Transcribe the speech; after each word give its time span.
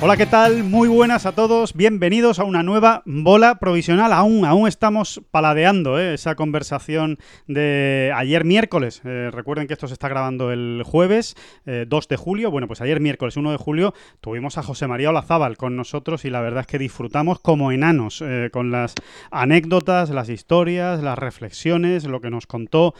Hola, 0.00 0.16
¿qué 0.16 0.26
tal? 0.26 0.62
Muy 0.62 0.88
buenas 0.88 1.26
a 1.26 1.32
todos. 1.32 1.74
Bienvenidos 1.74 2.38
a 2.38 2.44
una 2.44 2.62
nueva 2.62 3.02
bola 3.04 3.56
provisional. 3.56 4.12
Aún, 4.12 4.44
aún 4.44 4.68
estamos 4.68 5.20
paladeando 5.32 5.98
¿eh? 5.98 6.14
esa 6.14 6.36
conversación 6.36 7.18
de 7.48 8.12
ayer 8.14 8.44
miércoles. 8.44 9.02
Eh, 9.04 9.30
recuerden 9.32 9.66
que 9.66 9.72
esto 9.72 9.88
se 9.88 9.94
está 9.94 10.08
grabando 10.08 10.52
el 10.52 10.84
jueves 10.86 11.34
eh, 11.66 11.84
2 11.88 12.06
de 12.06 12.16
julio. 12.16 12.52
Bueno, 12.52 12.68
pues 12.68 12.80
ayer 12.80 13.00
miércoles 13.00 13.36
1 13.36 13.50
de 13.50 13.56
julio 13.56 13.92
tuvimos 14.20 14.56
a 14.56 14.62
José 14.62 14.86
María 14.86 15.10
Olazábal 15.10 15.56
con 15.56 15.74
nosotros 15.74 16.24
y 16.24 16.30
la 16.30 16.42
verdad 16.42 16.60
es 16.60 16.68
que 16.68 16.78
disfrutamos 16.78 17.40
como 17.40 17.72
enanos 17.72 18.22
eh, 18.24 18.50
con 18.52 18.70
las 18.70 18.94
anécdotas, 19.32 20.10
las 20.10 20.28
historias, 20.28 21.02
las 21.02 21.18
reflexiones, 21.18 22.04
lo 22.04 22.20
que 22.20 22.30
nos 22.30 22.46
contó 22.46 22.94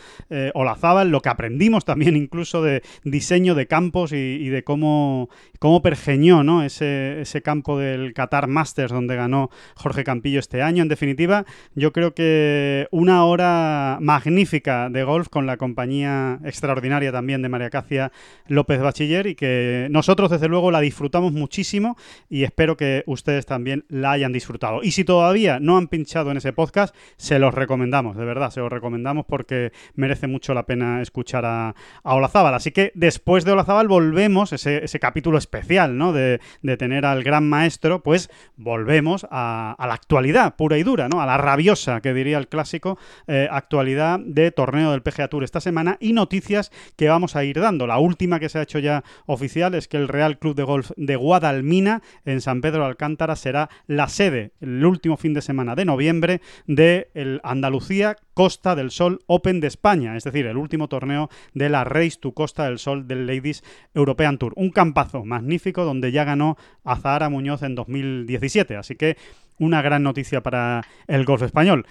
Olazábal, 0.55 1.11
lo 1.11 1.21
que 1.21 1.29
aprendimos 1.29 1.85
también 1.85 2.17
incluso 2.17 2.61
de 2.61 2.83
diseño 3.05 3.55
de 3.55 3.69
campos 3.69 4.13
y, 4.13 4.17
y 4.17 4.49
de 4.49 4.65
cómo, 4.65 5.29
cómo 5.61 5.81
pergeñó 5.81 6.43
¿no? 6.43 6.65
ese, 6.65 6.88
ese 7.21 7.43
campo 7.43 7.79
del 7.79 8.13
Qatar 8.15 8.49
Masters 8.49 8.93
donde 8.93 9.17
ganó 9.17 9.51
Jorge 9.75 10.05
Campillo 10.05 10.41
este 10.41 10.63
año. 10.63 10.83
En 10.83 10.89
definitiva, 10.89 11.45
yo 11.75 11.93
creo 11.93 12.15
que 12.15 12.89
una 12.91 13.25
hora 13.25 13.99
magnífica 14.01 14.91
de 14.91 15.05
golf 15.05 15.29
con 15.29 15.47
la 15.47 15.57
compañía 15.57 16.41
extraordinaria 16.45 17.13
también 17.13 17.43
de 17.43 17.49
María 17.49 17.71
Cacia 17.71 18.13
López 18.47 18.81
Bachiller 18.81 19.27
y 19.27 19.35
que 19.35 19.89
nosotros 19.91 20.31
desde 20.31 20.49
luego 20.49 20.71
la 20.71 20.81
disfrutamos 20.81 21.33
muchísimo 21.33 21.97
y 22.29 22.45
espero 22.45 22.77
que 22.77 23.03
ustedes 23.07 23.47
también 23.47 23.85
la 23.89 24.13
hayan 24.13 24.33
disfrutado. 24.33 24.83
Y 24.83 24.93
si 24.93 25.05
todavía 25.05 25.61
no 25.61 25.77
han 25.77 25.89
pinchado 25.89 26.31
en 26.31 26.37
ese 26.37 26.53
podcast, 26.53 26.95
se 27.17 27.39
los 27.39 27.55
recomendamos, 27.55 28.17
de 28.17 28.25
verdad, 28.25 28.51
se 28.51 28.61
los 28.61 28.73
recomendamos 28.73 29.27
porque 29.27 29.73
merece 29.95 30.27
mucho 30.27 30.55
la 30.55 30.67
pena 30.67 31.03
escuchar 31.03 31.45
a, 31.45 31.75
a 32.03 32.15
Olazábal. 32.15 32.55
Así 32.55 32.71
que 32.73 32.93
después 32.95 33.45
de 33.45 33.53
Olazábal 33.53 33.89
volvemos, 33.89 34.53
ese, 34.53 34.85
ese 34.85 35.01
capítulo 35.01 35.39
especial, 35.39 35.97
¿no? 35.97 36.13
De, 36.13 36.41
de 36.63 36.77
tener 36.79 37.05
al 37.05 37.23
gran 37.23 37.49
maestro, 37.49 38.03
pues 38.03 38.31
volvemos 38.57 39.27
a, 39.31 39.77
la 39.79 39.95
actualidad 39.95 40.57
pura 40.57 40.79
y 40.79 40.83
dura, 40.83 41.09
¿no? 41.09 41.21
A 41.21 41.27
la 41.27 41.37
rabiosa, 41.37 42.01
que 42.01 42.15
diría 42.15 42.39
el 42.39 42.49
clásico, 42.49 42.99
eh, 43.27 43.49
actualidad 43.51 44.19
de 44.19 44.51
torneo 44.51 44.93
del 44.93 45.03
PGA 45.03 45.29
Tour 45.29 45.45
esta 45.45 45.61
semana 45.61 45.99
y 46.01 46.13
noticias 46.13 46.71
que 46.97 47.09
vamos 47.09 47.37
a 47.37 47.45
ir 47.45 47.61
dando. 47.61 47.87
La 47.87 47.99
última 47.99 48.41
que 48.41 48.49
se 48.49 48.59
ha 48.59 48.63
hecho 48.63 48.79
ya 48.79 49.05
oficial 49.27 49.75
es 49.75 49.89
que 49.89 49.97
el 49.99 50.09
Real 50.09 50.39
Club 50.39 50.55
de 50.55 50.63
Golf 50.63 50.93
de 50.97 51.17
Guadalmina, 51.17 52.03
en 52.25 52.41
San 52.41 52.61
Pedro 52.61 52.81
de 52.81 52.87
Alcántara, 52.87 53.37
será 53.37 53.69
la 53.87 54.09
sede 54.09 54.53
el 54.61 54.85
último 54.85 55.17
fin 55.17 55.35
de 55.35 55.43
semana 55.43 55.75
de 55.75 55.85
noviembre 55.85 56.41
de 56.67 57.11
el 57.15 57.41
Andalucía 57.43 58.17
Costa 58.35 58.77
del 58.77 58.93
Sol 58.93 59.21
Open 59.27 59.59
de 59.59 59.67
España, 59.67 60.17
es 60.17 60.23
decir, 60.23 60.47
el 60.47 60.57
último 60.57 60.89
torneo 60.89 61.29
de 61.55 61.69
la 61.69 61.83
Race 61.83 62.19
to 62.21 62.33
Costa 62.33 62.67
del 62.67 62.79
Sol 62.79 63.09
del 63.09 63.27
Ladies 63.27 63.65
European 63.95 64.39
Tour. 64.39 64.53
Un 64.55 64.71
campazo 64.71 65.25
magnífico 65.25 65.85
donde 65.85 66.13
ya 66.13 66.23
ganó 66.23 66.57
a 66.85 66.97
Zahara 66.97 67.29
Muñoz 67.29 67.63
en 67.63 67.75
2017, 67.75 68.77
así 68.77 68.97
que 68.97 69.17
una 69.59 69.83
gran 69.83 70.03
noticia 70.03 70.43
para 70.43 70.83
el 71.07 71.25
golf 71.25 71.43
español 71.43 71.87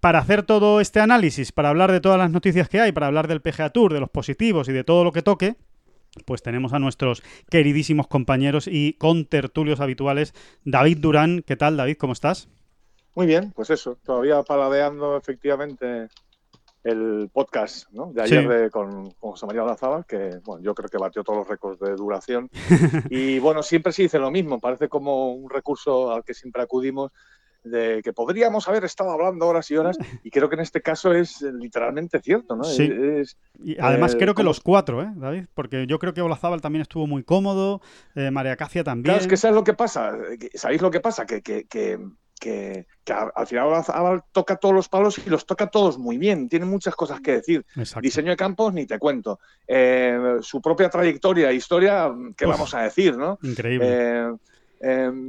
para 0.00 0.18
hacer 0.18 0.42
todo 0.42 0.80
este 0.80 1.00
análisis, 1.00 1.52
para 1.52 1.68
hablar 1.68 1.92
de 1.92 2.00
todas 2.00 2.18
las 2.18 2.30
noticias 2.30 2.68
que 2.68 2.80
hay, 2.80 2.92
para 2.92 3.06
hablar 3.06 3.28
del 3.28 3.42
PGA 3.42 3.70
Tour, 3.70 3.92
de 3.92 4.00
los 4.00 4.08
positivos 4.08 4.68
y 4.68 4.72
de 4.72 4.82
todo 4.82 5.04
lo 5.04 5.12
que 5.12 5.22
toque, 5.22 5.56
pues 6.24 6.42
tenemos 6.42 6.72
a 6.72 6.78
nuestros 6.78 7.22
queridísimos 7.50 8.06
compañeros 8.06 8.66
y 8.66 8.94
contertulios 8.94 9.80
habituales. 9.80 10.34
David 10.64 10.98
Durán, 10.98 11.42
¿qué 11.46 11.56
tal 11.56 11.76
David? 11.76 11.96
¿Cómo 11.98 12.12
estás? 12.12 12.48
Muy 13.14 13.26
bien, 13.26 13.52
pues 13.54 13.70
eso, 13.70 13.98
todavía 14.04 14.42
paladeando 14.42 15.16
efectivamente 15.16 16.08
el 16.84 17.30
podcast 17.32 17.90
¿no? 17.92 18.12
de 18.12 18.22
ayer 18.22 18.42
sí. 18.42 18.48
de, 18.48 18.70
con, 18.70 19.10
con, 19.12 19.32
José 19.32 19.46
María 19.46 19.64
Olazábal, 19.64 20.06
que 20.06 20.38
bueno, 20.44 20.62
yo 20.62 20.74
creo 20.74 20.88
que 20.88 20.98
batió 20.98 21.22
todos 21.22 21.40
los 21.40 21.48
récords 21.48 21.78
de 21.80 21.94
duración. 21.94 22.48
y 23.10 23.38
bueno, 23.38 23.62
siempre 23.62 23.92
se 23.92 24.02
dice 24.02 24.18
lo 24.18 24.30
mismo, 24.30 24.60
parece 24.60 24.88
como 24.88 25.32
un 25.32 25.50
recurso 25.50 26.12
al 26.12 26.24
que 26.24 26.34
siempre 26.34 26.62
acudimos 26.62 27.12
de 27.64 28.00
que 28.02 28.12
podríamos 28.12 28.68
haber 28.68 28.84
estado 28.84 29.10
hablando 29.10 29.46
horas 29.46 29.70
y 29.70 29.76
horas 29.76 29.98
y 30.24 30.30
creo 30.30 30.48
que 30.48 30.54
en 30.54 30.62
este 30.62 30.80
caso 30.80 31.12
es 31.12 31.42
literalmente 31.42 32.20
cierto, 32.20 32.56
¿no? 32.56 32.64
Sí. 32.64 32.90
Es, 32.90 33.36
y 33.62 33.78
además 33.78 34.14
eh, 34.14 34.16
creo 34.16 34.28
que 34.28 34.36
como... 34.36 34.48
los 34.48 34.60
cuatro, 34.60 35.02
¿eh, 35.02 35.12
David? 35.14 35.44
Porque 35.54 35.86
yo 35.86 35.98
creo 35.98 36.14
que 36.14 36.22
Olazábal 36.22 36.60
también 36.60 36.82
estuvo 36.82 37.06
muy 37.06 37.22
cómodo, 37.22 37.80
eh, 38.14 38.30
María 38.30 38.56
Cacia 38.56 38.82
también. 38.84 39.12
Claro, 39.12 39.20
es 39.20 39.26
que 39.26 39.36
¿sabes 39.36 39.54
lo 39.54 39.64
que 39.64 39.74
pasa? 39.74 40.16
¿Sabéis 40.54 40.80
lo 40.80 40.90
que 40.90 41.00
pasa? 41.00 41.26
Que, 41.26 41.42
que, 41.42 41.64
que, 41.64 41.98
que, 42.40 42.86
que 43.04 43.12
al 43.12 43.46
final 43.46 43.84
toca 44.32 44.56
todos 44.56 44.74
los 44.74 44.88
palos 44.88 45.18
y 45.24 45.30
los 45.30 45.46
toca 45.46 45.68
todos 45.68 45.98
muy 45.98 46.18
bien, 46.18 46.48
tiene 46.48 46.64
muchas 46.64 46.96
cosas 46.96 47.20
que 47.20 47.32
decir. 47.32 47.64
Exacto. 47.76 48.00
Diseño 48.00 48.30
de 48.30 48.36
campos, 48.36 48.72
ni 48.72 48.86
te 48.86 48.98
cuento. 48.98 49.38
Eh, 49.68 50.38
su 50.40 50.60
propia 50.60 50.88
trayectoria, 50.88 51.52
historia, 51.52 52.10
¿qué 52.36 52.46
Uf, 52.46 52.50
vamos 52.50 52.74
a 52.74 52.82
decir, 52.82 53.16
no? 53.16 53.38
Increíble. 53.42 53.86
Eh, 54.80 55.22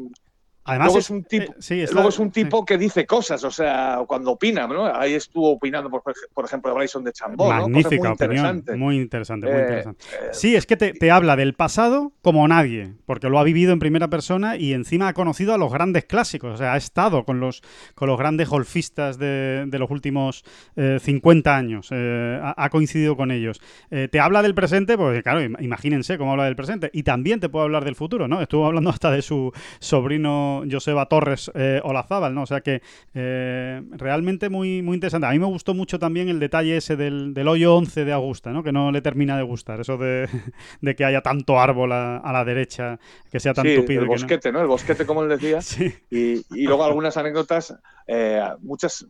Además, 0.63 0.87
luego 0.87 0.99
es, 0.99 1.09
un 1.09 1.23
tipo, 1.23 1.53
eh, 1.53 1.55
sí, 1.57 1.81
está, 1.81 1.95
luego 1.95 2.09
es 2.09 2.19
un 2.19 2.29
tipo 2.29 2.59
sí. 2.59 2.65
que 2.67 2.77
dice 2.77 3.07
cosas, 3.07 3.43
o 3.43 3.49
sea, 3.49 3.99
cuando 4.05 4.31
opina, 4.31 4.67
¿no? 4.67 4.85
Ahí 4.85 5.15
estuvo 5.15 5.49
opinando, 5.53 5.89
por, 5.89 6.03
por 6.33 6.45
ejemplo, 6.45 6.69
de 6.69 6.77
Bryson 6.77 7.03
de 7.03 7.11
Chambó. 7.13 7.49
Magnífica 7.49 8.09
¿no? 8.09 8.13
opinión, 8.13 8.57
interesante. 8.57 8.75
muy 8.75 8.97
interesante, 8.97 9.47
muy 9.47 9.55
eh, 9.55 9.61
interesante. 9.61 10.05
Eh, 10.21 10.29
sí, 10.33 10.55
es 10.55 10.67
que 10.67 10.77
te, 10.77 10.93
te, 10.93 11.09
habla 11.09 11.35
del 11.35 11.55
pasado 11.55 12.13
como 12.21 12.47
nadie, 12.47 12.93
porque 13.07 13.27
lo 13.27 13.39
ha 13.39 13.43
vivido 13.43 13.73
en 13.73 13.79
primera 13.79 14.09
persona 14.09 14.55
y 14.55 14.73
encima 14.73 15.07
ha 15.07 15.13
conocido 15.13 15.55
a 15.55 15.57
los 15.57 15.73
grandes 15.73 16.05
clásicos, 16.05 16.53
o 16.53 16.57
sea, 16.57 16.73
ha 16.73 16.77
estado 16.77 17.25
con 17.25 17.39
los, 17.39 17.63
con 17.95 18.07
los 18.07 18.19
grandes 18.19 18.47
golfistas 18.47 19.17
de, 19.17 19.65
de 19.65 19.79
los 19.79 19.89
últimos 19.89 20.43
eh, 20.75 20.99
50 21.01 21.57
años, 21.57 21.91
ha, 21.91 22.53
ha, 22.55 22.69
coincidido 22.69 23.17
con 23.17 23.31
ellos. 23.31 23.61
Te 23.89 24.19
habla 24.19 24.41
del 24.43 24.53
presente, 24.53 24.95
porque 24.95 25.23
claro, 25.23 25.41
imagínense 25.41 26.19
cómo 26.19 26.31
habla 26.31 26.45
del 26.45 26.55
presente, 26.55 26.91
y 26.93 27.01
también 27.01 27.39
te 27.39 27.49
puede 27.49 27.65
hablar 27.65 27.83
del 27.83 27.95
futuro, 27.95 28.27
¿no? 28.27 28.41
Estuvo 28.41 28.65
hablando 28.65 28.91
hasta 28.91 29.09
de 29.11 29.21
su 29.21 29.51
sobrino 29.79 30.50
Joseba 30.69 31.05
Torres 31.07 31.51
eh, 31.55 31.81
Olazábal, 31.83 32.33
¿no? 32.33 32.43
O 32.43 32.45
sea 32.45 32.61
que 32.61 32.81
eh, 33.13 33.81
realmente 33.91 34.49
muy, 34.49 34.81
muy 34.81 34.95
interesante. 34.95 35.27
A 35.27 35.31
mí 35.31 35.39
me 35.39 35.45
gustó 35.45 35.73
mucho 35.73 35.99
también 35.99 36.29
el 36.29 36.39
detalle 36.39 36.77
ese 36.77 36.95
del, 36.95 37.33
del 37.33 37.47
hoyo 37.47 37.75
11 37.75 38.05
de 38.05 38.13
Augusta, 38.13 38.51
¿no? 38.51 38.63
Que 38.63 38.71
no 38.71 38.91
le 38.91 39.01
termina 39.01 39.37
de 39.37 39.43
gustar, 39.43 39.79
eso 39.79 39.97
de, 39.97 40.27
de 40.81 40.95
que 40.95 41.05
haya 41.05 41.21
tanto 41.21 41.59
árbol 41.59 41.91
a, 41.91 42.17
a, 42.17 42.33
la 42.33 42.45
derecha, 42.45 42.99
que 43.31 43.39
sea 43.39 43.53
tan 43.53 43.65
sí, 43.65 43.75
tupido. 43.75 44.01
el 44.01 44.07
bosquete, 44.07 44.51
no. 44.51 44.59
¿no? 44.59 44.63
El 44.63 44.67
bosquete, 44.67 45.05
como 45.05 45.23
él 45.23 45.29
decía. 45.29 45.61
sí. 45.61 45.93
y, 46.09 46.45
y, 46.55 46.63
luego 46.63 46.83
algunas 46.83 47.17
anécdotas, 47.17 47.75
eh, 48.07 48.41
muchas... 48.61 49.05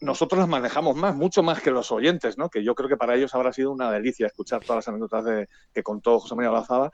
Nosotros 0.00 0.38
las 0.38 0.48
manejamos 0.48 0.96
más, 0.96 1.14
mucho 1.14 1.42
más 1.42 1.60
que 1.60 1.70
los 1.70 1.92
oyentes, 1.92 2.38
¿no? 2.38 2.48
Que 2.48 2.64
yo 2.64 2.74
creo 2.74 2.88
que 2.88 2.96
para 2.96 3.14
ellos 3.14 3.34
habrá 3.34 3.52
sido 3.52 3.72
una 3.72 3.90
delicia 3.90 4.26
escuchar 4.26 4.60
todas 4.60 4.76
las 4.76 4.88
anécdotas 4.88 5.24
de, 5.24 5.48
que 5.74 5.82
contó 5.82 6.18
José 6.20 6.34
María 6.34 6.50
Olazábal. 6.50 6.90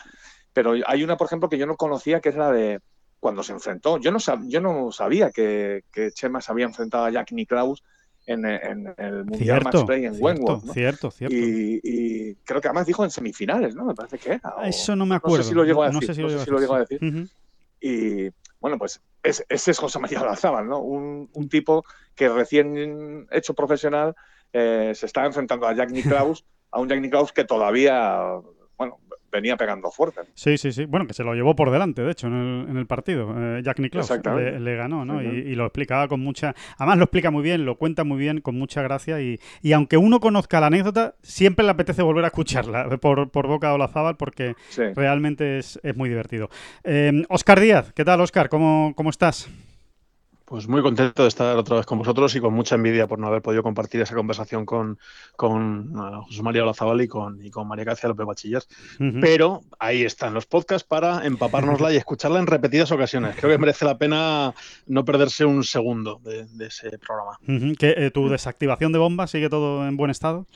Pero 0.54 0.74
hay 0.86 1.02
una, 1.02 1.16
por 1.16 1.26
ejemplo, 1.26 1.48
que 1.48 1.58
yo 1.58 1.66
no 1.66 1.76
conocía, 1.76 2.20
que 2.20 2.30
es 2.30 2.36
la 2.36 2.50
de 2.50 2.80
cuando 3.24 3.42
se 3.42 3.52
enfrentó. 3.52 3.96
Yo 3.96 4.10
no, 4.10 4.20
sab 4.20 4.46
yo 4.46 4.60
no 4.60 4.92
sabía 4.92 5.30
que, 5.30 5.84
que, 5.90 6.10
Chema 6.12 6.42
se 6.42 6.52
había 6.52 6.66
enfrentado 6.66 7.06
a 7.06 7.10
Jack 7.10 7.32
Nicklaus 7.32 7.82
en, 8.26 8.44
en, 8.44 8.94
el 8.98 9.24
Mundial 9.24 9.62
cierto, 9.62 9.78
Match 9.78 9.86
Play 9.86 10.04
en 10.04 10.14
cierto, 10.14 10.26
Wentworth. 10.26 10.64
¿no? 10.64 10.72
Cierto, 10.74 11.10
cierto. 11.10 11.34
Y, 11.34 11.80
y, 11.82 12.34
creo 12.44 12.60
que 12.60 12.68
además 12.68 12.86
dijo 12.86 13.02
en 13.02 13.10
semifinales, 13.10 13.74
¿no? 13.74 13.86
Me 13.86 13.94
parece 13.94 14.18
que 14.18 14.32
era. 14.32 14.54
O, 14.58 14.62
Eso 14.62 14.94
no 14.94 15.06
me 15.06 15.14
acuerdo. 15.14 15.38
No 15.38 15.42
sé 15.42 15.48
si 15.48 15.54
lo 15.54 15.64
llegó 15.64 15.84
a 15.84 15.86
decir. 15.86 16.02
No 16.02 16.06
sé 16.06 16.14
si 16.14 16.20
lo, 16.20 16.28
no 16.28 16.38
sé 16.38 16.44
si 16.44 16.50
lo 16.50 16.58
llegó 16.58 16.74
a 16.74 16.80
decir. 16.80 16.98
Uh 17.00 17.06
-huh. 17.06 17.30
Y 17.80 18.30
bueno, 18.60 18.76
pues 18.76 19.00
ese, 19.22 19.46
ese 19.48 19.70
es 19.70 19.78
José 19.78 19.98
María 20.00 20.20
Olazábal, 20.20 20.68
¿no? 20.68 20.80
Un, 20.80 21.30
un, 21.32 21.48
tipo 21.48 21.82
que 22.14 22.28
recién 22.28 23.26
hecho 23.30 23.54
profesional 23.54 24.14
eh, 24.52 24.92
se 24.94 25.06
está 25.06 25.24
enfrentando 25.24 25.66
a 25.66 25.74
Jack 25.74 25.90
Nicklaus, 25.92 26.44
a 26.70 26.78
un 26.78 26.90
Jack 26.90 27.00
Nicklaus 27.00 27.32
que 27.32 27.44
todavía, 27.44 28.20
venía 29.34 29.56
pegando 29.56 29.90
fuerte. 29.90 30.22
Sí, 30.34 30.56
sí, 30.56 30.72
sí. 30.72 30.84
Bueno, 30.86 31.06
que 31.06 31.12
se 31.12 31.24
lo 31.24 31.34
llevó 31.34 31.54
por 31.56 31.70
delante, 31.70 32.02
de 32.02 32.12
hecho, 32.12 32.28
en 32.28 32.34
el, 32.34 32.70
en 32.70 32.76
el 32.76 32.86
partido. 32.86 33.34
Eh, 33.36 33.62
Jack 33.62 33.80
Nicklaus 33.80 34.10
le, 34.10 34.60
le, 34.60 34.76
ganó, 34.76 35.04
¿no? 35.04 35.22
Y, 35.22 35.26
y, 35.26 35.54
lo 35.54 35.64
explicaba 35.66 36.08
con 36.08 36.20
mucha... 36.20 36.54
Además 36.78 36.98
lo 36.98 37.04
explica 37.04 37.30
muy 37.30 37.42
bien, 37.42 37.64
lo 37.64 37.76
cuenta 37.76 38.04
muy 38.04 38.18
bien, 38.18 38.40
con 38.40 38.56
mucha 38.56 38.82
gracia. 38.82 39.20
Y, 39.20 39.40
y 39.60 39.72
aunque 39.72 39.96
uno 39.96 40.20
conozca 40.20 40.60
la 40.60 40.68
anécdota, 40.68 41.16
siempre 41.22 41.64
le 41.64 41.72
apetece 41.72 42.02
volver 42.02 42.24
a 42.24 42.28
escucharla 42.28 42.88
por, 43.00 43.30
por 43.30 43.46
boca 43.46 43.68
de 43.68 43.74
Olazábal 43.74 44.16
porque 44.16 44.54
sí. 44.68 44.82
realmente 44.94 45.58
es, 45.58 45.80
es, 45.82 45.96
muy 45.96 46.08
divertido. 46.08 46.48
Eh, 46.84 47.24
Oscar 47.28 47.60
Díaz, 47.60 47.92
¿qué 47.92 48.04
tal, 48.04 48.20
Oscar? 48.20 48.48
¿Cómo, 48.48 48.92
cómo 48.96 49.10
estás? 49.10 49.48
Pues 50.46 50.68
muy 50.68 50.82
contento 50.82 51.22
de 51.22 51.28
estar 51.28 51.56
otra 51.56 51.76
vez 51.76 51.86
con 51.86 51.98
vosotros 51.98 52.36
y 52.36 52.40
con 52.40 52.52
mucha 52.52 52.74
envidia 52.74 53.06
por 53.06 53.18
no 53.18 53.28
haber 53.28 53.40
podido 53.40 53.62
compartir 53.62 54.02
esa 54.02 54.14
conversación 54.14 54.66
con, 54.66 54.98
con 55.36 55.94
José 55.94 56.42
María 56.42 56.62
Olazabal 56.64 57.00
y 57.00 57.08
con, 57.08 57.42
y 57.42 57.50
con 57.50 57.66
María 57.66 57.84
García 57.84 58.08
López 58.08 58.26
Bachiller. 58.26 58.62
Pero 59.22 59.62
ahí 59.78 60.02
están 60.02 60.34
los 60.34 60.44
podcasts 60.44 60.86
para 60.86 61.24
empapárnosla 61.24 61.92
y 61.92 61.96
escucharla 61.96 62.40
en 62.40 62.46
repetidas 62.46 62.92
ocasiones. 62.92 63.36
Creo 63.36 63.52
que 63.52 63.58
merece 63.58 63.86
la 63.86 63.96
pena 63.96 64.52
no 64.86 65.04
perderse 65.06 65.46
un 65.46 65.64
segundo 65.64 66.20
de, 66.22 66.46
ese 66.66 66.98
programa. 66.98 67.38
Eh, 67.46 68.10
¿Tu 68.12 68.28
desactivación 68.28 68.92
de 68.92 68.98
bomba 68.98 69.26
sigue 69.26 69.48
todo 69.48 69.88
en 69.88 69.96
buen 69.96 70.10
estado? 70.10 70.46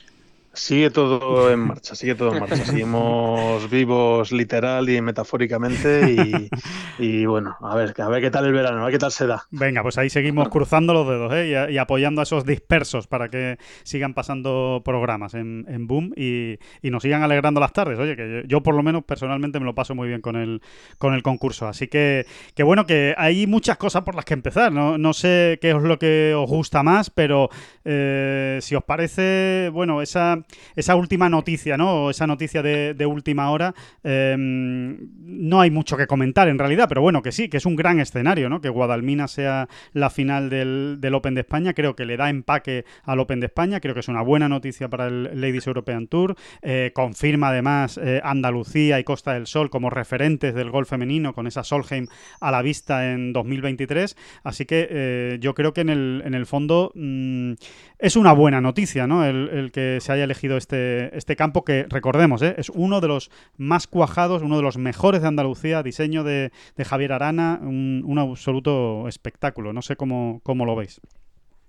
Sigue 0.53 0.89
todo 0.89 1.51
en 1.51 1.59
marcha, 1.59 1.93
sigue 1.93 2.15
todo 2.15 2.33
en 2.33 2.39
marcha. 2.39 2.57
Seguimos 2.57 3.69
vivos 3.69 4.31
literal 4.31 4.89
y 4.89 4.99
metafóricamente 5.01 6.49
y, 6.97 7.25
bueno, 7.25 7.55
a 7.61 7.75
ver, 7.75 7.93
a 8.01 8.09
ver 8.09 8.21
qué 8.21 8.31
tal 8.31 8.45
el 8.45 8.53
verano, 8.53 8.81
a 8.81 8.85
ver 8.85 8.93
qué 8.93 8.99
tal 8.99 9.11
se 9.11 9.27
da. 9.27 9.45
Venga, 9.51 9.83
pues 9.83 9.97
ahí 9.99 10.09
seguimos 10.09 10.49
cruzando 10.49 10.93
los 10.93 11.07
dedos 11.07 11.31
¿eh? 11.33 11.71
y, 11.71 11.77
apoyando 11.77 12.21
a 12.21 12.23
esos 12.23 12.45
dispersos 12.45 13.05
para 13.05 13.29
que 13.29 13.57
sigan 13.83 14.13
pasando 14.13 14.81
programas 14.83 15.35
en, 15.35 15.65
Boom 15.87 16.13
y, 16.15 16.57
nos 16.81 17.03
sigan 17.03 17.21
alegrando 17.21 17.59
las 17.59 17.73
tardes. 17.73 17.99
Oye, 17.99 18.15
que 18.15 18.43
yo, 18.47 18.61
por 18.63 18.73
lo 18.73 18.81
menos 18.81 19.03
personalmente 19.03 19.59
me 19.59 19.65
lo 19.65 19.75
paso 19.75 19.93
muy 19.93 20.07
bien 20.07 20.21
con 20.21 20.35
el, 20.35 20.61
con 20.97 21.13
el 21.13 21.21
concurso. 21.21 21.67
Así 21.67 21.87
que, 21.87 22.25
que 22.55 22.63
bueno, 22.63 22.85
que 22.87 23.13
hay 23.17 23.45
muchas 23.45 23.77
cosas 23.77 24.01
por 24.03 24.15
las 24.15 24.25
que 24.25 24.33
empezar. 24.33 24.71
No, 24.71 24.97
no 24.97 25.13
sé 25.13 25.59
qué 25.61 25.69
es 25.71 25.81
lo 25.81 25.99
que 25.99 26.33
os 26.35 26.49
gusta 26.49 26.81
más, 26.81 27.11
pero 27.11 27.49
eh, 27.85 28.57
si 28.61 28.75
os 28.75 28.83
parece, 28.83 29.69
bueno, 29.71 30.01
esa 30.01 30.38
esa, 30.75 30.95
última 30.95 31.29
noticia, 31.29 31.77
¿no? 31.77 32.09
esa 32.09 32.27
noticia 32.27 32.61
de, 32.61 33.05
última 33.05 33.49
hora, 33.51 33.73
em, 34.03 34.97
no 35.19 35.61
hay 35.61 35.71
mucho 35.71 35.97
que 35.97 36.07
comentar 36.07 36.47
en 36.47 36.59
realidad, 36.59 36.87
pero 36.87 37.01
bueno, 37.01 37.21
que 37.21 37.31
sí, 37.31 37.49
que 37.49 37.57
es 37.57 37.65
un 37.65 37.75
gran 37.75 37.99
escenario, 37.99 38.49
¿no? 38.49 38.61
Que 38.61 38.69
Guadalmina 38.69 39.27
sea 39.27 39.67
la 39.93 40.09
final 40.09 40.49
del, 40.49 41.13
Open 41.13 41.33
de 41.33 41.41
España, 41.41 41.73
creo 41.73 41.95
que 41.95 42.05
le 42.05 42.17
da 42.17 42.29
empaque 42.29 42.85
al 43.03 43.19
Open 43.19 43.39
de 43.39 43.47
España, 43.47 43.79
creo 43.79 43.93
que 43.93 44.01
es 44.01 44.07
una 44.07 44.21
buena 44.21 44.47
noticia 44.47 44.89
para 44.89 45.07
el 45.07 45.41
Ladies 45.41 45.67
European 45.67 46.07
Tour, 46.07 46.35
eh, 46.61 46.91
confirma 46.93 47.49
además 47.49 47.99
eh, 48.01 48.21
Andalucía 48.23 48.99
y 48.99 49.03
Costa 49.03 49.33
del 49.33 49.47
Sol 49.47 49.69
como 49.69 49.89
referentes 49.89 50.53
del 50.53 50.71
golf 50.71 50.89
femenino 50.89 51.33
con 51.33 51.47
esa 51.47 51.63
Solheim 51.63 52.07
a 52.39 52.51
la 52.51 52.61
vista 52.61 53.11
en 53.11 53.33
2023, 53.33 54.15
así 54.43 54.65
que 54.65 54.87
eh, 54.89 55.37
yo 55.39 55.53
creo 55.53 55.73
que 55.73 55.81
en 55.81 55.89
el, 55.89 56.21
en 56.25 56.33
el 56.33 56.45
fondo 56.45 56.91
mm, 56.95 57.53
es 57.99 58.15
una 58.15 58.31
buena 58.31 58.61
noticia, 58.61 59.07
¿no? 59.07 59.25
El, 59.25 59.71
que 59.73 59.99
se 60.01 60.11
haya 60.11 60.25
elegido 60.29 60.57
este, 60.57 61.15
este 61.17 61.35
campo 61.35 61.63
que, 61.63 61.85
recordemos, 61.89 62.41
¿eh? 62.41 62.55
es 62.57 62.69
uno 62.69 63.01
de 63.01 63.07
los 63.07 63.31
más 63.57 63.87
cuajados, 63.87 64.41
uno 64.41 64.57
de 64.57 64.63
los 64.63 64.77
mejores 64.77 65.21
de 65.21 65.27
Andalucía, 65.27 65.83
diseño 65.83 66.23
de, 66.23 66.51
Javier 66.85 67.13
Arana, 67.13 67.59
un, 67.61 68.19
absoluto 68.19 69.07
espectáculo. 69.07 69.73
No 69.73 69.81
sé 69.81 69.95
cómo, 69.95 70.41
cómo 70.43 70.65
lo 70.65 70.75
veis. 70.75 71.01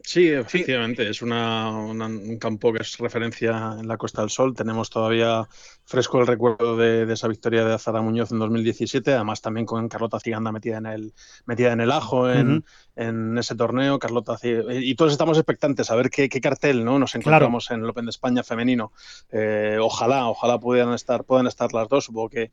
Sí, 0.02 0.28
efectivamente, 0.28 1.08
es 1.08 1.20
un 1.20 2.38
campo 2.40 2.72
que 2.72 2.82
es 2.82 2.96
referencia 2.98 3.76
en 3.78 3.86
la 3.86 3.98
Costa 3.98 4.22
del 4.22 4.30
Sol. 4.30 4.54
Tenemos 4.54 4.88
todavía 4.88 5.46
fresco 5.84 6.20
el 6.20 6.26
recuerdo 6.26 6.76
de, 6.76 7.12
esa 7.12 7.28
victoria 7.28 7.64
de 7.64 7.74
Azara 7.74 8.00
Muñoz 8.00 8.32
en 8.32 8.38
2017, 8.38 9.12
además 9.12 9.42
también 9.42 9.66
con 9.66 9.88
Carlota 9.88 10.18
Ciganda 10.18 10.52
metida 10.52 10.78
en 10.78 10.86
el, 10.86 11.14
metida 11.44 11.72
en 11.72 11.80
el 11.80 11.90
ajo 11.90 12.30
en, 12.30 12.64
ese 13.38 13.54
torneo. 13.54 13.98
Carlota 13.98 14.36
y 14.42 14.94
todos 14.94 15.12
estamos 15.12 15.38
expectantes 15.38 15.90
a 15.90 15.96
ver 15.96 16.10
qué, 16.10 16.28
cartel 16.28 16.84
¿no? 16.84 16.98
nos 16.98 17.14
encontramos 17.14 17.70
en 17.70 17.82
el 17.82 17.90
Open 17.90 18.06
de 18.06 18.10
España 18.10 18.42
femenino. 18.42 18.92
Eh, 19.30 19.78
ojalá, 19.80 20.28
ojalá 20.28 20.58
pudieran 20.58 20.94
estar, 20.94 21.24
puedan 21.24 21.46
estar 21.46 21.72
las 21.72 21.88
dos. 21.88 22.04
Supongo 22.04 22.28
que, 22.28 22.50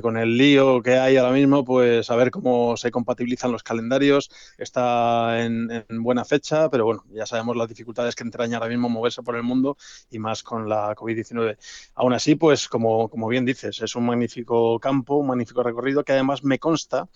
con 0.00 0.16
el 0.16 0.36
lío 0.36 0.82
que 0.82 0.98
hay 0.98 1.16
ahora 1.16 1.32
mismo, 1.32 1.64
pues 1.64 2.10
a 2.10 2.16
ver 2.16 2.30
cómo 2.30 2.76
se 2.76 2.90
compatibilizan 2.90 3.52
los 3.52 3.62
calendarios. 3.62 4.30
Está 4.56 5.44
en, 5.44 5.84
en 5.88 6.02
buena 6.02 6.24
fecha, 6.24 6.70
pero 6.70 6.84
bueno, 6.84 7.04
ya 7.10 7.26
sabemos 7.26 7.56
las 7.56 7.68
dificultades 7.68 8.14
que 8.14 8.24
entraña 8.24 8.58
ahora 8.58 8.68
mismo 8.68 8.88
moverse 8.88 9.22
por 9.22 9.36
el 9.36 9.42
mundo 9.42 9.76
y 10.10 10.18
más 10.18 10.42
con 10.42 10.68
la 10.68 10.94
COVID-19. 10.94 11.56
Aún 11.94 12.12
así, 12.12 12.34
pues 12.34 12.68
como, 12.68 13.08
bien 13.28 13.44
dices, 13.44 13.80
es 13.80 13.96
un 13.96 14.06
magnífico 14.06 14.78
campo, 14.78 15.16
un 15.16 15.26
magnífico 15.26 15.62
recorrido 15.62 16.04
que 16.04 16.12
además 16.12 16.44
me 16.44 16.58
consta 16.58 17.08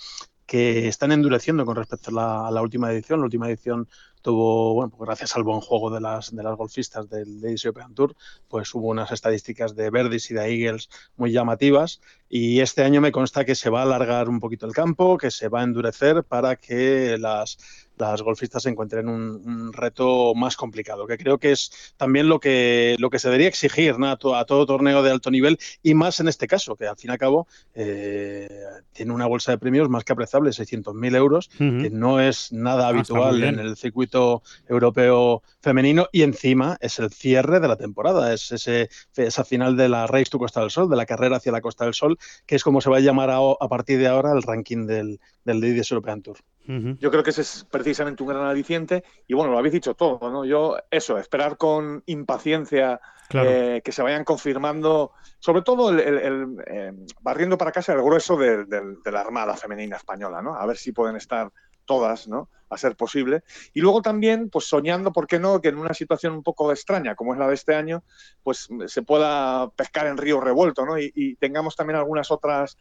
que 0.47 0.89
están 0.89 1.13
endureciendo 1.13 1.65
con 1.65 1.77
respecto 1.77 2.11
a 2.19 2.51
la, 2.51 2.63
última 2.63 2.93
edición. 2.93 3.21
La 3.21 3.25
última 3.25 3.49
edición 3.49 3.89
tuvo, 4.23 4.75
bueno, 4.75 4.91
pues 4.91 5.07
gracias 5.07 5.37
al 5.37 5.43
buen 5.43 5.61
juego 5.61 5.91
de 5.91 6.01
las, 6.01 6.35
de 6.35 6.43
las 6.43 6.57
golfistas 6.57 7.09
del 7.09 7.41
Ladies 7.41 7.65
European 7.65 7.95
Tour, 7.95 8.15
pues 8.49 8.73
hubo 8.75 8.89
unas 8.89 9.11
estadísticas 9.11 9.75
de 9.75 9.91
Verdis 9.91 10.31
y 10.31 10.35
de 10.35 10.47
Eagles 10.47 10.89
muy 11.17 11.33
llamativas. 11.33 12.01
Y 12.29 12.61
este 12.61 12.85
año 12.85 13.01
me 13.01 13.13
consta 13.13 13.45
que 13.45 13.55
se 13.55 13.71
va 13.71 13.81
a 13.81 13.83
alargar 13.85 14.29
un 14.29 14.41
poquito 14.41 14.67
el 14.67 14.73
campo, 14.73 15.19
que 15.19 15.31
se 15.31 15.49
va 15.49 15.61
a 15.61 15.65
endurecer 15.65 16.25
para 16.25 16.57
que 16.57 17.19
las, 17.19 17.59
las 18.03 18.23
golfistas 18.23 18.65
se 18.65 18.71
encuentren 18.71 19.09
un, 19.09 19.73
reto 19.73 20.35
más 20.35 20.57
complicado, 20.57 21.07
que 21.07 21.17
creo 21.17 21.39
que 21.39 21.53
es 21.53 21.95
también 21.97 22.29
lo 22.29 22.41
que, 22.41 22.97
lo 22.99 23.11
que 23.11 23.19
se 23.19 23.29
debería 23.29 23.49
exigir 23.49 23.95
a, 24.03 24.17
todo 24.17 24.67
torneo 24.67 25.03
de 25.03 25.11
alto 25.11 25.31
nivel 25.31 25.59
y 25.83 25.95
más 25.95 26.21
en 26.21 26.29
este 26.29 26.47
caso, 26.47 26.77
que 26.77 26.87
al 26.87 26.97
fin 26.97 27.11
y 27.11 27.13
al 27.13 27.19
cabo 27.19 27.47
eh, 27.75 28.49
tiene 28.93 29.13
una 29.13 29.27
bolsa 29.27 29.53
de 29.53 29.59
premios 29.59 29.89
más 29.89 30.05
que 30.05 30.13
apreciable, 30.13 30.51
600.000 30.51 31.17
euros, 31.17 31.49
que 31.49 31.91
no 31.91 32.21
es 32.21 32.53
nada 32.53 32.87
ah, 32.87 32.89
habitual 32.89 33.43
en 33.45 33.59
el 33.59 33.77
circuito 33.77 34.43
europeo 34.69 35.43
femenino 35.61 36.09
y 36.13 36.23
encima 36.23 36.77
es 36.81 36.99
el 36.99 37.11
cierre 37.11 37.61
de 37.61 37.69
la 37.69 37.77
temporada, 37.77 38.35
es 38.35 38.51
ese, 38.53 38.91
esa 39.17 39.45
final 39.45 39.77
de 39.77 39.89
la 39.89 40.07
Race 40.07 40.31
to 40.31 40.39
Costa 40.39 40.61
del 40.61 40.71
Sol, 40.71 40.91
de 40.91 40.97
la 40.97 41.07
carrera 41.07 41.37
hacia 41.37 41.53
la 41.53 41.61
Costa 41.61 41.85
del 41.85 41.95
Sol, 41.95 42.19
que 42.47 42.57
es 42.57 42.65
como 42.65 42.81
se 42.81 42.91
va 42.91 42.97
a 42.99 43.01
llamar 43.01 43.31
a, 43.31 43.69
partir 43.69 43.99
de 43.99 44.09
ahora 44.09 44.33
el 44.33 44.43
ranking 44.43 44.87
del, 44.87 45.21
del 45.45 45.61
Ladies 45.61 45.91
European 45.91 46.23
Tour. 46.23 46.39
Yo 46.65 47.11
creo 47.11 47.23
que 47.25 47.31
ese 47.31 47.43
es 47.43 47.67
precisamente 47.71 48.23
un 48.23 48.29
gran 48.29 48.45
aliciente 48.45 49.03
y 49.27 49.35
bueno, 49.35 49.51
lo 49.51 49.59
habéis 49.59 49.75
dicho 49.75 49.95
todo, 49.95 50.31
¿no? 50.31 50.45
Yo, 50.45 50.77
eso, 50.91 51.19
esperar 51.19 51.57
con 51.57 52.03
impaciencia 52.07 53.01
eh, 53.31 53.81
que 53.85 53.93
se 53.93 54.03
vayan 54.03 54.25
confirmando, 54.25 55.13
sobre 55.41 55.63
todo 55.63 55.91
el, 55.91 56.57
eh, 56.67 56.93
barriendo 57.21 57.59
para 57.59 57.73
casa 57.73 57.95
el 57.95 58.03
grueso 58.03 58.37
de, 58.37 58.67
la 59.05 59.21
Armada 59.21 59.57
Femenina 59.57 59.97
Española, 59.97 60.41
¿no? 60.41 60.55
A 60.55 60.65
ver 60.67 60.77
si 60.77 60.93
pueden 60.93 61.17
estar 61.17 61.51
todas, 61.85 62.29
¿no? 62.29 62.49
A 62.69 62.79
ser 62.79 62.95
posible. 62.95 63.43
Y 63.75 63.81
luego 63.81 64.01
también, 64.01 64.49
pues 64.49 64.67
soñando, 64.67 65.13
¿por 65.13 65.27
qué 65.27 65.41
no?, 65.41 65.61
que 65.61 65.69
en 65.69 65.79
una 65.79 65.95
situación 65.95 66.35
un 66.35 66.43
poco 66.45 66.71
extraña, 66.71 67.17
como 67.17 67.33
es 67.33 67.41
la 67.41 67.49
de 67.49 67.55
este 67.55 67.75
año, 67.75 68.05
pues 68.45 68.69
se 68.87 69.03
pueda 69.03 69.69
pescar 69.71 70.07
en 70.07 70.17
río 70.17 70.41
revuelto, 70.41 70.87
¿no? 70.87 70.97
y 70.99 71.37
tengamos 71.41 71.75
también 71.75 71.99
algunas 71.99 72.31
otras 72.31 72.79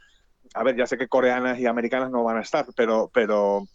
a 0.53 0.63
ver, 0.63 0.75
ya 0.75 0.85
sé 0.85 0.97
que 0.97 1.07
coreanas 1.07 1.59
y 1.59 1.65
americanas 1.65 2.11
no 2.11 2.23
van 2.23 2.37
a 2.37 2.41
estar, 2.41 2.65
pero, 2.75 3.09
pero 3.13 3.67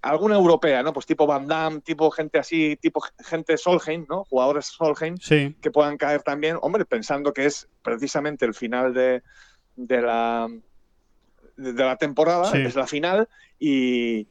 alguna 0.00 0.36
europea, 0.36 0.82
¿no? 0.82 0.92
Pues 0.92 1.06
tipo 1.06 1.26
Van 1.26 1.46
Damme, 1.46 1.80
tipo 1.80 2.10
gente 2.10 2.38
así, 2.38 2.76
tipo 2.76 3.02
gente 3.18 3.56
Solheim, 3.56 4.06
¿no? 4.08 4.24
Jugadores 4.24 4.66
Solheim 4.66 5.16
que 5.18 5.70
puedan 5.70 5.96
caer 5.96 6.22
también, 6.22 6.56
hombre, 6.62 6.84
pensando 6.84 7.32
que 7.32 7.46
es 7.46 7.68
precisamente 7.82 8.44
el 8.44 8.54
final 8.54 8.94
de, 8.94 9.22
de 9.76 10.02
la 10.02 10.48
de 11.56 11.84
la 11.84 11.96
temporada, 11.96 12.50
es 12.58 12.74
la 12.74 12.86
final 12.86 13.28
y 13.58 14.26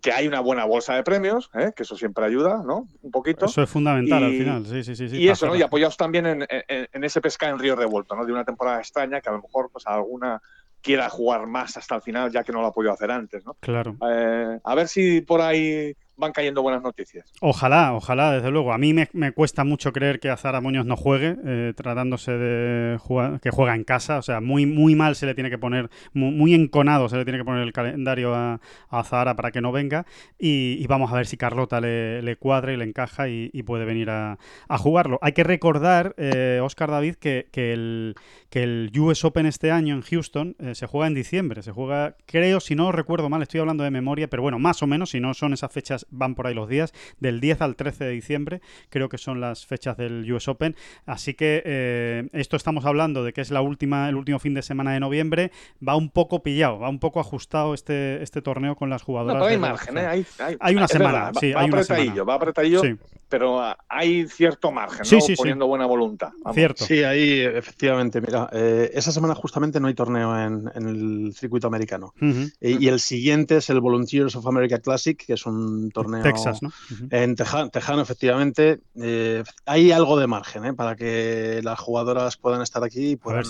que 0.00 0.10
hay 0.10 0.26
una 0.26 0.40
buena 0.40 0.64
bolsa 0.64 0.96
de 0.96 1.04
premios, 1.04 1.48
¿eh? 1.54 1.72
que 1.76 1.84
eso 1.84 1.96
siempre 1.96 2.24
ayuda, 2.24 2.62
¿no? 2.66 2.88
Un 3.02 3.10
poquito. 3.12 3.46
Eso 3.46 3.62
es 3.62 3.70
fundamental 3.70 4.24
al 4.24 4.32
final, 4.32 4.66
sí, 4.66 4.82
sí, 4.82 4.96
sí. 4.96 5.16
y 5.16 5.28
eso, 5.28 5.46
¿no? 5.46 5.54
Y 5.54 5.62
apoyados 5.62 5.96
también 5.96 6.26
en, 6.26 6.42
en, 6.48 6.88
en, 6.92 7.04
ese 7.04 7.20
pesca 7.20 7.48
en 7.48 7.58
río 7.58 7.76
revuelto, 7.76 8.16
¿no? 8.16 8.26
De 8.26 8.32
una 8.32 8.44
temporada 8.44 8.80
extraña 8.80 9.20
que 9.20 9.28
a 9.28 9.32
lo 9.32 9.42
mejor, 9.42 9.70
pues 9.70 9.86
alguna 9.86 10.42
quiera 10.82 11.08
jugar 11.08 11.46
más 11.46 11.76
hasta 11.76 11.94
el 11.94 12.02
final, 12.02 12.30
ya 12.30 12.42
que 12.44 12.52
no 12.52 12.60
lo 12.60 12.66
ha 12.66 12.72
podido 12.72 12.92
hacer 12.92 13.10
antes, 13.10 13.44
¿no? 13.44 13.54
Claro. 13.60 13.96
Eh, 14.06 14.58
a 14.62 14.74
ver 14.74 14.88
si 14.88 15.20
por 15.20 15.40
ahí 15.40 15.94
van 16.16 16.32
cayendo 16.32 16.62
buenas 16.62 16.82
noticias. 16.82 17.32
Ojalá, 17.40 17.94
ojalá, 17.94 18.32
desde 18.32 18.50
luego. 18.50 18.72
A 18.72 18.78
mí 18.78 18.94
me, 18.94 19.32
cuesta 19.32 19.64
mucho 19.64 19.92
creer 19.92 20.20
que 20.20 20.30
Azara 20.30 20.60
Muñoz 20.60 20.86
no 20.86 20.96
juegue, 20.96 21.36
eh, 21.44 21.72
tratándose 21.76 22.32
de 22.32 22.98
jugar, 22.98 23.40
que 23.40 23.50
juega 23.50 23.74
en 23.74 23.84
casa. 23.84 24.18
O 24.18 24.22
sea, 24.22 24.40
muy, 24.40 24.66
muy 24.66 24.94
mal 24.94 25.16
se 25.16 25.26
le 25.26 25.34
tiene 25.34 25.50
que 25.50 25.58
poner, 25.58 25.90
muy, 26.12 26.54
enconado 26.54 27.08
se 27.08 27.16
le 27.16 27.24
tiene 27.24 27.38
que 27.38 27.44
poner 27.44 27.62
el 27.62 27.72
calendario 27.72 28.34
a, 28.34 28.60
Azara 28.88 29.36
para 29.36 29.50
que 29.50 29.60
no 29.60 29.72
venga. 29.72 30.06
Y, 30.38 30.86
vamos 30.86 31.10
a 31.12 31.16
ver 31.16 31.26
si 31.26 31.36
Carlota 31.36 31.80
le, 31.80 32.20
le 32.22 32.36
cuadra 32.36 32.72
y 32.72 32.76
le 32.76 32.84
encaja 32.84 33.28
y, 33.28 33.62
puede 33.62 33.84
venir 33.84 34.10
a, 34.10 34.38
jugarlo. 34.78 35.18
Hay 35.22 35.32
que 35.32 35.44
recordar, 35.44 36.14
Oscar 36.62 36.88
eh, 36.88 36.92
David, 36.92 37.14
que, 37.16 37.46
el, 37.54 38.14
que 38.50 38.62
el 38.62 38.90
US 38.98 39.24
Open 39.24 39.46
este 39.46 39.70
año 39.70 39.94
en 39.94 40.02
Houston 40.02 40.56
eh, 40.58 40.74
se 40.74 40.86
juega 40.86 41.06
en 41.06 41.14
diciembre. 41.14 41.62
Se 41.62 41.72
juega, 41.72 42.16
creo, 42.26 42.60
si 42.60 42.74
no 42.74 42.92
recuerdo 42.92 43.28
mal, 43.28 43.42
estoy 43.42 43.60
hablando 43.60 43.84
de 43.84 43.90
memoria, 43.90 44.28
pero 44.28 44.42
bueno, 44.42 44.58
más 44.58 44.82
o 44.82 44.86
menos, 44.86 45.10
si 45.10 45.20
no 45.20 45.34
son 45.34 45.52
esas 45.52 45.72
fechas 45.72 46.01
van 46.10 46.34
por 46.34 46.46
ahí 46.46 46.54
los 46.54 46.68
días, 46.68 46.92
del 47.20 47.40
10 47.40 47.60
al 47.62 47.76
13 47.76 48.04
de 48.04 48.10
diciembre, 48.10 48.60
creo 48.88 49.08
que 49.08 49.18
son 49.18 49.40
las 49.40 49.66
fechas 49.66 49.96
del 49.96 50.30
US 50.32 50.48
Open. 50.48 50.76
Así 51.06 51.34
que 51.34 51.62
eh, 51.64 52.28
esto 52.32 52.56
estamos 52.56 52.84
hablando 52.84 53.24
de 53.24 53.32
que 53.32 53.40
es 53.40 53.50
la 53.50 53.60
última, 53.60 54.08
el 54.08 54.16
último 54.16 54.38
fin 54.38 54.54
de 54.54 54.62
semana 54.62 54.92
de 54.92 55.00
noviembre, 55.00 55.50
va 55.86 55.96
un 55.96 56.10
poco 56.10 56.42
pillado, 56.42 56.78
va 56.78 56.88
un 56.88 56.98
poco 56.98 57.20
ajustado 57.20 57.74
este, 57.74 58.22
este 58.22 58.42
torneo 58.42 58.76
con 58.76 58.90
las 58.90 59.02
jugadoras. 59.02 59.38
No, 59.38 59.46
hay 59.46 59.58
margen, 59.58 59.98
¿eh? 59.98 60.06
hay, 60.06 60.26
hay, 60.60 60.76
una 60.76 60.88
semana, 60.88 61.32
sí, 61.38 61.52
va, 61.52 61.60
hay 61.60 61.68
apretadillo, 61.68 62.24
va 62.24 62.34
apretadillo, 62.34 62.82
pero 63.28 63.62
hay 63.88 64.28
cierto 64.28 64.70
margen, 64.70 65.06
¿no? 65.10 65.20
Sí, 65.20 65.34
Poniendo 65.34 65.66
buena 65.66 65.86
voluntad. 65.86 66.32
Cierto. 66.52 66.84
Sí, 66.84 67.02
ahí 67.02 67.40
efectivamente, 67.40 68.20
mira, 68.20 68.50
eh, 68.52 68.90
esa 68.92 69.10
semana 69.10 69.34
justamente 69.34 69.80
no 69.80 69.88
hay 69.88 69.94
torneo 69.94 70.38
en, 70.38 70.70
el 70.74 71.32
circuito 71.34 71.66
americano. 71.66 72.12
y, 72.60 72.88
el 72.88 73.00
siguiente 73.00 73.56
es 73.56 73.70
el 73.70 73.80
Volunteers 73.80 74.36
of 74.36 74.46
America 74.46 74.80
Classic, 74.80 75.16
que 75.16 75.32
es 75.32 75.46
un 75.46 75.90
torneo. 75.92 76.22
Texas, 76.22 76.62
¿no? 76.62 76.72
En 77.10 77.36
Tejano, 77.36 78.02
efectivamente. 78.02 78.80
Eh, 79.00 79.42
hay 79.66 79.92
algo 79.92 80.18
de 80.18 80.26
margen 80.26 80.64
¿eh? 80.64 80.74
para 80.74 80.96
que 80.96 81.60
las 81.62 81.78
jugadoras 81.78 82.36
puedan 82.36 82.62
estar 82.62 82.82
aquí 82.84 83.10
y 83.10 83.16
puedan 83.16 83.44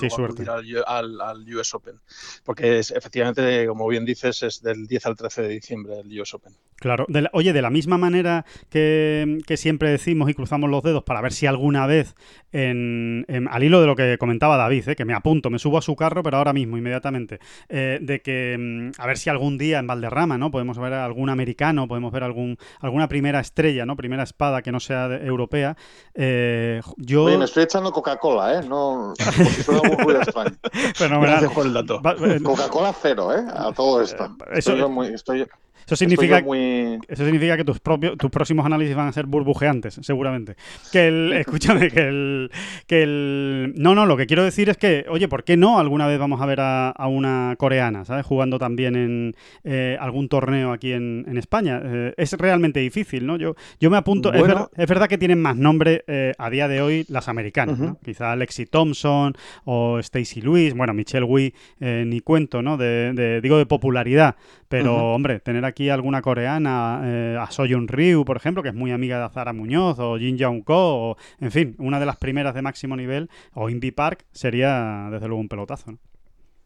ir 0.64 0.82
al, 0.86 1.20
al, 1.20 1.54
US 1.54 1.74
Open. 1.74 1.96
Porque 2.44 2.78
es, 2.78 2.90
efectivamente, 2.90 3.66
como 3.66 3.86
bien 3.88 4.04
dices, 4.04 4.42
es 4.42 4.62
del 4.62 4.86
10 4.86 5.06
al 5.06 5.16
13 5.16 5.42
de 5.42 5.48
diciembre 5.48 6.00
el 6.00 6.20
US 6.20 6.34
Open. 6.34 6.52
Claro. 6.76 7.06
oye, 7.32 7.52
de 7.52 7.62
la 7.62 7.70
misma 7.70 7.96
manera 7.96 8.44
que, 8.68 9.42
siempre 9.56 9.90
decimos 9.90 10.28
y 10.30 10.34
cruzamos 10.34 10.68
los 10.68 10.82
dedos 10.82 11.04
para 11.04 11.20
ver 11.20 11.32
si 11.32 11.46
alguna 11.46 11.86
vez, 11.86 12.14
en, 12.50 13.24
al 13.50 13.62
hilo 13.62 13.80
de 13.80 13.86
lo 13.86 13.94
que 13.94 14.18
comentaba 14.18 14.56
David, 14.56 14.88
¿eh? 14.88 14.96
que 14.96 15.04
me 15.04 15.14
apunto, 15.14 15.50
me 15.50 15.58
subo 15.58 15.78
a 15.78 15.82
su 15.82 15.94
carro, 15.94 16.22
pero 16.22 16.38
ahora 16.38 16.52
mismo, 16.52 16.76
inmediatamente, 16.76 17.38
de 17.68 18.20
que 18.24 18.56
mm, 18.58 19.00
a 19.00 19.06
ver 19.06 19.18
si 19.18 19.30
algún 19.30 19.58
día 19.58 19.78
en 19.78 19.86
Valderrama, 19.86 20.38
¿no? 20.38 20.50
Podemos 20.50 20.78
ver 20.78 20.92
algún 20.94 21.30
americano, 21.30 21.86
podemos 21.86 22.12
ver 22.12 22.24
algún 22.32 22.56
alguna 22.80 23.08
primera 23.08 23.40
estrella, 23.40 23.86
¿no? 23.86 23.96
Primera 23.96 24.22
espada 24.22 24.62
que 24.62 24.72
no 24.72 24.80
sea 24.80 25.06
europea. 25.06 25.76
Eh, 26.14 26.80
yo... 26.96 27.24
Oye, 27.24 27.38
me 27.38 27.44
estoy 27.44 27.64
echando 27.64 27.92
Coca-Cola, 27.92 28.54
¿eh? 28.54 28.62
No, 28.66 29.14
si 29.16 29.62
suena 29.62 29.82
muy 30.02 30.14
extraño. 30.14 30.56
El 31.62 31.74
dato. 31.74 32.00
Coca-Cola 32.42 32.94
cero, 33.00 33.32
¿eh? 33.32 33.44
A 33.54 33.72
todo 33.72 34.00
esto. 34.00 34.36
Eso, 34.52 34.88
muy, 34.88 35.08
estoy, 35.08 35.46
eso 35.86 35.96
significa, 35.96 36.38
eso 36.38 37.24
significa 37.24 37.56
que 37.56 37.64
tus, 37.64 37.80
propios, 37.80 38.16
tus 38.16 38.30
próximos 38.30 38.64
análisis 38.64 38.94
van 38.94 39.08
a 39.08 39.12
ser 39.12 39.26
burbujeantes, 39.26 39.98
seguramente. 40.02 40.56
Que 40.90 41.08
el, 41.08 41.32
escúchame, 41.38 41.90
que 41.90 42.00
el, 42.00 42.50
que 42.86 43.02
el... 43.02 43.72
No, 43.76 43.94
no, 43.94 44.06
lo 44.06 44.16
que 44.16 44.26
quiero 44.26 44.44
decir 44.44 44.68
es 44.68 44.76
que, 44.76 45.04
oye, 45.08 45.28
¿por 45.28 45.44
qué 45.44 45.56
no 45.56 45.78
alguna 45.78 46.06
vez 46.06 46.18
vamos 46.18 46.40
a 46.40 46.46
ver 46.46 46.60
a, 46.60 46.94
una 47.08 47.56
coreana, 47.58 48.04
¿sabes? 48.04 48.24
Jugando 48.24 48.58
también 48.58 48.96
en 48.96 49.34
eh, 49.64 49.96
algún 50.00 50.28
torneo 50.28 50.72
aquí 50.72 50.92
en, 50.92 51.36
España. 51.36 51.80
Eh, 51.82 52.14
es 52.16 52.32
realmente 52.34 52.80
difícil, 52.80 53.26
¿no? 53.26 53.36
Yo, 53.36 53.54
yo 53.80 53.90
me 53.90 53.96
apunto... 53.96 54.32
es, 54.32 54.88
verdad 54.88 55.08
que 55.08 55.18
tienen 55.18 55.40
más 55.40 55.56
nombre 55.56 56.04
eh, 56.06 56.32
a 56.38 56.50
día 56.50 56.68
de 56.68 56.82
hoy 56.82 57.04
las 57.08 57.28
americanas, 57.28 57.78
¿no? 57.78 57.98
Quizá 58.04 58.36
Lexi 58.36 58.66
Thompson 58.66 59.34
o 59.64 59.98
Stacy 59.98 60.40
Lewis, 60.40 60.74
bueno, 60.74 60.94
Michelle 60.94 61.24
Wee, 61.24 61.54
ni 61.80 62.20
cuento, 62.20 62.62
¿no? 62.62 62.76
De, 62.76 63.40
digo, 63.42 63.58
de 63.58 63.66
popularidad. 63.66 64.36
Pero, 64.68 65.12
hombre, 65.14 65.40
tener 65.40 65.64
aquí 65.66 65.71
alguna 65.90 66.22
coreana, 66.22 67.00
eh, 67.04 67.36
a 67.38 67.50
Soyun 67.50 67.88
Ryu, 67.88 68.24
por 68.24 68.36
ejemplo, 68.36 68.62
que 68.62 68.70
es 68.70 68.74
muy 68.74 68.90
amiga 68.90 69.18
de 69.18 69.24
Azara 69.24 69.52
Muñoz, 69.52 69.98
o 69.98 70.18
Jin 70.18 70.36
Young 70.36 70.64
Ko, 70.64 71.10
o, 71.10 71.16
en 71.40 71.50
fin, 71.50 71.74
una 71.78 72.00
de 72.00 72.06
las 72.06 72.16
primeras 72.16 72.54
de 72.54 72.62
máximo 72.62 72.96
nivel, 72.96 73.30
o 73.54 73.68
Invi 73.70 73.90
Park, 73.90 74.26
sería 74.32 75.08
desde 75.10 75.28
luego 75.28 75.40
un 75.40 75.48
pelotazo. 75.48 75.92
¿no? 75.92 75.98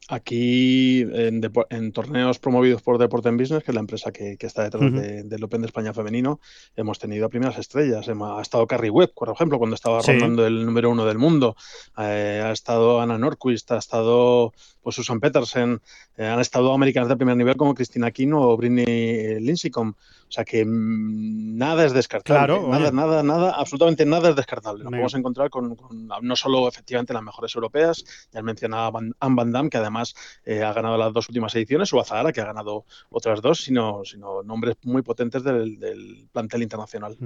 Aquí 0.08 1.00
en, 1.00 1.92
torneos 1.92 2.38
promovidos 2.38 2.80
por 2.80 2.96
Deporte 2.96 3.28
en 3.28 3.36
Business, 3.36 3.64
que 3.64 3.72
es 3.72 3.74
la 3.74 3.80
empresa 3.80 4.12
que, 4.12 4.36
está 4.38 4.62
detrás 4.62 4.92
del 4.92 5.42
Open 5.42 5.62
de 5.62 5.66
España 5.66 5.92
femenino, 5.92 6.38
hemos 6.76 7.00
tenido 7.00 7.28
primeras 7.28 7.58
estrellas. 7.58 8.08
Ha 8.08 8.40
estado 8.40 8.68
Carrie 8.68 8.90
Webb, 8.90 9.14
por 9.14 9.30
ejemplo, 9.30 9.58
cuando 9.58 9.74
estaba 9.74 10.00
rondando 10.02 10.46
el 10.46 10.64
número 10.64 10.90
uno 10.90 11.06
del 11.06 11.18
mundo. 11.18 11.56
Eh, 11.98 12.40
ha 12.44 12.52
estado 12.52 13.00
Anna 13.00 13.18
Norquist, 13.18 13.72
ha 13.72 13.78
estado 13.78 14.52
pues, 14.86 14.94
Susan 14.94 15.18
Petersen, 15.18 15.80
eh, 16.16 16.26
han 16.26 16.38
estado 16.38 16.72
americanas 16.72 17.08
de 17.08 17.16
primer 17.16 17.36
nivel 17.36 17.56
como 17.56 17.74
Cristina 17.74 18.06
Aquino 18.06 18.40
o 18.40 18.56
Britney 18.56 19.40
Lincecum. 19.40 19.94
O 20.28 20.32
sea 20.32 20.44
que 20.44 20.64
mm, 20.64 21.56
nada 21.56 21.84
es 21.84 21.92
descartable. 21.92 22.60
nada, 22.68 22.90
nada, 22.90 23.22
nada, 23.22 23.50
absolutamente 23.52 24.04
nada 24.04 24.30
es 24.30 24.36
descartable. 24.36 24.84
Nos 24.84 24.90
podemos 24.90 25.14
encontrar 25.14 25.50
con, 25.50 25.76
no 26.22 26.36
solo 26.36 26.68
efectivamente 26.68 27.12
las 27.12 27.22
mejores 27.22 27.54
europeas, 27.54 28.04
ya 28.32 28.42
mencionaba 28.42 28.98
Anne 28.98 29.34
Van 29.34 29.52
Damme, 29.52 29.70
que 29.70 29.78
además 29.78 30.14
eh, 30.44 30.62
ha 30.62 30.72
ganado 30.72 30.96
las 30.96 31.12
dos 31.12 31.28
últimas 31.28 31.54
ediciones, 31.54 31.92
o 31.92 32.00
Azahara, 32.00 32.32
que 32.32 32.40
ha 32.40 32.46
ganado 32.46 32.84
otras 33.10 33.40
dos, 33.40 33.58
sino, 33.58 34.04
sino 34.04 34.42
nombres 34.42 34.76
muy 34.82 35.02
potentes 35.02 35.42
del, 35.42 36.28
plantel 36.32 36.62
internacional. 36.62 37.16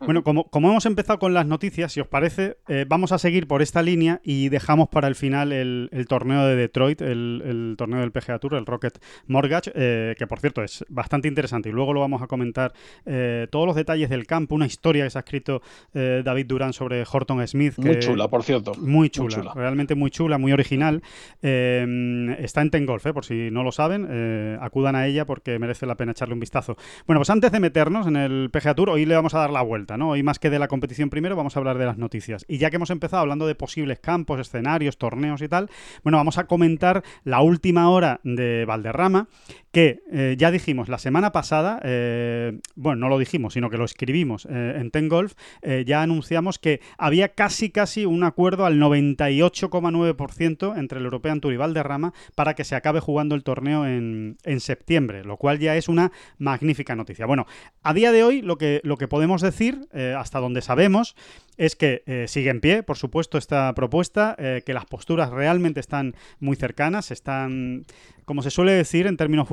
Bueno, 0.00 0.22
como, 0.22 0.44
como, 0.44 0.70
hemos 0.70 0.86
empezado 0.86 1.18
con 1.18 1.34
las 1.34 1.46
noticias, 1.46 1.92
si 1.92 2.00
os 2.00 2.08
parece, 2.08 2.58
eh, 2.68 2.84
vamos 2.88 3.12
a 3.12 3.18
seguir 3.18 3.46
por 3.46 3.62
esta 3.62 3.82
línea 3.82 4.20
y 4.24 4.48
dejamos 4.48 4.88
para 4.88 5.08
el 5.08 5.14
final 5.14 5.52
el, 5.52 6.06
torneo 6.08 6.46
de 6.46 6.56
Detroit, 6.56 6.89
el, 6.98 7.74
torneo 7.76 8.00
del 8.00 8.12
PGA 8.12 8.38
Tour, 8.38 8.54
el 8.54 8.66
Rocket 8.66 8.98
Mortgage, 9.26 9.72
eh, 9.74 10.14
que 10.18 10.26
por 10.26 10.40
cierto 10.40 10.62
es 10.62 10.84
bastante 10.88 11.28
interesante 11.28 11.68
y 11.68 11.72
luego 11.72 11.92
lo 11.92 12.00
vamos 12.00 12.22
a 12.22 12.26
comentar 12.26 12.72
eh, 13.06 13.46
todos 13.50 13.66
los 13.66 13.76
detalles 13.76 14.10
del 14.10 14.26
campo, 14.26 14.54
una 14.54 14.66
historia 14.66 15.04
que 15.04 15.10
se 15.10 15.18
ha 15.18 15.20
escrito 15.20 15.62
eh, 15.94 16.22
David 16.24 16.46
Durán 16.46 16.72
sobre 16.72 17.04
Horton 17.10 17.46
Smith. 17.46 17.74
muy 17.78 17.98
chula, 17.98 18.28
por 18.28 18.42
cierto. 18.42 18.72
Muy 18.80 19.10
chula, 19.10 19.52
realmente 19.54 19.94
muy 19.94 20.10
chula, 20.10 20.38
muy 20.38 20.52
original. 20.52 21.02
Está 21.40 22.62
en 22.62 22.70
Tengolf, 22.70 23.06
por 23.12 23.24
si 23.24 23.50
no 23.50 23.62
lo 23.62 23.72
saben, 23.72 24.58
acudan 24.60 24.96
a 24.96 25.06
ella 25.06 25.24
porque 25.26 25.58
merece 25.58 25.86
la 25.86 25.96
pena 25.96 26.12
echarle 26.12 26.34
un 26.34 26.40
vistazo. 26.40 26.76
Bueno, 27.06 27.20
pues 27.20 27.30
antes 27.30 27.52
de 27.52 27.60
meternos 27.60 28.06
en 28.06 28.16
el 28.16 28.50
PGA 28.50 28.74
Tour, 28.74 28.90
hoy 28.90 29.04
le 29.06 29.14
vamos 29.14 29.34
a 29.34 29.38
dar 29.38 29.50
la 29.50 29.62
vuelta, 29.62 29.96
¿no? 29.96 30.10
Hoy 30.10 30.22
más 30.22 30.38
que 30.38 30.50
de 30.50 30.58
la 30.58 30.68
competición 30.68 31.10
primero, 31.10 31.36
vamos 31.36 31.56
a 31.56 31.58
hablar 31.58 31.78
de 31.78 31.86
las 31.86 31.98
noticias. 31.98 32.44
Y 32.48 32.58
ya 32.58 32.70
que 32.70 32.76
hemos 32.76 32.90
empezado 32.90 33.22
hablando 33.22 33.46
de 33.46 33.54
posibles 33.54 34.00
campos, 34.00 34.40
escenarios, 34.40 34.98
torneos 34.98 35.42
y 35.42 35.48
tal, 35.48 35.70
bueno, 36.02 36.18
vamos 36.18 36.38
a 36.38 36.46
comentar 36.46 36.79
la 37.24 37.40
última 37.40 37.88
hora 37.90 38.20
de 38.24 38.64
Valderrama, 38.64 39.28
que 39.72 40.00
ya 40.36 40.50
dijimos 40.50 40.88
la 40.88 40.98
semana 40.98 41.32
pasada, 41.32 41.80
eh, 41.84 42.58
bueno, 42.74 43.00
no 43.00 43.08
lo 43.08 43.18
dijimos, 43.18 43.54
sino 43.54 43.70
que 43.70 43.76
lo 43.76 43.84
escribimos 43.84 44.46
eh, 44.50 44.76
en 44.76 44.90
Ten 44.90 45.08
Golf, 45.08 45.34
eh, 45.62 45.84
ya 45.86 46.02
anunciamos 46.02 46.58
que 46.58 46.80
había 46.98 47.30
casi, 47.30 47.70
casi 47.70 48.04
un 48.04 48.24
acuerdo 48.24 48.66
al 48.66 48.78
98,9% 48.78 50.76
entre 50.78 50.98
el 50.98 51.04
European 51.04 51.40
Tour 51.40 51.52
y 51.52 51.56
Valderrama 51.56 52.12
para 52.34 52.54
que 52.54 52.64
se 52.64 52.74
acabe 52.74 53.00
jugando 53.00 53.34
el 53.34 53.44
torneo 53.44 53.86
en, 53.86 54.36
septiembre, 54.60 55.24
lo 55.24 55.36
cual 55.36 55.58
ya 55.58 55.76
es 55.76 55.88
una 55.88 56.12
magnífica 56.38 56.94
noticia. 56.94 57.24
Bueno, 57.24 57.46
a 57.82 57.94
día 57.94 58.12
de 58.12 58.24
hoy 58.24 58.42
lo 58.42 58.58
que, 58.58 58.80
lo 58.84 58.98
que 58.98 59.08
podemos 59.08 59.40
decir, 59.40 59.88
hasta 60.16 60.38
donde 60.38 60.60
sabemos, 60.60 61.16
es 61.56 61.76
que 61.76 62.02
sigue 62.28 62.50
en 62.50 62.60
pie, 62.60 62.82
por 62.82 62.98
supuesto, 62.98 63.38
esta 63.38 63.72
propuesta, 63.74 64.36
que 64.36 64.74
las 64.74 64.84
posturas 64.84 65.30
realmente 65.30 65.80
están 65.80 66.14
muy 66.40 66.56
cercanas, 66.56 67.10
están 67.10 67.86
como 68.30 68.42
se 68.42 68.50
suele 68.50 68.70
decir 68.70 69.08
en 69.08 69.16
términos 69.16 69.48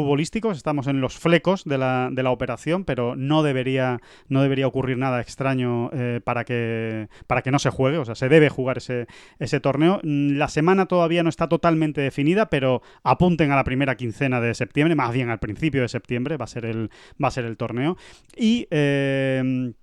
estamos 0.51 0.87
en 0.87 1.01
los 1.01 1.17
flecos 1.17 1.63
de 1.65 1.77
la, 1.77 2.09
de 2.11 2.23
la 2.23 2.31
operación, 2.31 2.85
pero 2.85 3.15
no 3.15 3.43
debería, 3.43 4.01
no 4.27 4.41
debería 4.41 4.67
ocurrir 4.67 4.97
nada 4.97 5.21
extraño 5.21 5.89
eh, 5.93 6.21
para, 6.23 6.43
que, 6.45 7.09
para 7.27 7.41
que 7.41 7.51
no 7.51 7.59
se 7.59 7.69
juegue, 7.69 7.97
o 7.97 8.05
sea, 8.05 8.15
se 8.15 8.29
debe 8.29 8.49
jugar 8.49 8.77
ese, 8.77 9.07
ese 9.39 9.59
torneo. 9.59 9.99
Mm, 10.03 10.37
la 10.37 10.47
semana 10.47 10.85
todavía 10.85 11.23
no 11.23 11.29
está 11.29 11.47
totalmente 11.47 12.01
definida, 12.01 12.49
pero 12.49 12.81
apunten 13.03 13.51
a 13.51 13.55
la 13.55 13.63
primera 13.63 13.95
quincena 13.95 14.41
de 14.41 14.53
septiembre, 14.53 14.95
más 14.95 15.13
bien 15.13 15.29
al 15.29 15.39
principio 15.39 15.81
de 15.81 15.87
septiembre 15.87 16.37
va 16.37 16.45
a 16.45 16.47
ser 16.47 16.65
el, 16.65 16.89
va 17.21 17.27
a 17.29 17.31
ser 17.31 17.45
el 17.45 17.57
torneo. 17.57 17.97
Y... 18.35 18.67
Eh, 18.71 19.73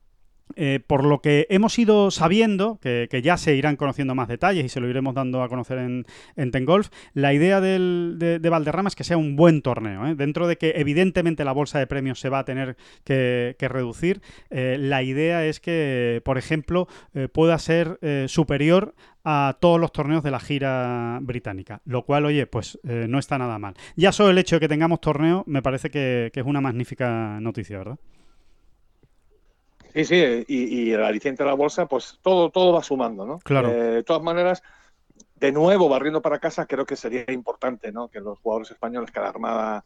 eh, 0.56 0.80
por 0.86 1.04
lo 1.04 1.20
que 1.20 1.46
hemos 1.50 1.78
ido 1.78 2.10
sabiendo, 2.10 2.78
que, 2.80 3.08
ya 3.22 3.36
se 3.36 3.56
irán 3.56 3.76
conociendo 3.76 4.14
más 4.14 4.28
detalles 4.28 4.64
y 4.64 4.68
se 4.68 4.80
lo 4.80 4.88
iremos 4.88 5.14
dando 5.14 5.42
a 5.42 5.48
conocer 5.48 5.78
en, 5.78 6.06
en 6.36 6.50
Tengolf, 6.50 6.90
la 7.12 7.32
idea 7.32 7.60
de, 7.60 8.38
Valderrama 8.50 8.88
es 8.88 8.94
que 8.94 9.04
sea 9.04 9.16
un 9.16 9.36
buen 9.36 9.62
torneo. 9.62 10.06
¿eh? 10.06 10.14
Dentro 10.14 10.46
de 10.46 10.56
que 10.56 10.74
evidentemente 10.76 11.44
la 11.44 11.52
bolsa 11.52 11.78
de 11.78 11.86
premios 11.86 12.20
se 12.20 12.28
va 12.28 12.40
a 12.40 12.44
tener 12.44 12.76
que, 13.04 13.56
reducir, 13.58 14.20
eh, 14.50 14.76
la 14.78 15.02
idea 15.02 15.44
es 15.44 15.58
que, 15.58 16.20
por 16.24 16.38
ejemplo, 16.38 16.86
pueda 17.32 17.58
ser 17.58 17.98
superior 18.28 18.94
a 19.24 19.56
todos 19.58 19.80
los 19.80 19.90
torneos 19.90 20.22
de 20.22 20.30
la 20.30 20.38
gira 20.38 21.18
británica, 21.22 21.80
lo 21.86 22.04
cual, 22.04 22.26
oye, 22.26 22.46
pues 22.46 22.78
no 22.84 23.18
está 23.18 23.38
nada 23.38 23.58
mal. 23.58 23.74
Ya 23.96 24.12
solo 24.12 24.30
el 24.30 24.38
hecho 24.38 24.56
de 24.56 24.60
que 24.60 24.68
tengamos 24.68 25.00
torneo 25.00 25.44
me 25.46 25.62
parece 25.62 25.90
que 25.90 26.30
es 26.32 26.44
una 26.44 26.60
magnífica 26.60 27.38
noticia, 27.40 27.78
¿verdad? 27.78 27.98
Sí, 29.94 30.04
sí, 30.04 30.44
y, 30.48 30.90
el 30.90 31.04
aliciente 31.04 31.44
de 31.44 31.48
la 31.48 31.54
bolsa, 31.54 31.86
pues 31.86 32.18
todo, 32.20 32.50
todo 32.50 32.72
va 32.72 32.82
sumando, 32.82 33.24
¿no? 33.24 33.38
Claro. 33.38 33.68
Eh, 33.68 33.74
de 33.74 34.02
todas 34.02 34.22
maneras, 34.22 34.60
de 35.36 35.52
nuevo, 35.52 35.88
barriendo 35.88 36.20
para 36.20 36.40
casa, 36.40 36.66
creo 36.66 36.84
que 36.84 36.96
sería 36.96 37.30
importante, 37.30 37.92
¿no? 37.92 38.08
Que 38.08 38.20
los 38.20 38.40
jugadores 38.40 38.72
españoles, 38.72 39.12
que 39.12 39.20
la 39.20 39.28
Armada 39.28 39.84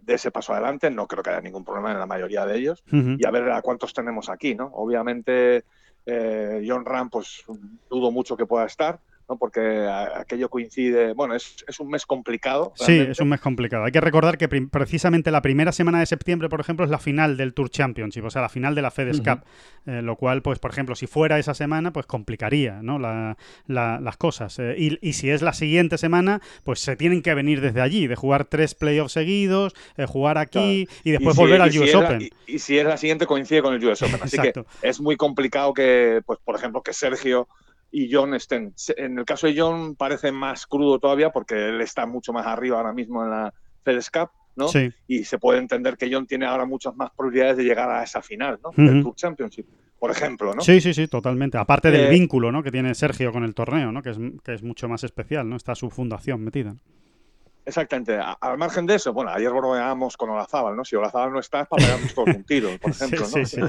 de 0.00 0.14
ese 0.14 0.30
paso 0.30 0.52
adelante, 0.52 0.90
no 0.90 1.08
creo 1.08 1.24
que 1.24 1.30
haya 1.30 1.40
ningún 1.40 1.64
problema 1.64 1.90
en 1.90 1.98
la 1.98 2.06
mayoría 2.06 2.46
de 2.46 2.56
ellos, 2.56 2.82
y 2.90 3.26
a 3.26 3.30
ver 3.30 3.50
a 3.50 3.60
cuántos 3.62 3.92
tenemos 3.92 4.30
aquí, 4.30 4.54
¿no? 4.54 4.70
Obviamente, 4.72 5.64
eh, 6.06 6.64
John 6.66 6.84
Ram, 6.86 7.10
pues 7.10 7.44
dudo 7.90 8.10
mucho 8.10 8.36
que 8.36 8.46
pueda 8.46 8.64
estar, 8.64 9.00
porque 9.36 9.86
aquello 10.14 10.48
coincide, 10.48 11.12
bueno, 11.12 11.34
es, 11.34 11.64
un 11.78 11.90
mes 11.90 12.06
complicado. 12.06 12.72
Sí, 12.76 12.98
es 12.98 13.20
un 13.20 13.28
mes 13.28 13.40
complicado. 13.40 13.84
Hay 13.84 13.92
que 13.92 14.00
recordar 14.00 14.38
que 14.38 14.48
precisamente 14.48 15.30
la 15.30 15.42
primera 15.42 15.72
semana 15.72 16.00
de 16.00 16.06
septiembre, 16.06 16.48
por 16.48 16.60
ejemplo, 16.60 16.84
es 16.84 16.90
la 16.90 16.98
final 16.98 17.36
del 17.36 17.52
Tour 17.52 17.68
Championship, 17.68 18.24
o 18.24 18.30
sea, 18.30 18.42
la 18.42 18.48
final 18.48 18.74
de 18.74 18.82
la 18.82 18.90
FedEx 18.90 19.20
Cup, 19.20 19.44
eh, 19.86 20.02
lo 20.02 20.16
cual, 20.16 20.42
pues, 20.42 20.58
por 20.58 20.70
ejemplo, 20.70 20.94
si 20.94 21.06
fuera 21.06 21.38
esa 21.38 21.54
semana, 21.54 21.92
pues 21.92 22.06
complicaría 22.06 22.80
¿no? 22.82 22.98
las 22.98 24.16
cosas. 24.16 24.58
Eh, 24.58 24.76
y, 24.78 25.12
si 25.12 25.30
es 25.30 25.42
la 25.42 25.52
siguiente 25.52 25.98
semana, 25.98 26.40
pues 26.64 26.80
se 26.80 26.96
tienen 26.96 27.22
que 27.22 27.34
venir 27.34 27.60
desde 27.60 27.80
allí, 27.80 28.06
de 28.06 28.16
jugar 28.16 28.44
tres 28.44 28.74
playoffs 28.74 29.12
seguidos, 29.12 29.74
eh, 29.96 30.06
jugar 30.06 30.38
aquí 30.38 30.88
y 31.04 31.10
después 31.10 31.36
volver 31.36 31.60
al 31.60 31.76
US 31.76 31.94
Open. 31.94 32.30
y, 32.46 32.58
si 32.58 32.78
es 32.78 32.86
la 32.86 32.96
siguiente, 32.96 33.26
coincide 33.26 33.62
con 33.62 33.74
el 33.74 33.84
US 33.84 34.02
Open. 34.02 34.20
Así 34.22 34.38
que 34.38 34.52
es 34.82 35.00
muy 35.00 35.16
complicado 35.16 35.74
que, 35.74 36.22
pues, 36.24 36.38
por 36.44 36.56
ejemplo, 36.56 36.82
que 36.82 36.92
Sergio 36.92 37.48
y 37.90 38.12
John 38.12 38.34
estén. 38.34 38.74
En 38.96 39.18
el 39.18 39.24
caso 39.24 39.46
de 39.46 39.58
John 39.58 39.94
parece 39.96 40.32
más 40.32 40.66
crudo 40.66 40.98
todavía 40.98 41.30
porque 41.30 41.68
él 41.68 41.80
está 41.80 42.06
mucho 42.06 42.32
más 42.32 42.46
arriba 42.46 42.76
ahora 42.78 42.92
mismo 42.92 43.24
en 43.24 43.30
la 43.30 43.54
FedEx 43.84 44.10
Cup 44.10 44.30
¿no? 44.56 44.66
Sí. 44.68 44.90
Y 45.06 45.22
se 45.24 45.38
puede 45.38 45.60
entender 45.60 45.96
que 45.96 46.12
John 46.12 46.26
tiene 46.26 46.44
ahora 46.44 46.64
muchas 46.66 46.94
más 46.96 47.10
probabilidades 47.16 47.58
de 47.58 47.64
llegar 47.64 47.88
a 47.90 48.02
esa 48.02 48.20
final, 48.22 48.58
¿no? 48.62 48.70
Del 48.76 49.02
Tour 49.04 49.14
Championship, 49.14 49.64
por 50.00 50.10
ejemplo, 50.10 50.52
¿no? 50.52 50.62
Sí, 50.62 50.80
sí, 50.80 50.92
sí, 50.92 51.06
totalmente. 51.06 51.56
Aparte 51.58 51.92
del 51.92 52.06
Eh, 52.06 52.10
vínculo 52.10 52.50
¿no? 52.50 52.60
que 52.64 52.72
tiene 52.72 52.92
Sergio 52.96 53.30
con 53.30 53.44
el 53.44 53.54
torneo, 53.54 53.92
¿no? 53.92 54.02
que, 54.02 54.10
es, 54.10 54.18
que 54.42 54.54
es 54.54 54.64
mucho 54.64 54.88
más 54.88 55.04
especial, 55.04 55.48
¿no? 55.48 55.54
Está 55.54 55.76
su 55.76 55.90
fundación 55.90 56.42
metida. 56.42 56.74
Exactamente. 57.68 58.16
A- 58.16 58.32
al 58.40 58.56
margen 58.56 58.86
de 58.86 58.94
eso, 58.94 59.12
bueno, 59.12 59.30
ayer 59.30 59.50
bromeábamos 59.50 60.16
con 60.16 60.30
Olazábal, 60.30 60.74
¿no? 60.74 60.84
Si 60.84 60.96
Olazábal 60.96 61.32
no 61.32 61.38
está 61.38 61.60
es 61.60 61.68
para 61.68 61.84
pegarnos 61.84 62.14
todos 62.14 62.34
un 62.34 62.44
tiro, 62.44 62.78
por 62.78 62.90
ejemplo, 62.92 63.20
¿no? 63.20 63.26
sí, 63.26 63.44
sí, 63.44 63.60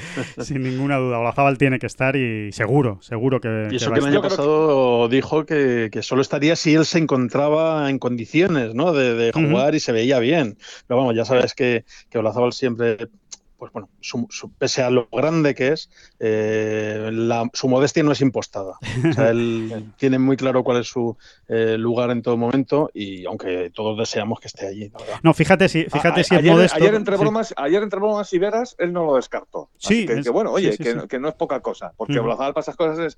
sin 0.43 0.63
ninguna 0.63 0.97
duda. 0.97 1.19
Olazábal 1.19 1.57
tiene 1.57 1.79
que 1.79 1.85
estar 1.87 2.15
y 2.15 2.51
seguro, 2.53 2.99
seguro 3.01 3.41
que, 3.41 3.67
Y 3.71 3.75
eso 3.75 3.91
que 3.91 3.99
el 3.99 4.05
año 4.05 4.21
que- 4.21 4.29
pasado 4.29 5.07
dijo 5.09 5.45
que, 5.45 5.89
que 5.91 6.01
solo 6.01 6.21
estaría 6.21 6.55
si 6.55 6.73
él 6.75 6.85
se 6.85 6.97
encontraba 6.99 7.89
en 7.89 7.99
condiciones 7.99 8.73
¿no? 8.73 8.93
de, 8.93 9.15
de 9.15 9.31
jugar 9.33 9.75
y 9.75 9.79
se 9.81 9.91
veía 9.91 10.19
bien. 10.19 10.57
Pero 10.87 10.97
vamos, 10.99 11.15
ya 11.15 11.25
sabes 11.25 11.53
que, 11.53 11.83
que 12.09 12.17
Olazábal 12.19 12.53
siempre, 12.53 13.09
pues 13.59 13.71
bueno, 13.73 13.89
su- 13.99 14.25
su- 14.29 14.51
pese 14.53 14.81
a 14.81 14.89
lo 14.89 15.07
grande 15.11 15.53
que 15.53 15.67
es, 15.73 15.89
eh, 16.19 17.09
la- 17.11 17.49
su 17.53 17.67
modestia 17.67 18.01
no 18.03 18.11
es 18.13 18.21
impostada. 18.21 18.79
O 19.09 19.13
sea, 19.13 19.29
él 19.29 19.69
tiene 19.97 20.17
muy 20.17 20.37
claro 20.37 20.63
cuál 20.63 20.79
es 20.79 20.87
su 20.87 21.17
eh, 21.47 21.77
lugar 21.77 22.09
en 22.11 22.21
todo 22.21 22.37
momento 22.37 22.89
y 22.93 23.25
aunque 23.25 23.71
todos 23.75 23.97
deseamos 23.97 24.39
que 24.39 24.47
esté 24.47 24.67
allí, 24.67 24.89
la 24.89 24.99
verdad. 24.99 25.19
No, 25.23 25.33
fíjate 25.33 25.67
si, 25.69 25.83
fíjate 25.83 26.21
A- 26.21 26.23
si 26.23 26.35
es 26.35 26.43
modesto. 26.43 26.77
Ayer 26.77 26.95
entre, 26.95 27.17
sí. 27.17 27.21
bromas, 27.21 27.53
ayer 27.57 27.83
entre 27.83 27.99
bromas 27.99 28.33
y 28.33 28.39
veras, 28.39 28.75
él 28.79 28.93
no 28.93 29.05
lo 29.05 29.15
descartó. 29.17 29.69
Así 29.83 30.01
Sí, 30.01 30.05
que, 30.07 30.13
es- 30.13 30.23
que 30.23 30.29
bueno, 30.29 30.51
oye, 30.51 30.71
sí, 30.71 30.77
sí, 30.77 30.83
que, 30.83 30.91
sí. 30.91 30.97
no- 30.97 31.07
que 31.07 31.19
no 31.19 31.27
es 31.29 31.35
poca 31.35 31.59
cosa, 31.59 31.93
porque. 31.97 32.19
Olazábal 32.19 32.53
para 32.53 32.61
esas 32.61 32.75
cosas 32.75 32.99
es, 32.99 33.17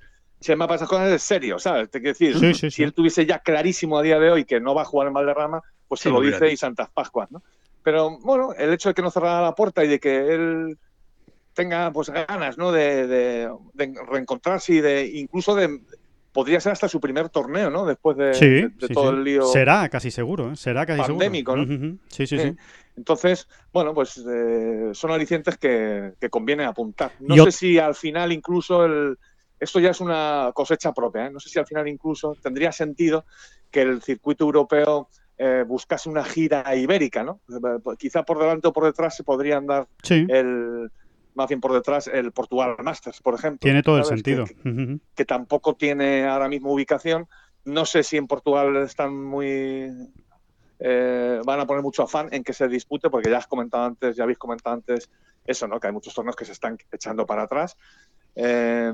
para 0.58 0.76
esas 0.76 0.90
cosas 0.90 1.12
es 1.12 1.22
serio, 1.22 1.60
¿sabes? 1.60 1.90
Te 1.92 2.00
quiero 2.00 2.14
decir, 2.18 2.38
Sí, 2.40 2.54
sí, 2.54 2.60
si 2.70 2.72
sí. 2.72 2.84
él 2.84 2.94
tuviese 2.94 3.26
ya 3.28 3.40
clarísimo 3.40 3.98
a 4.00 4.02
día 4.02 4.20
de 4.20 4.32
hoy 4.32 4.46
que 4.46 4.60
no 4.60 4.74
va 4.74 4.82
a 4.82 4.86
jugar 4.86 5.08
en 5.08 5.14
Valderrama, 5.14 5.62
pues 5.88 6.02
Sí, 6.02 6.10
se 6.10 6.14
lo 6.14 6.22
dice 6.22 6.52
y. 6.52 6.58
Santas 6.58 6.90
Pascuas, 6.94 7.30
¿no? 7.32 7.44
Pero 7.84 8.20
bueno, 8.20 8.54
el 8.58 8.74
hecho 8.74 8.90
de 8.90 8.96
que 8.96 9.02
no 9.02 9.12
cerrara 9.12 9.42
la 9.42 9.56
puerta 9.56 9.84
y 9.84 9.88
de 9.88 10.00
que 10.00 10.34
él 10.34 10.78
tenga 11.54 11.92
pues 11.92 12.10
ganas, 12.10 12.58
¿no? 12.58 12.72
De, 12.72 13.08
de- 13.08 13.50
de 13.74 13.94
reencontrarse 14.10 14.74
y 14.74 14.82
de 14.82 15.06
incluso 15.08 15.56
de 15.56 15.82
podría 16.32 16.62
ser 16.62 16.72
hasta 16.72 16.88
su 16.88 17.02
primer 17.02 17.28
torneo, 17.30 17.70
¿no? 17.70 17.86
Después 17.86 18.16
de, 18.16 18.34
Sí, 18.34 18.48
de- 18.48 18.70
de 18.70 18.88
sí, 18.88 18.94
todo 18.94 19.10
sí. 19.12 19.18
el 19.18 19.24
lío. 19.24 19.44
Será 19.44 19.90
casi 19.90 20.12
seguro, 20.12 20.52
¿eh? 20.54 20.56
será 20.56 20.86
casi 20.86 21.02
Pandémico, 21.02 21.54
seguro. 21.54 21.78
¿no? 21.78 21.98
Sí, 22.08 22.26
sí, 22.26 22.38
sí. 22.40 22.56
Entonces, 22.96 23.48
bueno, 23.74 23.94
pues 23.94 24.24
eh, 24.26 24.92
son 24.94 25.12
alicientes 25.12 25.58
que, 25.58 26.14
que 26.20 26.30
conviene 26.30 26.64
apuntar. 26.66 27.12
No 27.20 27.36
Yo- 27.36 27.46
sé 27.46 27.52
si 27.52 27.80
al 27.80 27.96
final 27.96 28.32
incluso 28.32 28.86
el, 28.86 29.18
esto 29.60 29.80
ya 29.82 29.90
es 29.90 30.00
una 30.00 30.52
cosecha 30.54 30.94
propia, 30.94 31.26
¿eh? 31.26 31.32
no 31.32 31.40
sé 31.40 31.50
si 31.50 31.60
al 31.60 31.68
final 31.68 31.88
incluso 31.90 32.36
tendría 32.42 32.72
sentido 32.72 33.26
que 33.70 33.82
el 33.82 34.02
circuito 34.02 34.46
europeo 34.46 35.10
eh, 35.44 35.64
buscase 35.68 36.08
una 36.08 36.24
gira 36.24 36.76
ibérica, 36.76 37.24
¿no? 37.24 37.40
Eh, 37.50 37.96
Quizá 37.98 38.22
por 38.24 38.38
delante 38.38 38.68
o 38.68 38.74
por 38.74 38.86
detrás 38.86 39.16
se 39.16 39.24
podrían 39.24 39.66
dar 39.66 39.88
Sí, 40.04 40.26
el, 40.30 40.92
más 41.34 41.48
bien 41.50 41.60
por 41.60 41.74
detrás 41.74 42.06
el 42.08 42.32
Portugal 42.32 42.76
Masters, 42.84 43.22
por 43.22 43.34
ejemplo. 43.34 43.60
tiene 43.66 43.82
todo 43.82 43.98
el 43.98 44.06
sentido. 44.06 44.46
Que 45.16 45.26
tampoco 45.26 45.76
tiene 45.76 46.28
ahora 46.28 46.48
mismo 46.48 46.72
ubicación. 46.72 47.28
No 47.66 47.86
sé 47.86 48.04
si 48.04 48.18
en 48.18 48.28
Portugal 48.28 48.76
están 48.78 49.16
muy. 49.16 49.90
eh, 50.80 51.42
van 51.46 51.60
a 51.60 51.66
poner 51.66 51.84
mucho 51.84 52.04
afán 52.04 52.28
en 52.32 52.44
que 52.44 52.54
se 52.54 52.68
dispute, 52.68 53.10
porque 53.10 53.30
ya 53.30 53.38
has 53.38 53.48
comentado 53.48 53.84
antes, 53.86 54.16
ya 54.16 54.24
habéis 54.24 54.38
comentado 54.40 54.76
antes 54.76 55.10
eso, 55.46 55.68
¿no? 55.68 55.80
Que 55.80 55.88
hay 55.88 55.94
muchos 55.94 56.14
torneos 56.14 56.36
que 56.36 56.46
se 56.46 56.52
están 56.52 56.78
echando 56.92 57.26
para 57.26 57.44
atrás. 57.44 57.76
Eh, 58.36 58.94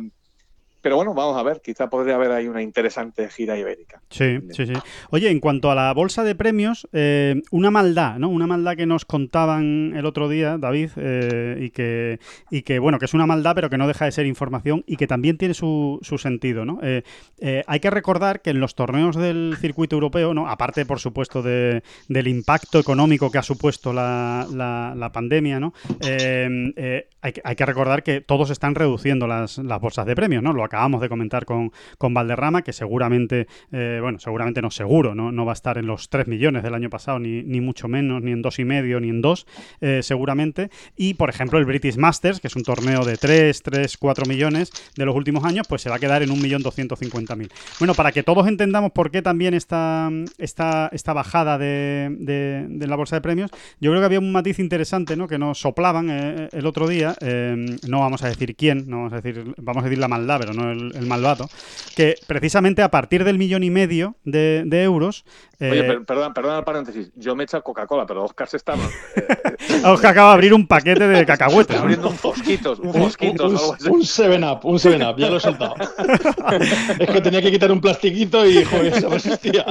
pero 0.87 0.95
bueno, 0.95 1.13
vamos 1.13 1.35
a 1.37 1.43
ver, 1.43 1.59
quizá 1.61 1.89
podría 1.89 2.15
haber 2.15 2.31
ahí 2.31 2.47
una 2.47 2.61
interesante 2.61 3.27
gira 3.27 3.57
ibérica. 3.57 4.01
Sí, 4.09 4.39
sí, 4.51 4.65
sí. 4.67 4.71
Oye, 5.09 5.29
en 5.29 5.41
cuanto 5.41 5.69
a 5.69 5.75
la 5.75 5.93
bolsa 5.93 6.23
de 6.23 6.33
premios, 6.33 6.87
eh, 6.93 7.41
una 7.51 7.71
maldad, 7.71 8.19
¿no? 8.19 8.29
Una 8.29 8.47
maldad 8.47 8.77
que 8.77 8.85
nos 8.85 9.03
contaban 9.03 9.91
el 9.97 10.05
otro 10.05 10.29
día, 10.29 10.57
David, 10.57 10.91
eh, 10.95 11.57
y, 11.59 11.71
que, 11.71 12.19
y 12.51 12.61
que, 12.61 12.79
bueno, 12.79 12.99
que 12.99 13.05
es 13.05 13.13
una 13.13 13.25
maldad, 13.25 13.53
pero 13.53 13.69
que 13.69 13.77
no 13.77 13.85
deja 13.85 14.05
de 14.05 14.13
ser 14.13 14.25
información 14.27 14.85
y 14.87 14.95
que 14.95 15.07
también 15.07 15.37
tiene 15.37 15.53
su, 15.53 15.99
su 16.03 16.17
sentido, 16.17 16.63
¿no? 16.63 16.79
Eh, 16.81 17.03
hay 17.67 17.79
que 17.81 17.89
recordar 17.89 18.41
que 18.41 18.51
en 18.51 18.61
los 18.61 18.73
torneos 18.73 19.17
del 19.17 19.57
circuito 19.59 19.97
europeo, 19.97 20.33
¿no? 20.33 20.47
Aparte, 20.47 20.85
por 20.85 20.99
supuesto, 21.01 21.41
de- 21.43 21.83
del 22.07 22.29
impacto 22.29 22.79
económico 22.79 23.29
que 23.29 23.39
ha 23.39 23.43
supuesto 23.43 23.91
la, 23.91 24.47
la- 24.53 24.93
la 24.95 25.11
pandemia, 25.11 25.59
¿no? 25.59 25.73
Eh, 27.27 27.33
eh, 27.35 27.41
hay, 27.43 27.55
que, 27.55 27.65
recordar 27.65 28.03
que 28.03 28.21
todos 28.21 28.49
están 28.49 28.75
reduciendo 28.75 29.27
las, 29.27 29.57
las 29.57 29.79
bolsas 29.81 30.05
de 30.05 30.15
premios, 30.15 30.43
¿no? 30.43 30.53
Lo 30.53 30.63
acabamos 30.63 31.01
de 31.01 31.09
comentar 31.09 31.45
con, 31.45 31.71
con 31.97 32.13
Valderrama, 32.13 32.61
que 32.61 32.73
seguramente, 32.73 33.47
eh, 33.71 33.99
bueno, 34.01 34.19
seguramente 34.19 34.61
no 34.61 34.71
seguro, 34.71 35.13
¿no? 35.15 35.31
no 35.31 35.45
va 35.45 35.51
a 35.51 35.53
estar 35.53 35.77
en 35.77 35.87
los 35.87 36.09
3 36.09 36.27
millones 36.27 36.63
del 36.63 36.73
año 36.73 36.89
pasado, 36.89 37.19
ni, 37.19 37.43
ni 37.43 37.61
mucho 37.61 37.87
menos, 37.87 38.21
ni 38.21 38.31
en 38.31 38.41
dos 38.41 38.59
y 38.59 38.65
medio, 38.65 38.99
ni 38.99 39.09
en 39.09 39.21
dos, 39.21 39.45
eh, 39.81 39.99
seguramente. 40.03 40.69
Y, 40.95 41.13
por 41.15 41.29
ejemplo, 41.29 41.59
el 41.59 41.65
British 41.65 41.97
Masters, 41.97 42.39
que 42.39 42.47
es 42.47 42.55
un 42.55 42.63
torneo 42.63 43.03
de 43.05 43.17
3, 43.17 43.61
3, 43.63 43.97
4 43.97 44.25
millones 44.25 44.71
de 44.95 45.05
los 45.05 45.15
últimos 45.15 45.43
años, 45.43 45.67
pues 45.67 45.81
se 45.81 45.89
va 45.89 45.97
a 45.97 45.99
quedar 45.99 46.23
en 46.23 46.29
1.250.000. 46.29 47.49
Bueno, 47.79 47.93
para 47.93 48.11
que 48.11 48.23
todos 48.23 48.47
entendamos 48.47 48.91
por 48.91 49.11
qué 49.11 49.21
también 49.21 49.53
esta, 49.53 50.09
esta, 50.37 50.89
esta 50.93 51.13
bajada 51.13 51.57
de, 51.57 52.15
de- 52.19 52.65
de 52.69 52.87
la 52.87 52.95
bolsa 52.95 53.15
de 53.15 53.21
premios, 53.21 53.51
yo 53.79 53.91
creo 53.91 54.01
que 54.01 54.05
había 54.05 54.19
un 54.19 54.31
matiz 54.31 54.59
interesante, 54.59 55.15
¿no? 55.15 55.27
Que 55.27 55.37
nos 55.37 55.59
soplaban 55.59 56.09
eh, 56.09 56.49
el 56.51 56.65
otro 56.65 56.87
día, 56.87 57.15
eh, 57.21 57.55
no 57.87 57.99
vamos 57.99 58.23
a 58.23 58.29
decir 58.29 58.55
quién, 58.55 58.85
no 58.87 58.97
vamos 58.97 59.13
a 59.13 59.21
decir, 59.21 59.53
vamos 59.57 59.81
a 59.83 59.85
decir 59.87 59.99
la 59.99 60.07
maldad, 60.07 60.39
pero 60.39 60.53
no 60.53 60.71
el, 60.71 60.95
el 60.95 61.05
malvado, 61.05 61.49
que 61.95 62.15
precisamente 62.27 62.81
a 62.81 62.89
partir 62.91 63.23
del 63.23 63.37
millón 63.37 63.63
y 63.63 63.69
medio 63.69 64.15
de, 64.23 64.63
de 64.65 64.83
euros... 64.83 65.25
eh, 65.59 65.71
Oye, 65.71 65.83
per- 65.83 66.05
perdón, 66.05 66.33
perdón 66.33 66.57
el 66.57 66.63
paréntesis. 66.63 67.11
Yo 67.15 67.35
me 67.35 67.43
echo 67.43 67.61
Coca-Cola, 67.63 68.05
pero 68.05 68.23
Oscar 68.23 68.47
se 68.47 68.57
está 68.57 68.73
eh, 68.75 68.77
Oscar 69.85 70.11
acaba 70.11 70.29
de 70.29 70.33
abrir 70.35 70.53
un 70.53 70.67
paquete 70.67 71.07
de 71.07 71.25
cacahuete. 71.25 71.73
¿no? 71.75 71.79
abriendo 71.81 72.09
un 72.09 72.15
fosquitos, 72.17 72.79
un 72.79 72.87
Un, 72.87 72.93
fosquitos, 72.93 73.53
algo 73.53 73.73
así. 73.73 73.89
7-up, 74.21 74.59
un 74.65 74.77
7-up, 74.77 75.17
ya 75.19 75.29
lo 75.29 75.37
he 75.37 75.39
soltado. 75.39 75.75
es 76.99 77.09
que 77.09 77.21
tenía 77.21 77.41
que 77.41 77.51
quitar 77.51 77.71
un 77.71 77.81
plastiquito 77.81 78.45
y, 78.47 78.63
joder, 78.63 78.93
se 78.93 79.07
resistía. 79.09 79.65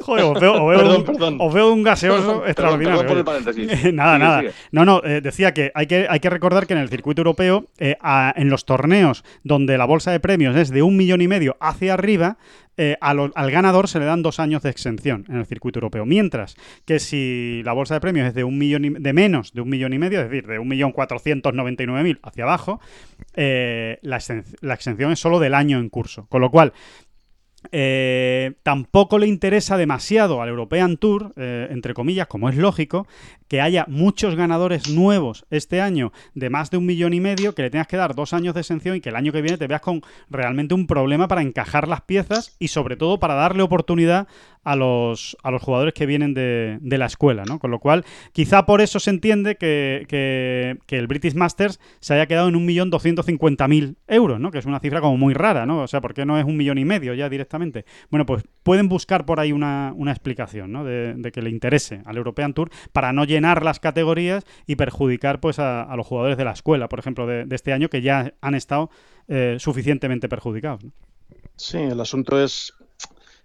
Joder, 0.00 0.24
os 0.24 0.40
veo, 0.40 0.52
os 0.64 0.68
veo 0.70 0.78
Perdón, 0.78 0.96
un, 0.96 1.04
perdón. 1.04 1.36
os 1.40 1.54
veo 1.54 1.72
un 1.72 1.82
gaseoso 1.82 2.26
Perdón, 2.40 2.48
extraordinario. 2.48 3.00
perdón 3.06 3.24
por 3.24 3.34
el 3.36 3.40
oye. 3.40 3.66
paréntesis. 3.66 3.92
nada, 3.94 4.14
Sigue, 4.16 4.24
nada. 4.24 4.40
sigue. 4.40 4.52
No, 4.72 4.84
no, 4.84 5.02
eh, 5.04 5.20
decía 5.20 5.52
que 5.54 5.70
hay, 5.74 5.86
que 5.86 6.06
hay 6.08 6.20
que 6.20 6.30
recordar 6.30 6.66
que 6.66 6.74
en 6.76 6.82
el 6.82 6.88
circuito 6.88 7.20
europeo, 7.20 7.66
eh, 7.78 7.96
en 8.36 8.48
los 8.50 8.64
torneos 8.64 9.24
donde 9.42 9.76
la 9.78 9.84
bolsa 9.84 10.12
de 10.12 10.20
premios 10.20 10.56
es 10.56 10.70
de 10.70 10.82
un 10.82 10.96
millón 10.96 11.20
y 11.22 11.28
medio 11.28 11.56
hacia 11.60 11.94
arriba, 11.94 12.36
eh, 12.78 12.96
al 13.00 13.50
ganador 13.50 13.88
se 13.88 13.98
le 13.98 14.04
dan 14.04 14.22
dos 14.22 14.38
años 14.38 14.62
de 14.62 14.68
exención 14.68 15.24
en 15.30 15.36
el 15.36 15.46
circuito 15.46 15.78
europeo. 15.78 16.04
Mientras 16.04 16.56
que 16.84 16.98
si 16.98 17.62
la 17.64 17.72
bolsa 17.72 17.94
de 17.94 18.00
premios 18.00 18.28
es 18.28 18.34
de 18.34 18.44
un 18.44 18.58
millón 18.58 18.84
y- 18.84 18.90
de 18.90 19.12
menos 19.14 19.54
de 19.54 19.62
un 19.62 19.70
millón 19.70 19.94
y 19.94 19.98
medio, 19.98 20.20
es 20.20 20.28
decir, 20.28 20.46
de 20.46 20.58
un 20.58 20.68
millón 20.68 20.92
cuatrocientos 20.92 21.54
noventa 21.54 21.82
y 21.82 21.86
nueve 21.86 22.02
mil 22.02 22.20
hacia 22.22 22.44
abajo, 22.44 22.78
eh, 23.34 23.98
la, 24.02 24.18
la 24.60 24.74
exención 24.74 25.10
es 25.10 25.18
solo 25.18 25.40
del 25.40 25.54
año 25.54 25.78
en 25.78 25.88
curso. 25.88 26.26
Con 26.28 26.42
lo 26.42 26.50
cual, 26.50 26.74
eh, 27.72 28.54
tampoco 28.62 29.18
le 29.18 29.26
interesa 29.26 29.76
demasiado 29.76 30.42
al 30.42 30.48
European 30.48 30.96
Tour, 30.96 31.32
eh, 31.36 31.68
entre 31.70 31.94
comillas, 31.94 32.26
como 32.26 32.48
es 32.48 32.56
lógico, 32.56 33.06
que 33.48 33.60
haya 33.60 33.84
muchos 33.88 34.34
ganadores 34.34 34.88
nuevos 34.88 35.46
este 35.50 35.80
año 35.80 36.12
de 36.34 36.50
más 36.50 36.70
de 36.70 36.78
un 36.78 36.86
millón 36.86 37.14
y 37.14 37.20
medio, 37.20 37.54
que 37.54 37.62
le 37.62 37.70
tengas 37.70 37.86
que 37.86 37.96
dar 37.96 38.14
dos 38.14 38.32
años 38.32 38.54
de 38.54 38.60
exención 38.60 38.96
y 38.96 39.00
que 39.00 39.10
el 39.10 39.16
año 39.16 39.32
que 39.32 39.42
viene 39.42 39.58
te 39.58 39.66
veas 39.66 39.80
con 39.80 40.02
realmente 40.28 40.74
un 40.74 40.86
problema 40.86 41.28
para 41.28 41.42
encajar 41.42 41.88
las 41.88 42.02
piezas 42.02 42.56
y 42.58 42.68
sobre 42.68 42.96
todo 42.96 43.18
para 43.18 43.34
darle 43.34 43.62
oportunidad 43.62 44.28
a 44.66 44.74
los, 44.74 45.36
a 45.44 45.52
los 45.52 45.62
jugadores 45.62 45.94
que 45.94 46.06
vienen 46.06 46.34
de, 46.34 46.78
de 46.80 46.98
la 46.98 47.06
escuela, 47.06 47.44
¿no? 47.44 47.60
Con 47.60 47.70
lo 47.70 47.78
cual, 47.78 48.04
quizá 48.32 48.66
por 48.66 48.80
eso 48.80 48.98
se 48.98 49.10
entiende 49.10 49.54
que, 49.54 50.04
que- 50.08 50.96
el 50.98 51.06
British 51.06 51.34
Masters 51.34 51.78
se 52.00 52.14
haya 52.14 52.26
quedado 52.26 52.48
en 52.48 52.56
un 52.56 52.66
millón 52.66 52.90
doscientos 52.90 53.26
cincuenta 53.26 53.68
mil 53.68 53.96
euros, 54.08 54.40
¿no? 54.40 54.50
Que 54.50 54.58
es 54.58 54.66
una 54.66 54.80
cifra 54.80 55.00
como 55.00 55.16
muy 55.16 55.34
rara, 55.34 55.66
¿no? 55.66 55.82
O 55.82 55.86
sea, 55.86 56.00
¿por 56.00 56.14
qué 56.14 56.26
no 56.26 56.36
es 56.36 56.44
un 56.44 56.56
millón 56.56 56.78
y 56.78 56.84
medio 56.84 57.14
ya 57.14 57.28
directamente? 57.28 57.84
Bueno, 58.10 58.26
pues 58.26 58.42
pueden 58.64 58.88
buscar 58.88 59.24
por 59.24 59.38
ahí 59.38 59.52
una, 59.52 59.92
una 59.94 60.10
explicación, 60.10 60.72
¿no? 60.72 60.82
De, 60.84 61.14
de 61.14 61.30
que 61.30 61.42
le 61.42 61.50
interese 61.50 62.02
al 62.04 62.16
European 62.16 62.52
Tour 62.52 62.70
para 62.92 63.12
no 63.12 63.24
llenar 63.24 63.62
las 63.62 63.78
categorías 63.78 64.44
y 64.66 64.74
perjudicar 64.74 65.38
pues 65.38 65.60
a, 65.60 65.82
a 65.82 65.94
los 65.96 66.06
jugadores 66.06 66.36
de 66.36 66.44
la 66.44 66.52
escuela, 66.52 66.88
por 66.88 66.98
ejemplo, 66.98 67.26
de, 67.28 67.46
este 67.54 67.72
año 67.72 67.88
que 67.88 68.02
ya 68.02 68.32
han 68.40 68.54
estado 68.56 68.90
eh, 69.28 69.58
suficientemente 69.60 70.28
perjudicados. 70.28 70.82
Sí, 71.56 71.78
el 71.78 72.00
asunto 72.00 72.42
es 72.42 72.72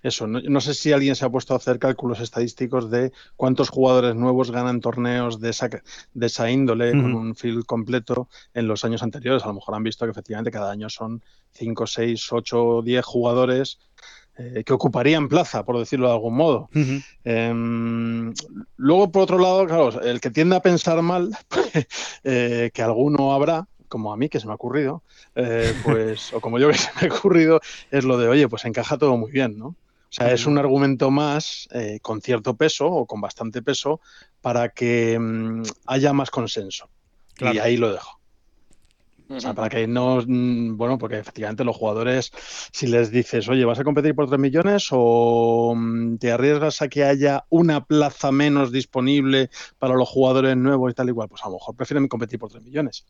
eso. 0.03 0.27
No, 0.27 0.39
no 0.41 0.61
sé 0.61 0.73
si 0.73 0.91
alguien 0.91 1.15
se 1.15 1.25
ha 1.25 1.29
puesto 1.29 1.53
a 1.53 1.57
hacer 1.57 1.79
cálculos 1.79 2.19
estadísticos 2.19 2.89
de 2.89 3.11
cuántos 3.35 3.69
jugadores 3.69 4.15
nuevos 4.15 4.51
ganan 4.51 4.81
torneos 4.81 5.39
de 5.39 5.49
esa, 5.49 5.69
de 6.13 6.25
esa 6.25 6.49
índole 6.49 6.91
con 6.91 7.13
un 7.13 7.35
field 7.35 7.65
completo 7.65 8.29
en 8.53 8.67
los 8.67 8.83
años 8.85 9.03
anteriores. 9.03 9.43
A 9.43 9.47
lo 9.47 9.55
mejor 9.55 9.75
han 9.75 9.83
visto 9.83 10.05
que 10.05 10.11
efectivamente 10.11 10.51
cada 10.51 10.71
año 10.71 10.89
son 10.89 11.23
5, 11.53 11.87
6, 11.87 12.31
8, 12.31 12.81
10 12.83 13.05
jugadores 13.05 13.79
eh, 14.37 14.63
que 14.63 14.73
ocuparían 14.73 15.27
plaza, 15.27 15.65
por 15.65 15.77
decirlo 15.77 16.07
de 16.07 16.13
algún 16.13 16.35
modo. 16.35 16.69
Em, 17.23 18.33
luego, 18.77 19.11
por 19.11 19.23
otro 19.23 19.37
lado, 19.37 19.67
claro, 19.67 20.01
el 20.01 20.21
que 20.21 20.31
tiende 20.31 20.55
a 20.55 20.61
pensar 20.61 21.01
mal, 21.01 21.37
eh, 22.23 22.71
que 22.73 22.81
alguno 22.81 23.33
habrá, 23.33 23.67
como 23.89 24.13
a 24.13 24.17
mí 24.17 24.29
que 24.29 24.39
se 24.39 24.47
me 24.47 24.53
ha 24.53 24.55
ocurrido, 24.55 25.03
eh, 25.35 25.73
pues, 25.83 26.33
o 26.33 26.39
como 26.39 26.59
yo 26.59 26.69
que 26.71 26.77
se 26.77 26.89
me 26.99 27.07
ha 27.07 27.13
ocurrido, 27.13 27.59
es 27.91 28.05
lo 28.05 28.17
de, 28.17 28.29
oye, 28.29 28.47
pues 28.47 28.63
encaja 28.63 28.97
todo 28.97 29.17
muy 29.17 29.31
bien, 29.31 29.57
¿no? 29.57 29.75
O 30.11 30.13
sea, 30.13 30.33
es 30.33 30.45
un 30.45 30.57
argumento 30.57 31.09
más 31.09 31.69
eh, 31.71 31.99
con 32.01 32.21
cierto 32.21 32.57
peso 32.57 32.85
o 32.85 33.05
con 33.05 33.21
bastante 33.21 33.61
peso 33.61 34.01
para 34.41 34.67
que 34.69 35.17
mm, 35.17 35.63
haya 35.85 36.11
más 36.11 36.29
consenso. 36.29 36.89
Y 37.39 37.59
ahí 37.59 37.77
lo 37.77 37.93
dejo. 37.93 38.19
O 39.29 39.39
sea, 39.39 39.53
para 39.53 39.69
que 39.69 39.87
no, 39.87 40.21
mm, 40.27 40.75
bueno, 40.75 40.97
porque 40.97 41.17
efectivamente 41.17 41.63
los 41.63 41.77
jugadores, 41.77 42.33
si 42.73 42.87
les 42.87 43.09
dices, 43.09 43.47
oye, 43.47 43.63
¿vas 43.63 43.79
a 43.79 43.85
competir 43.85 44.13
por 44.13 44.27
3 44.27 44.37
millones 44.37 44.87
o 44.91 45.73
mm, 45.77 46.17
te 46.17 46.33
arriesgas 46.33 46.81
a 46.81 46.89
que 46.89 47.05
haya 47.05 47.45
una 47.49 47.85
plaza 47.85 48.33
menos 48.33 48.73
disponible 48.73 49.49
para 49.79 49.95
los 49.95 50.09
jugadores 50.09 50.57
nuevos 50.57 50.91
y 50.91 50.93
tal 50.93 51.07
igual? 51.07 51.29
Pues 51.29 51.41
a 51.45 51.47
lo 51.47 51.53
mejor 51.53 51.73
prefieren 51.75 52.09
competir 52.09 52.37
por 52.37 52.51
3 52.51 52.61
millones. 52.63 53.05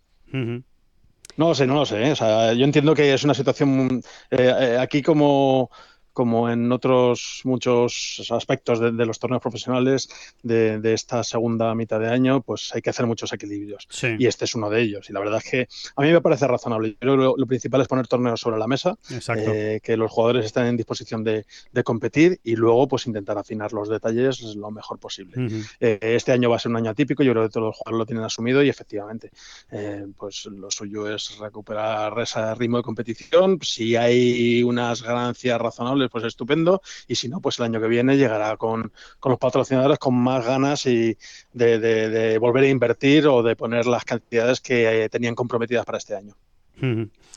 No 1.37 1.47
lo 1.47 1.55
sé, 1.55 1.65
no 1.65 1.75
lo 1.75 1.85
sé. 1.85 2.03
¿eh? 2.03 2.11
O 2.11 2.15
sea, 2.15 2.53
yo 2.53 2.63
entiendo 2.63 2.93
que 2.93 3.13
es 3.13 3.23
una 3.23 3.33
situación 3.33 4.03
eh, 4.29 4.53
eh, 4.59 4.77
aquí 4.79 5.01
como 5.01 5.71
como 6.13 6.49
en 6.49 6.71
otros 6.71 7.41
muchos 7.43 8.25
aspectos 8.31 8.79
de, 8.79 9.05
los 9.05 9.19
torneos 9.19 9.41
profesionales 9.41 10.09
de, 10.43 10.79
esta 10.93 11.23
segunda 11.23 11.73
mitad 11.75 11.99
de 11.99 12.09
año, 12.09 12.41
pues 12.41 12.73
hay 12.73 12.81
que 12.81 12.89
hacer 12.89 13.05
muchos 13.05 13.31
equilibrios. 13.33 13.87
Y 14.17 14.25
este 14.27 14.45
es 14.45 14.55
uno 14.55 14.69
de 14.69 14.81
ellos. 14.81 15.09
Y 15.09 15.13
la 15.13 15.19
verdad 15.19 15.41
es 15.43 15.49
que 15.49 15.67
a 15.95 16.01
mí 16.01 16.11
me 16.11 16.21
parece 16.21 16.47
razonable. 16.47 16.97
Yo 17.01 17.15
lo, 17.15 17.35
lo 17.37 17.47
principal 17.47 17.81
es 17.81 17.87
poner 17.87 18.07
torneos 18.07 18.39
sobre 18.39 18.57
la 18.57 18.67
mesa, 18.67 18.97
eh, 19.37 19.79
que 19.83 19.97
los 19.97 20.11
jugadores 20.11 20.45
estén 20.45 20.65
en 20.65 20.77
disposición 20.77 21.23
de, 21.23 21.45
competir 21.83 22.39
y 22.43 22.55
luego 22.55 22.87
pues 22.87 23.07
intentar 23.07 23.37
afinar 23.37 23.73
los 23.73 23.89
detalles 23.89 24.41
lo 24.55 24.69
mejor 24.71 24.99
posible. 24.99 25.49
Eh, 25.79 25.97
este 26.01 26.31
año 26.31 26.49
va 26.49 26.57
a 26.57 26.59
ser 26.59 26.71
un 26.71 26.77
año 26.77 26.91
atípico, 26.91 27.23
yo 27.23 27.31
creo 27.31 27.43
que 27.43 27.49
todos 27.49 27.67
los 27.67 27.77
jugadores 27.77 27.99
lo 27.99 28.05
tienen 28.05 28.23
asumido 28.23 28.61
y 28.63 28.69
efectivamente, 28.69 29.31
eh, 29.71 30.05
pues 30.17 30.45
lo 30.45 30.69
suyo 30.69 31.13
es 31.13 31.37
recuperar 31.39 32.19
ese 32.19 32.53
ritmo 32.55 32.77
de 32.77 32.83
competición. 32.83 33.59
Si 33.61 33.95
hay 33.95 34.63
unas 34.63 35.01
ganancias 35.01 35.59
razonables, 35.59 36.00
pues 36.09 36.23
estupendo. 36.23 36.81
Y 37.07 37.15
si 37.15 37.29
no, 37.29 37.41
pues 37.41 37.59
el 37.59 37.65
año 37.65 37.81
que 37.81 37.87
viene 37.87 38.17
llegará 38.17 38.57
con, 38.57 38.91
los 39.23 39.37
patrocinadores 39.39 39.99
con 39.99 40.15
más 40.15 40.45
ganas 40.45 40.85
y 40.85 41.17
de, 41.53 42.37
volver 42.39 42.63
a 42.63 42.69
invertir 42.69 43.27
o 43.27 43.43
de 43.43 43.55
poner 43.55 43.85
las 43.85 44.05
cantidades 44.05 44.61
que 44.61 45.03
eh, 45.03 45.09
tenían 45.09 45.35
comprometidas 45.35 45.85
para 45.85 45.97
este 45.97 46.15
año. 46.15 46.35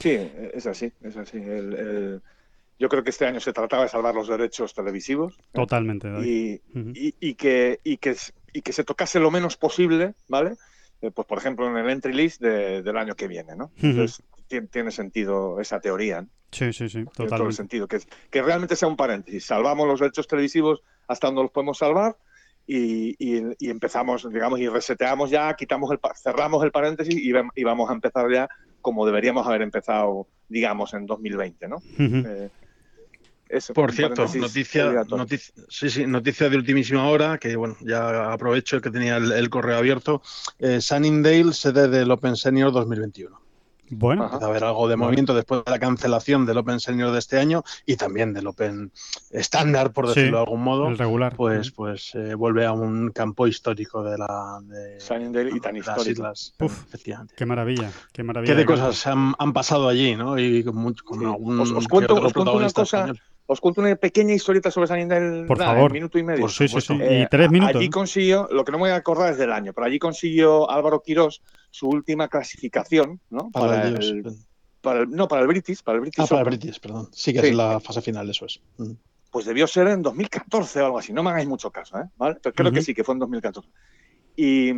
Sí, 0.00 0.10
es 0.54 0.66
así, 0.66 0.90
es 1.02 1.16
así. 1.16 1.38
yo 2.78 2.88
creo 2.88 3.04
que 3.04 3.10
este 3.10 3.26
año 3.26 3.40
se 3.40 3.52
trataba 3.52 3.82
de 3.82 3.88
salvar 3.90 4.14
los 4.14 4.28
derechos 4.28 4.72
televisivos. 4.72 5.38
Totalmente. 5.52 6.08
Y, 6.24 6.62
y, 6.74 7.34
que, 7.34 7.80
y, 7.84 7.98
que, 7.98 8.16
y 8.52 8.62
que 8.62 8.72
se 8.72 8.84
tocase 8.84 9.20
lo 9.20 9.30
menos 9.30 9.56
posible, 9.58 10.14
¿vale? 10.28 10.56
Eh, 11.02 11.10
pues 11.10 11.26
por 11.26 11.36
ejemplo 11.36 11.68
en 11.68 11.76
el 11.76 11.90
entry 11.90 12.14
list 12.14 12.40
del 12.40 12.96
año 12.96 13.14
que 13.14 13.28
viene, 13.28 13.54
¿no? 13.54 13.70
Entonces 13.76 14.22
tiene, 14.48 14.90
sentido 14.90 15.60
esa 15.60 15.80
teoría. 15.80 16.26
Sí, 16.50 16.72
sí, 16.72 16.88
sí, 16.88 17.04
totalmente. 17.04 17.14
Tiene 17.16 17.36
todo 17.36 17.48
el 17.48 17.54
sentido, 17.54 17.88
que, 17.88 17.98
que 18.30 18.42
realmente 18.42 18.76
sea 18.76 18.88
un 18.88 18.96
paréntesis. 18.96 19.44
Salvamos 19.44 19.88
los 19.88 20.00
derechos 20.00 20.28
televisivos 20.28 20.82
hasta 21.08 21.26
donde 21.26 21.42
los 21.42 21.50
podemos 21.50 21.78
salvar 21.78 22.16
y, 22.66 23.16
y, 23.18 23.68
empezamos, 23.68 24.28
digamos, 24.30 24.58
y 24.58 24.68
reseteamos 24.68 25.30
ya, 25.30 25.54
quitamos 25.54 25.90
el, 25.90 25.98
cerramos 26.22 26.64
el 26.64 26.70
paréntesis 26.70 27.14
y, 27.14 27.32
y, 27.54 27.64
vamos 27.64 27.90
a 27.90 27.92
empezar 27.92 28.30
ya 28.32 28.48
como 28.80 29.04
deberíamos 29.06 29.46
haber 29.46 29.62
empezado, 29.62 30.28
digamos, 30.48 30.94
en 30.94 31.06
2020, 31.06 31.68
¿no? 31.68 31.82
Eh, 31.98 32.50
Por 33.74 33.92
cierto, 33.92 34.26
noticia, 34.34 35.04
noticia, 35.08 35.54
sí, 35.68 35.90
sí, 35.90 36.06
noticia 36.06 36.48
de 36.48 36.56
ultimísima 36.56 37.06
hora, 37.08 37.38
que 37.38 37.56
bueno, 37.56 37.76
ya 37.80 38.32
aprovecho 38.32 38.80
que 38.80 38.90
tenía 38.90 39.16
el, 39.16 39.50
correo 39.50 39.76
abierto. 39.76 40.22
Eh, 40.58 40.80
Sunningdale, 40.80 41.52
sede 41.52 41.88
del 41.88 42.10
Open 42.10 42.36
Senior 42.36 42.72
2021. 42.72 43.43
Bueno, 43.90 44.24
a 44.24 44.36
haber 44.36 44.64
algo 44.64 44.88
de 44.88 44.96
movimiento 44.96 45.34
después 45.34 45.64
de 45.64 45.70
la 45.70 45.78
cancelación 45.78 46.46
del 46.46 46.58
Open 46.58 46.80
Senior 46.80 47.12
de 47.12 47.18
este 47.18 47.38
año 47.38 47.62
y 47.86 47.96
también 47.96 48.32
del 48.32 48.46
Open 48.46 48.92
estándar, 49.30 49.92
por 49.92 50.08
decirlo 50.08 50.38
de 50.38 50.44
algún 50.44 50.62
modo. 50.62 50.88
El 50.88 50.98
regular. 50.98 51.36
Pues, 51.36 51.70
pues 51.70 52.14
eh, 52.14 52.34
vuelve 52.34 52.64
a 52.64 52.72
un 52.72 53.10
campo 53.10 53.46
histórico 53.46 54.02
de 54.02 54.18
la 54.18 54.60
de, 54.62 54.98
y 55.54 55.60
tan 55.60 55.76
histórico. 55.76 56.10
Islas, 56.10 56.54
efectivamente. 56.58 57.34
Qué 57.36 57.46
maravilla, 57.46 57.90
qué 58.12 58.22
maravilla. 58.22 58.54
Qué 58.54 58.58
de, 58.58 58.66
cosas 58.66 59.06
han, 59.06 59.34
han, 59.38 59.52
pasado 59.52 59.88
allí, 59.88 60.16
¿no? 60.16 60.38
Y 60.38 60.64
con, 60.64 60.76
mucho, 60.76 61.04
con 61.04 61.24
algún 61.24 61.60
os, 61.60 61.88
cuento, 61.88 62.14
os 62.14 62.32
cuento 62.32 62.56
una 62.56 62.70
cosa. 62.70 63.12
Os 63.46 63.60
cuento 63.60 63.82
una 63.82 63.94
pequeña 63.96 64.32
historieta 64.32 64.70
sobre 64.70 64.86
San 64.86 65.06
del 65.06 65.44
Por 65.46 65.58
favor. 65.58 65.92
minuto 65.92 66.18
y 66.18 66.22
medio. 66.22 66.40
Por 66.40 66.50
sí, 66.50 66.66
sí, 66.66 66.80
sí. 66.80 66.94
y 66.94 67.02
eh, 67.02 67.28
tres 67.30 67.50
minutos. 67.50 67.76
Allí 67.76 67.90
consiguió, 67.90 68.48
lo 68.50 68.64
que 68.64 68.72
no 68.72 68.78
me 68.78 68.84
voy 68.84 68.90
a 68.92 68.96
acordar 68.96 69.32
es 69.32 69.38
del 69.38 69.52
año, 69.52 69.74
pero 69.74 69.86
allí 69.86 69.98
consiguió 69.98 70.70
Álvaro 70.70 71.02
Quirós 71.02 71.42
su 71.74 71.88
última 71.88 72.28
clasificación, 72.28 73.20
¿no? 73.30 73.50
Para, 73.50 73.88
el, 73.88 74.22
no, 75.10 75.26
para 75.26 75.42
el 75.42 75.48
British. 75.48 75.82
Para 75.82 75.96
el 75.96 76.02
British 76.02 76.22
ah, 76.22 76.26
para 76.28 76.42
el 76.42 76.46
British, 76.46 76.78
perdón. 76.78 77.08
Sí 77.12 77.32
que 77.32 77.40
es 77.40 77.52
la 77.52 77.80
fase 77.80 78.00
final, 78.00 78.30
eso 78.30 78.46
es. 78.46 78.60
Mm. 78.76 78.92
Pues 79.32 79.44
debió 79.44 79.66
ser 79.66 79.88
en 79.88 80.00
2014 80.00 80.80
o 80.80 80.84
algo 80.86 80.98
así. 81.00 81.12
No 81.12 81.24
me 81.24 81.30
hagáis 81.30 81.48
mucho 81.48 81.72
caso, 81.72 81.98
¿eh? 81.98 82.04
¿Vale? 82.16 82.36
Pero 82.40 82.54
creo 82.54 82.70
que 82.70 82.80
sí, 82.80 82.94
que 82.94 83.02
fue 83.02 83.14
en 83.14 83.18
2014. 83.18 83.68
Y 84.36 84.72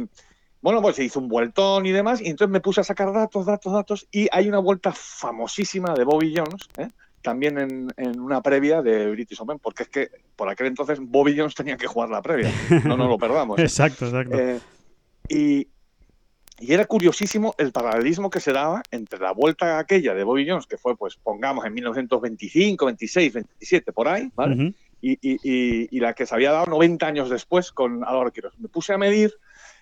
bueno, 0.62 0.80
pues 0.80 0.96
se 0.96 1.04
hizo 1.04 1.20
un 1.20 1.28
vueltón 1.28 1.84
y 1.84 1.92
demás, 1.92 2.22
y 2.22 2.28
entonces 2.28 2.50
me 2.50 2.62
puse 2.62 2.80
a 2.80 2.84
sacar 2.84 3.12
datos, 3.12 3.44
datos, 3.44 3.74
datos, 3.74 4.08
y 4.10 4.28
hay 4.32 4.48
una 4.48 4.58
vuelta 4.58 4.90
famosísima 4.90 5.92
de 5.92 6.04
Bobby 6.04 6.34
Jones, 6.34 6.66
¿eh? 6.78 6.88
también 7.20 7.58
en, 7.58 8.20
una 8.20 8.40
previa 8.40 8.80
de 8.80 9.10
British 9.10 9.38
Open, 9.42 9.58
porque 9.58 9.82
es 9.82 9.88
que 9.90 10.08
por 10.34 10.48
aquel 10.48 10.68
entonces 10.68 10.98
Bobby 11.02 11.36
Jones 11.36 11.54
tenía 11.54 11.76
que 11.76 11.86
jugar 11.86 12.08
la 12.08 12.22
previa, 12.22 12.50
no 12.86 12.96
nos 12.96 13.08
lo 13.08 13.18
perdamos. 13.18 13.58
exacto, 13.60 14.06
exacto. 14.06 14.38
Eh, 14.38 14.60
y, 15.28 15.68
y 16.58 16.72
era 16.72 16.86
curiosísimo 16.86 17.54
el 17.58 17.72
paralelismo 17.72 18.30
que 18.30 18.40
se 18.40 18.52
daba 18.52 18.82
entre 18.90 19.18
la 19.18 19.32
vuelta 19.32 19.78
aquella 19.78 20.14
de 20.14 20.24
Bobby 20.24 20.48
Jones, 20.48 20.66
que 20.66 20.78
fue, 20.78 20.96
pues, 20.96 21.16
pongamos, 21.16 21.64
en 21.66 21.74
1925, 21.74 22.86
26, 22.86 23.32
27, 23.32 23.92
por 23.92 24.08
ahí, 24.08 24.30
¿vale? 24.34 24.74
y, 25.00 25.18
y, 25.22 26.00
la 26.00 26.14
que 26.14 26.26
se 26.26 26.34
había 26.34 26.52
dado 26.52 26.66
90 26.66 27.06
años 27.06 27.30
después 27.30 27.72
con 27.72 28.02
Álvaro 28.04 28.32
Quiroz. 28.32 28.58
Me 28.58 28.68
puse 28.68 28.92
a 28.92 28.98
medir, 28.98 29.34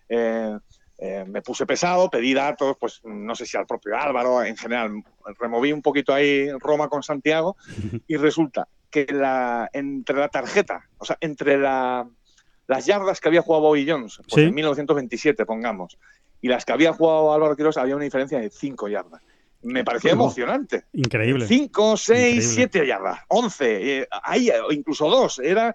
eh, 0.09 0.59
eh, 0.99 1.25
me 1.27 1.43
puse 1.43 1.67
pesado, 1.67 2.11
pedí 2.11 2.35
datos, 2.35 2.77
pues 2.79 3.01
no 3.05 3.35
sé 3.35 3.47
si 3.47 3.57
al 3.57 3.67
propio 3.67 3.97
Álvaro, 3.97 4.43
en 4.43 4.57
general, 4.57 5.03
removí 5.39 5.73
un 5.73 5.83
poquito 5.83 6.13
ahí 6.13 6.51
Roma 6.59 6.89
con 6.89 7.03
Santiago, 7.03 7.57
y 8.07 8.17
resulta 8.17 8.69
que 8.91 9.07
la, 9.11 9.71
entre 9.73 10.17
la 10.19 10.29
tarjeta, 10.29 10.89
o 10.99 11.05
sea, 11.05 11.17
entre 11.21 11.59
la, 11.59 12.09
las 12.67 12.87
yardas 12.87 13.21
que 13.21 13.29
había 13.29 13.43
jugado 13.43 13.63
Bobby 13.63 13.89
Jones, 13.89 14.21
pues 14.29 14.47
en 14.47 14.55
1927, 14.55 15.45
pongamos, 15.47 15.99
y 16.45 16.49
las 16.49 16.67
que 16.67 16.75
había 16.75 16.93
jugado 16.93 17.33
Álvaro 17.33 17.57
Quiroz 17.57 17.79
había 17.79 17.97
una 17.97 18.05
diferencia 18.05 18.39
de 18.39 18.51
5 18.51 18.89
yardas. 18.89 19.23
Me 19.63 19.83
parecía 19.83 20.13
emocionante. 20.13 20.85
Increíble. 20.93 21.47
5, 21.47 21.97
6, 21.97 22.53
7 22.55 22.87
yardas, 22.87 23.21
11, 23.29 24.01
eh, 24.01 24.09
ahí, 24.23 24.51
incluso 24.73 25.09
2. 25.09 25.39
Era 25.39 25.75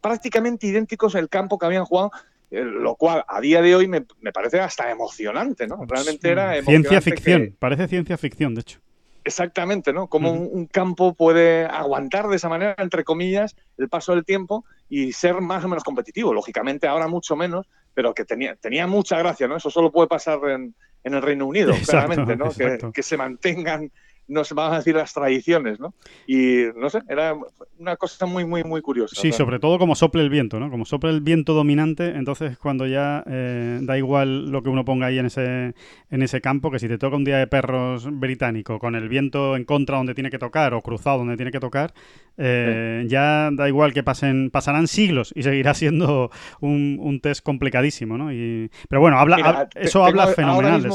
prácticamente 0.00 0.68
idénticos 0.68 1.16
el 1.16 1.28
campo 1.28 1.58
que 1.58 1.66
habían 1.66 1.84
jugado 1.84 2.12
eh, 2.52 2.62
lo 2.62 2.94
cual 2.94 3.24
a 3.26 3.40
día 3.40 3.60
de 3.60 3.74
hoy 3.74 3.88
me, 3.88 4.02
parece 4.32 4.60
hasta 4.60 4.88
emocionante, 4.88 5.66
¿no? 5.66 5.84
Realmente 5.84 6.30
era 6.30 6.62
Ciencia 6.62 7.00
ficción, 7.00 7.56
parece 7.58 7.88
ciencia 7.88 8.16
ficción, 8.16 8.54
de 8.54 8.60
hecho. 8.60 8.78
Exactamente, 9.24 9.92
¿no? 9.92 10.06
Como 10.06 10.30
un, 10.30 10.66
campo 10.66 11.14
puede 11.14 11.64
aguantar 11.64 12.28
de 12.28 12.36
esa 12.36 12.48
manera, 12.48 12.76
entre 12.78 13.02
comillas, 13.02 13.56
el 13.78 13.88
paso 13.88 14.14
del 14.14 14.24
tiempo 14.24 14.64
y 14.88 15.12
ser 15.12 15.40
más 15.40 15.64
o 15.64 15.68
menos 15.68 15.82
competitivo. 15.82 16.32
Lógicamente 16.32 16.86
ahora 16.86 17.08
mucho 17.08 17.34
menos, 17.34 17.66
pero 17.94 18.12
que 18.12 18.24
tenía, 18.24 18.56
tenía 18.56 18.86
mucha 18.86 19.18
gracia, 19.18 19.48
¿no? 19.48 19.56
Eso 19.56 19.70
solo 19.70 19.90
puede 19.90 20.08
pasar 20.08 20.38
en, 20.50 20.74
en 21.04 21.14
el 21.14 21.22
Reino 21.22 21.46
Unido, 21.46 21.72
claramente, 21.88 22.36
¿no? 22.36 22.50
Que, 22.50 22.78
que, 22.92 23.02
se 23.02 23.16
mantengan 23.16 23.90
nos 24.26 24.52
van 24.52 24.72
a 24.72 24.76
decir 24.78 24.94
las 24.94 25.12
tradiciones, 25.12 25.78
¿no? 25.78 25.94
Y 26.26 26.64
no 26.76 26.88
sé, 26.88 27.00
era 27.08 27.34
una 27.78 27.96
cosa 27.96 28.26
muy, 28.26 28.44
muy, 28.44 28.64
muy 28.64 28.80
curiosa. 28.80 29.20
Sí, 29.20 29.32
sobre 29.32 29.58
todo 29.58 29.78
como 29.78 29.94
sople 29.94 30.22
el 30.22 30.30
viento, 30.30 30.58
¿no? 30.58 30.70
Como 30.70 30.84
sople 30.84 31.10
el 31.10 31.20
viento 31.20 31.52
dominante, 31.52 32.08
entonces 32.08 32.56
cuando 32.58 32.86
ya 32.86 33.22
eh, 33.26 33.78
da 33.82 33.98
igual 33.98 34.50
lo 34.50 34.62
que 34.62 34.70
uno 34.70 34.84
ponga 34.84 35.06
ahí 35.06 35.18
en 35.18 35.26
ese, 35.26 35.74
en 36.10 36.22
ese 36.22 36.40
campo, 36.40 36.70
que 36.70 36.78
si 36.78 36.88
te 36.88 36.98
toca 36.98 37.16
un 37.16 37.24
día 37.24 37.38
de 37.38 37.46
perros 37.46 38.08
británico 38.10 38.78
con 38.78 38.94
el 38.94 39.08
viento 39.08 39.56
en 39.56 39.64
contra 39.64 39.98
donde 39.98 40.14
tiene 40.14 40.30
que 40.30 40.38
tocar 40.38 40.74
o 40.74 40.80
cruzado 40.80 41.18
donde 41.18 41.36
tiene 41.36 41.52
que 41.52 41.60
tocar, 41.60 41.92
eh, 42.36 43.04
ya 43.06 43.50
da 43.52 43.68
igual 43.68 43.92
que 43.92 44.02
pasen, 44.02 44.50
pasarán 44.50 44.88
siglos 44.88 45.32
y 45.34 45.42
seguirá 45.42 45.74
siendo 45.74 46.30
un, 46.60 46.98
un 47.00 47.20
test 47.20 47.44
complicadísimo, 47.44 48.16
¿no? 48.16 48.32
Y, 48.32 48.70
pero 48.88 49.00
bueno, 49.00 49.18
habla, 49.18 49.68
eso 49.74 50.04
habla 50.04 50.28
fenomenal. 50.28 50.88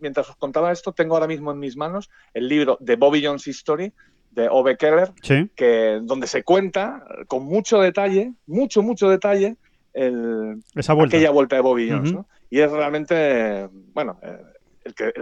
mientras 0.00 0.30
os 0.30 0.36
contaba 0.36 0.70
esto, 0.70 0.92
tengo 0.92 1.14
ahora 1.14 1.26
mismo 1.26 1.50
en 1.50 1.58
mis 1.58 1.76
manos 1.76 2.10
el 2.32 2.48
libro 2.48 2.59
de 2.80 2.96
Bobby 2.96 3.24
Jones 3.24 3.46
History 3.46 3.92
de 4.30 4.48
Ove 4.48 4.76
Keller, 4.76 5.12
que, 5.56 6.00
donde 6.02 6.26
se 6.26 6.42
cuenta 6.42 7.04
con 7.26 7.44
mucho 7.44 7.80
detalle, 7.80 8.32
mucho, 8.46 8.82
mucho 8.82 9.08
detalle, 9.08 9.56
el, 9.92 10.62
aquella 10.74 11.30
vuelta 11.30 11.56
de 11.56 11.62
Bobby 11.62 11.90
Jones. 11.90 12.14
Y 12.48 12.60
es 12.60 12.70
realmente, 12.70 13.68
bueno, 13.92 14.18
eh, 14.22 14.38
el 14.84 14.94
que, 14.94 15.12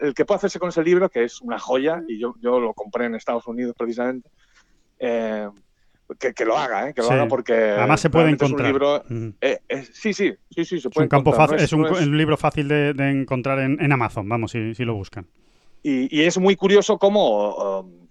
el, 0.00 0.14
que, 0.14 0.24
puede 0.24 0.36
hacerse 0.36 0.58
con 0.58 0.68
ese 0.68 0.82
libro, 0.82 1.08
que 1.08 1.24
es 1.24 1.40
una 1.40 1.58
joya, 1.58 2.02
y 2.08 2.18
yo, 2.18 2.34
yo 2.40 2.60
lo 2.60 2.72
compré 2.72 3.06
en 3.06 3.14
Estados 3.14 3.46
Unidos 3.46 3.74
precisamente, 3.76 4.28
eh, 4.98 5.48
que, 6.18 6.44
lo 6.44 6.56
haga, 6.56 6.88
¿eh? 6.88 6.94
que 6.94 7.02
lo 7.02 7.10
haga 7.10 7.26
porque 7.26 7.52
además 7.52 8.00
se 8.00 8.10
puede 8.10 8.30
encontrar. 8.30 9.04
sí, 9.92 10.12
sí, 10.12 10.34
sí, 10.50 10.64
sí, 10.64 10.80
se 10.80 10.88
puede 10.88 11.04
es 11.04 11.06
un 11.06 11.08
campo 11.08 11.32
fácil, 11.32 11.58
es, 11.58 11.72
un, 11.72 12.16
libro 12.16 12.36
fácil 12.36 12.68
de, 12.68 12.90
encontrar 13.10 13.58
en, 13.58 13.80
en, 13.80 13.92
Amazon, 13.92 14.28
vamos, 14.28 14.52
si, 14.52 14.74
si 14.74 14.84
lo 14.84 14.94
buscan. 14.94 15.26
Y, 15.88 16.22
es 16.22 16.36
muy 16.36 16.56
curioso 16.56 16.98
cómo 16.98 17.54
um, 17.54 18.08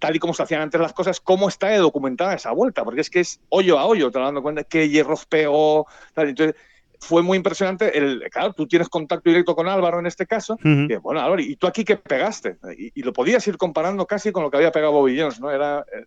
tal 0.00 0.16
y 0.16 0.18
como 0.18 0.34
se 0.34 0.42
hacían 0.42 0.62
antes 0.62 0.80
las 0.80 0.92
cosas, 0.92 1.20
cómo 1.20 1.48
está 1.48 1.76
documentada 1.76 2.34
esa 2.34 2.50
vuelta, 2.50 2.82
porque 2.82 3.02
es 3.02 3.08
que 3.08 3.20
es 3.20 3.40
hoyo 3.50 3.78
a 3.78 3.86
hoyo, 3.86 4.10
te 4.10 4.18
dando 4.18 4.42
cuenta 4.42 4.64
que 4.64 4.88
hierros 4.88 5.24
pegó, 5.26 5.86
tal, 6.12 6.30
entonces 6.30 6.56
fue 6.98 7.22
muy 7.22 7.36
impresionante. 7.36 7.96
El, 7.96 8.28
claro, 8.32 8.52
tú 8.52 8.66
tienes 8.66 8.88
contacto 8.88 9.30
directo 9.30 9.54
con 9.54 9.68
Álvaro 9.68 10.00
en 10.00 10.06
este 10.06 10.26
caso. 10.26 10.58
y, 10.64 10.96
bueno, 10.96 11.20
Álvaro, 11.20 11.40
¿y 11.40 11.54
tú 11.54 11.68
aquí 11.68 11.84
qué 11.84 11.96
pegaste? 11.96 12.56
Y, 12.76 12.90
y, 12.98 13.02
lo 13.04 13.12
podías 13.12 13.46
ir 13.46 13.56
comparando 13.56 14.04
casi 14.06 14.32
con 14.32 14.42
lo 14.42 14.50
que 14.50 14.56
había 14.56 14.72
pegado 14.72 14.92
Bobby 14.92 15.20
Jones, 15.20 15.38
¿no? 15.38 15.52
Era, 15.52 15.84
eh, 15.92 16.06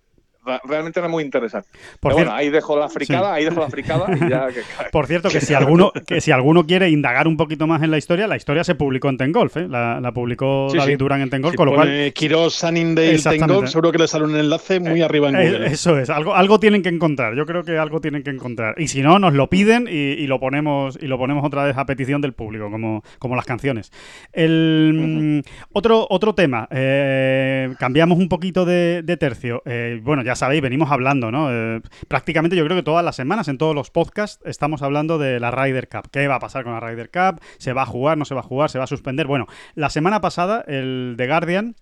realmente 0.64 1.00
era 1.00 1.10
muy 1.10 1.24
interesante. 1.24 1.68
Por 2.00 2.14
bueno, 2.14 2.32
ahí 2.34 2.50
dejo 2.50 2.78
la 2.78 2.90
fricada, 2.90 3.34
ahí 3.34 3.46
dejo 3.46 3.60
la 3.60 3.70
fricada 3.70 4.06
y 4.16 4.30
ya 4.30 4.48
que 4.48 4.62
Por 4.92 5.08
cierto, 5.08 5.30
que 5.30 5.42
si 5.42 5.54
alguno, 5.54 5.92
que 6.08 6.22
si 6.22 6.32
alguno 6.32 6.66
quiere 6.66 6.90
indagar 6.90 7.28
un 7.28 7.38
poquito 7.38 7.68
más 7.68 7.82
en 7.84 7.92
la 7.92 7.98
historia, 7.98 8.28
la 8.28 8.38
historia 8.38 8.64
se 8.64 8.76
publicó 8.76 9.10
en 9.10 9.18
Tengolf, 9.18 9.58
¿eh? 9.58 9.68
la, 9.68 10.12
publicó 10.14 10.68
David 10.74 10.98
Durán 10.98 11.22
en 11.22 11.30
Tengolf, 11.30 11.56
con 11.56 11.68
lo 11.68 11.76
cual. 11.76 12.14
Sunningdale 12.50 13.20
Tengolf, 13.20 13.70
seguro 13.70 13.92
que 13.92 13.98
le 13.98 14.08
sale 14.08 14.26
un 14.26 14.36
enlace 14.36 14.80
muy 14.80 15.02
eh, 15.02 15.04
arriba 15.04 15.30
en 15.30 15.36
eh, 15.36 15.52
Google. 15.52 15.68
eso 15.68 15.98
es, 15.98 16.10
algo, 16.10 16.36
algo 16.36 16.60
tienen 16.60 16.82
que 16.82 16.90
encontrar. 16.90 17.36
Yo 17.36 17.46
creo 17.46 17.64
que 17.64 17.78
algo 17.78 18.02
tienen 18.02 18.24
que 18.24 18.30
encontrar. 18.30 18.76
Y 18.78 18.88
si 18.88 19.02
no, 19.02 19.20
nos 19.20 19.34
lo 19.34 19.50
piden 19.50 19.88
y, 19.90 20.26
lo 20.28 20.40
ponemos 20.40 20.98
y 21.02 21.08
lo 21.08 21.18
ponemos 21.18 21.44
otra 21.46 21.64
vez 21.64 21.78
a 21.78 21.86
petición 21.86 22.22
del 22.22 22.34
público, 22.34 22.70
como, 22.72 23.04
como 23.20 23.36
las 23.36 23.46
canciones. 23.46 23.92
El, 24.34 25.44
otro, 25.72 26.08
otro 26.10 26.36
tema, 26.36 26.68
cambiamos 27.80 28.18
un 28.18 28.30
poquito 28.30 28.66
de, 28.66 29.02
de 29.04 29.18
tercio. 29.18 29.62
bueno, 30.02 30.24
ya 30.24 30.35
sabéis, 30.36 30.62
venimos 30.62 30.92
hablando 30.92 31.30
eh, 31.52 31.82
prácticamente 32.08 32.56
yo 32.56 32.66
creo 32.66 32.78
que 32.78 32.84
todas 32.84 33.04
las 33.04 33.16
semanas 33.16 33.48
en 33.48 33.58
todos 33.58 33.76
los 33.76 33.90
podcasts 33.90 34.44
estamos 34.46 34.82
hablando 34.82 35.18
de 35.18 35.40
la 35.40 35.52
Ryder 35.52 35.88
Cup. 35.90 36.10
¿Qué 36.12 36.28
va 36.28 36.36
a 36.36 36.40
pasar 36.40 36.64
con 36.64 36.74
la 36.74 36.80
Ryder 36.80 37.10
Cup? 37.10 37.42
¿Se 37.58 37.74
va 37.74 37.84
a 37.84 37.86
jugar? 37.86 38.18
¿No 38.18 38.26
se 38.26 38.36
va 38.36 38.42
a 38.42 38.44
jugar? 38.44 38.70
¿Se 38.70 38.78
va 38.78 38.84
a 38.84 38.88
suspender? 38.88 39.28
Bueno, 39.28 39.48
la 39.76 39.90
semana 39.90 40.22
pasada 40.22 40.64
el 40.68 41.16
The 41.18 41.28
Guardian 41.28 41.76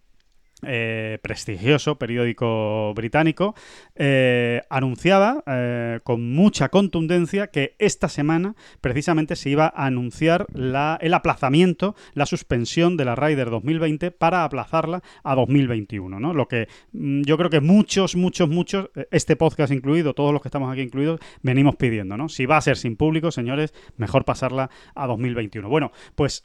eh, 0.66 1.20
prestigioso 1.22 1.98
periódico 1.98 2.94
británico, 2.96 3.56
eh, 3.96 4.62
anunciaba 4.70 5.44
eh, 5.48 6.00
con 6.04 6.34
mucha 6.34 6.70
contundencia 6.70 7.48
que 7.48 7.76
esta 7.80 8.10
semana 8.10 8.56
precisamente 8.82 9.36
se 9.36 9.50
iba 9.50 9.66
a 9.66 9.86
anunciar 9.86 10.46
la, 10.54 10.98
el 11.02 11.14
aplazamiento, 11.14 11.96
la 12.14 12.26
suspensión 12.26 12.98
de 12.98 13.06
la 13.06 13.16
Ryder 13.16 13.50
2020 13.50 14.12
para 14.12 14.44
aplazarla 14.44 15.02
a 15.24 15.36
2021. 15.36 16.20
¿no? 16.20 16.34
Lo 16.34 16.48
que 16.48 16.68
mm, 16.92 17.24
yo 17.24 17.38
creo 17.38 17.50
que 17.50 17.62
muchos, 17.62 18.16
muchos, 18.16 18.50
muchos, 18.50 18.90
este 19.12 19.36
podcast 19.36 19.74
incluido, 19.74 20.14
todos 20.14 20.34
los 20.34 20.42
que 20.42 20.48
estamos 20.48 20.72
aquí 20.72 20.82
incluidos, 20.82 21.20
venimos 21.42 21.76
pidiendo. 21.76 22.18
¿no? 22.18 22.30
Si 22.30 22.46
va 22.46 22.58
a 22.58 22.62
ser 22.62 22.78
sin 22.78 22.96
público, 22.96 23.32
señores, 23.32 23.74
mejor 23.98 24.26
pasarla 24.26 24.70
a 24.96 25.08
2021. 25.08 25.68
Bueno, 25.68 25.92
pues 26.16 26.44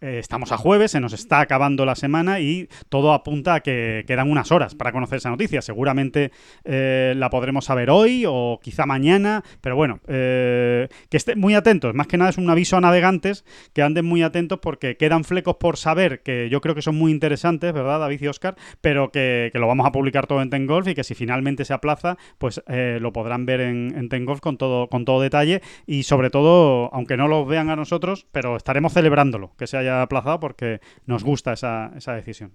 estamos 0.00 0.52
a 0.52 0.56
jueves, 0.56 0.92
se 0.92 1.00
nos 1.00 1.12
está 1.12 1.40
acabando 1.40 1.84
la 1.84 1.94
semana 1.94 2.40
y 2.40 2.68
todo 2.88 3.12
apunta 3.12 3.43
que 3.62 4.04
quedan 4.06 4.30
unas 4.30 4.50
horas 4.50 4.74
para 4.74 4.92
conocer 4.92 5.18
esa 5.18 5.30
noticia. 5.30 5.62
Seguramente 5.62 6.32
eh, 6.64 7.14
la 7.16 7.30
podremos 7.30 7.66
saber 7.66 7.90
hoy 7.90 8.24
o 8.26 8.58
quizá 8.62 8.86
mañana, 8.86 9.44
pero 9.60 9.76
bueno, 9.76 10.00
eh, 10.08 10.88
que 11.10 11.16
estén 11.16 11.38
muy 11.38 11.54
atentos. 11.54 11.94
Más 11.94 12.06
que 12.06 12.16
nada 12.16 12.30
es 12.30 12.38
un 12.38 12.48
aviso 12.50 12.76
a 12.76 12.80
navegantes 12.80 13.44
que 13.72 13.82
anden 13.82 14.04
muy 14.04 14.22
atentos 14.22 14.58
porque 14.60 14.96
quedan 14.96 15.24
flecos 15.24 15.56
por 15.56 15.76
saber 15.76 16.22
que 16.22 16.48
yo 16.48 16.60
creo 16.60 16.74
que 16.74 16.82
son 16.82 16.96
muy 16.96 17.12
interesantes, 17.12 17.72
¿verdad, 17.72 18.00
David 18.00 18.22
y 18.22 18.28
Oscar? 18.28 18.56
Pero 18.80 19.10
que, 19.10 19.50
lo 19.54 19.66
vamos 19.66 19.86
a 19.86 19.92
publicar 19.92 20.26
todo 20.26 20.42
en 20.42 20.50
Tengolf 20.50 20.88
y 20.88 20.94
que 20.94 21.04
si 21.04 21.14
finalmente 21.14 21.64
se 21.64 21.74
aplaza, 21.74 22.16
pues 22.38 22.62
eh, 22.66 22.98
lo 23.00 23.12
podrán 23.12 23.46
ver 23.46 23.60
en, 23.60 23.94
en 23.96 24.08
Tengolf 24.08 24.40
con 24.40 24.56
todo, 24.56 24.88
con 24.88 25.04
todo 25.04 25.20
detalle 25.20 25.62
y 25.86 26.04
sobre 26.04 26.30
todo, 26.30 26.92
aunque 26.92 27.16
no 27.16 27.28
lo 27.28 27.44
vean 27.44 27.70
a 27.70 27.76
nosotros, 27.76 28.26
pero 28.32 28.56
estaremos 28.56 28.92
celebrándolo, 28.92 29.52
que 29.56 29.66
se 29.66 29.76
haya 29.76 30.02
aplazado 30.02 30.40
porque 30.40 30.80
nos 31.06 31.24
gusta 31.24 31.52
esa, 31.52 31.92
esa 31.96 32.14
decisión. 32.14 32.52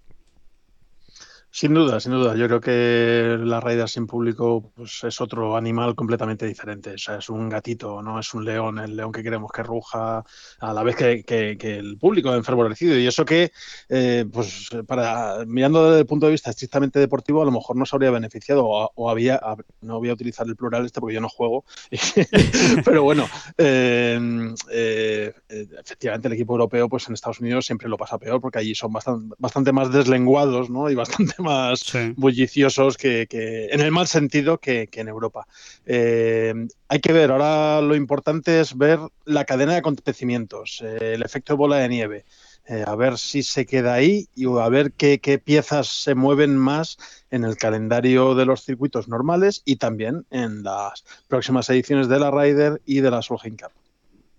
Sin 1.51 1.73
duda, 1.73 1.99
sin 1.99 2.11
duda. 2.11 2.35
Yo 2.35 2.45
creo 2.45 2.61
que 2.61 3.37
la 3.43 3.59
Raiders 3.59 3.93
sin 3.93 4.05
público 4.05 4.71
pues, 4.75 5.03
es 5.03 5.19
otro 5.19 5.57
animal 5.57 5.95
completamente 5.95 6.45
diferente. 6.45 6.93
O 6.93 6.97
sea, 6.97 7.15
es 7.15 7.29
un 7.29 7.49
gatito, 7.49 8.03
no 8.03 8.19
es 8.19 8.33
un 8.35 8.45
león, 8.45 8.77
el 8.77 8.95
león 8.95 9.11
que 9.11 9.23
queremos 9.23 9.51
que 9.51 9.63
ruja 9.63 10.23
a 10.59 10.73
la 10.73 10.83
vez 10.83 10.95
que, 10.95 11.57
el 11.59 11.97
público 11.97 12.35
enfervorecido. 12.35 12.97
Y 12.99 13.07
eso 13.07 13.25
que, 13.25 13.51
eh, 13.89 14.25
pues, 14.31 14.69
para 14.85 15.43
mirando 15.47 15.85
desde 15.85 16.01
el 16.01 16.05
punto 16.05 16.27
de 16.27 16.33
vista 16.33 16.51
estrictamente 16.51 16.99
deportivo, 16.99 17.41
a 17.41 17.45
lo 17.45 17.51
mejor 17.51 17.75
nos 17.75 17.91
habría 17.95 18.11
beneficiado 18.11 18.65
o, 18.65 19.09
había, 19.09 19.41
no 19.81 19.97
voy 19.97 20.09
a 20.09 20.13
utilizar 20.13 20.45
el 20.45 20.55
plural 20.55 20.85
este 20.85 20.99
porque 21.01 21.15
yo 21.15 21.21
no 21.21 21.29
juego. 21.29 21.65
Pero 22.85 23.01
bueno, 23.01 23.27
eh, 23.57 24.53
eh, 24.71 25.33
efectivamente 25.49 26.27
el 26.27 26.35
equipo 26.35 26.53
europeo, 26.53 26.87
pues 26.87 27.07
en 27.07 27.15
Estados 27.15 27.39
Unidos 27.39 27.65
siempre 27.65 27.89
lo 27.89 27.97
pasa 27.97 28.19
peor 28.19 28.39
porque 28.39 28.59
allí 28.59 28.75
son 28.75 28.93
bastante, 28.93 29.35
bastante 29.39 29.71
más 29.71 29.91
deslenguados, 29.91 30.69
¿no? 30.69 30.91
Y 30.91 30.95
bastante 30.95 31.38
más 31.39 31.81
bulliciosos 32.15 32.97
que, 32.97 33.27
en 33.71 33.81
el 33.81 33.91
mal 33.91 34.07
sentido 34.07 34.57
que, 34.57 34.89
en 34.91 35.07
Europa. 35.07 35.47
Eh, 35.85 36.53
hay 36.87 36.99
que 36.99 37.13
ver, 37.13 37.31
ahora 37.31 37.81
lo 37.81 37.95
importante 37.95 38.59
es 38.59 38.77
ver 38.77 38.99
la 39.25 39.45
cadena 39.45 39.73
de 39.73 39.79
acontecimientos, 39.79 40.81
eh, 40.83 41.13
el 41.15 41.23
efecto 41.23 41.57
bola 41.57 41.77
de 41.77 41.89
nieve. 41.89 42.25
Eh, 42.67 42.83
a 42.85 42.95
ver 42.95 43.17
si 43.17 43.41
se 43.41 43.65
queda 43.65 43.95
ahí 43.95 44.27
y 44.35 44.45
a 44.45 44.69
ver 44.69 44.91
qué, 44.91 45.41
piezas 45.43 45.87
se 45.87 46.13
mueven 46.13 46.55
más 46.55 46.97
en 47.31 47.43
el 47.43 47.57
calendario 47.57 48.35
de 48.35 48.45
los 48.45 48.63
circuitos 48.63 49.07
normales 49.07 49.63
y 49.65 49.77
también 49.77 50.25
en 50.29 50.61
las 50.61 51.03
próximas 51.27 51.67
ediciones 51.71 52.09
de 52.09 52.19
la 52.19 52.29
Ryder 52.29 52.79
y 52.85 52.99
de 52.99 53.09
la 53.09 53.23
Solheim 53.23 53.57
Cup. 53.57 53.71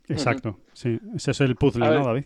Exacto, 0.09 0.59
sí, 0.75 1.01
ese 1.17 1.33
es 1.33 1.41
el 1.41 1.57
puzzle, 1.57 1.87
¿no, 1.87 2.05
David? 2.05 2.25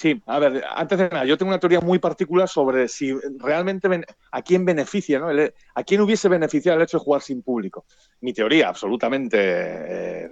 Sí, 0.00 0.22
a 0.24 0.38
ver, 0.38 0.64
antes 0.66 0.98
de 0.98 1.10
nada, 1.10 1.26
yo 1.26 1.36
tengo 1.36 1.50
una 1.50 1.60
teoría 1.60 1.82
muy 1.82 1.98
particular 1.98 2.48
sobre 2.48 2.88
si 2.88 3.14
realmente 3.36 3.86
a 4.32 4.40
quién 4.40 4.64
beneficia, 4.64 5.18
¿no? 5.18 5.28
a 5.28 5.82
quién 5.84 6.00
hubiese 6.00 6.26
beneficiado 6.30 6.78
el 6.78 6.84
hecho 6.84 6.96
de 6.96 7.04
jugar 7.04 7.20
sin 7.20 7.42
público. 7.42 7.84
Mi 8.22 8.32
teoría, 8.32 8.70
absolutamente 8.70 9.36
eh, 9.38 10.30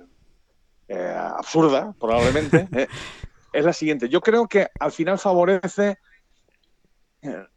eh, 0.89 1.15
absurda, 1.37 1.95
probablemente, 2.01 2.67
eh, 2.73 2.89
es 3.53 3.63
la 3.63 3.75
siguiente. 3.75 4.09
Yo 4.09 4.23
creo 4.23 4.49
que 4.49 4.69
al 4.79 4.91
final 4.91 5.19
favorece. 5.19 5.99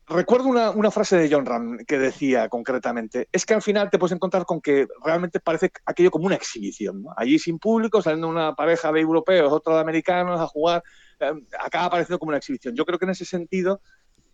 Recuerdo 0.07 0.47
una, 0.47 0.91
frase 0.91 1.17
de 1.17 1.29
John 1.31 1.45
Ram 1.45 1.77
que 1.85 1.97
decía 1.97 2.49
concretamente: 2.49 3.27
es 3.31 3.45
que 3.45 3.53
al 3.53 3.61
final 3.61 3.89
te 3.89 3.99
puedes 3.99 4.15
encontrar 4.15 4.45
con 4.45 4.61
que 4.61 4.87
realmente 5.03 5.39
parece 5.39 5.71
aquello 5.85 6.11
como 6.11 6.25
una 6.25 6.35
exhibición. 6.35 7.03
Allí 7.15 7.39
sin 7.39 7.59
público, 7.59 8.01
saliendo 8.01 8.27
una 8.27 8.55
pareja 8.55 8.91
de 8.91 9.01
europeos, 9.01 9.51
otra 9.51 9.75
de 9.75 9.81
americanos 9.81 10.39
a 10.39 10.47
jugar 10.47 10.83
Em, 11.21 11.45
acaba 11.59 11.85
apareciendo 11.85 12.19
como 12.19 12.29
una 12.29 12.37
exhibición. 12.37 12.75
Yo 12.75 12.85
creo 12.85 12.97
que 12.97 13.05
en 13.05 13.11
ese 13.11 13.25
sentido, 13.25 13.81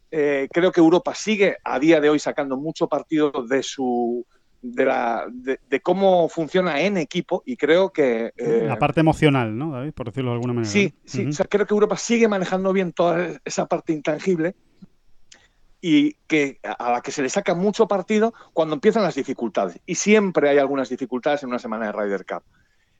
eh, 0.09 0.47
creo 0.51 0.71
que 0.71 0.79
Europa 0.79 1.13
sigue 1.13 1.57
a 1.63 1.79
día 1.79 1.99
de 1.99 2.09
hoy 2.09 2.19
sacando 2.19 2.55
mucho 2.57 2.87
partido 2.87 3.31
de 3.47 3.61
su 3.61 4.25
de, 4.61 4.85
la, 4.85 5.25
de, 5.29 5.79
cómo 5.81 6.27
funciona 6.29 6.81
en 6.81 6.97
equipo 6.97 7.43
y 7.45 7.57
creo 7.57 7.91
que... 7.91 8.31
Eh, 8.35 8.63
la 8.65 8.79
parte 8.79 9.01
emocional, 9.01 9.55
¿no, 9.55 9.71
David? 9.71 9.93
Por 9.93 10.07
decirlo 10.07 10.31
de 10.31 10.35
alguna 10.35 10.53
manera. 10.53 10.71
Sí, 10.71 10.93
sí. 11.05 11.27
creo 11.49 11.65
que 11.65 11.73
Europa 11.73 11.95
sigue 11.97 12.27
manejando 12.27 12.73
bien 12.73 12.91
toda 12.91 13.39
esa 13.45 13.67
parte 13.67 13.93
intangible 13.93 14.55
y 15.81 16.13
que 16.27 16.59
a 16.63 16.91
la 16.91 17.01
que 17.01 17.11
se 17.11 17.21
le 17.21 17.29
saca 17.29 17.53
mucho 17.53 17.87
partido 17.87 18.33
cuando 18.53 18.75
empiezan 18.75 19.03
las 19.03 19.15
dificultades. 19.15 19.79
Y 19.85 19.95
siempre 19.95 20.49
hay 20.49 20.57
algunas 20.57 20.89
dificultades 20.89 21.43
en 21.43 21.49
una 21.49 21.59
semana 21.59 21.85
de 21.87 21.91
Ryder 21.91 22.25
Cup. 22.25 22.43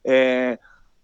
Eh, 0.03 0.57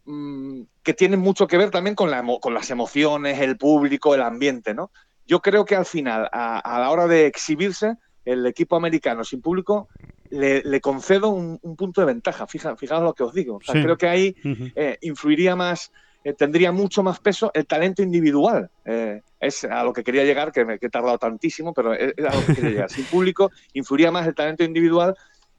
Mm, 0.05 0.63
que 0.83 0.93
tienen 0.93 1.21
mucho 1.21 1.47
que 1.47 1.57
ver 1.57 1.71
también 1.71 1.95
con, 1.95 2.11
con, 2.41 2.53
las 2.53 2.69
emociones, 2.69 3.39
el 3.39 3.57
público, 3.57 4.13
el 4.13 4.21
ambiente, 4.21 4.73
¿no? 4.73 4.91
Yo 5.25 5.39
creo 5.39 5.63
que 5.63 5.77
al 5.77 5.85
final, 5.85 6.29
a, 6.33 6.79
la 6.79 6.91
hora 6.91 7.07
de 7.07 7.25
exhibirse, 7.25 7.95
el 8.25 8.45
equipo 8.45 8.75
americano 8.75 9.23
sin 9.23 9.41
público 9.41 9.87
le, 10.29 10.81
concedo 10.81 11.29
un, 11.29 11.57
punto 11.77 12.01
de 12.01 12.07
ventaja. 12.07 12.47
Fija, 12.47 12.75
fijaos 12.75 13.03
lo 13.03 13.13
que 13.13 13.23
os 13.23 13.33
digo. 13.33 13.59
Creo 13.59 13.97
que 13.97 14.07
ahí 14.07 14.35
eh, 14.75 14.97
influiría 15.01 15.55
más, 15.55 15.93
eh, 16.23 16.33
tendría 16.33 16.71
mucho 16.71 17.03
más 17.03 17.19
peso 17.19 17.51
el 17.53 17.65
talento 17.65 18.01
individual. 18.01 18.69
Eh, 18.85 19.21
es 19.39 19.63
a 19.65 19.83
lo 19.83 19.93
que 19.93 20.03
quería 20.03 20.23
llegar, 20.23 20.51
que, 20.51 20.65
me, 20.65 20.77
he 20.79 20.89
tardado 20.89 21.17
tantísimo, 21.17 21.73
pero 21.73 21.93
es, 21.93 22.13
a 22.17 22.35
lo 22.35 22.45
que 22.45 22.55
quería 22.55 22.69
llegar. 22.71 22.89
Sin 22.89 23.05
público 23.05 23.51
influiría 23.73 24.11
más 24.11 24.25
el 24.27 24.35
talento 24.35 24.63
individual 24.63 25.15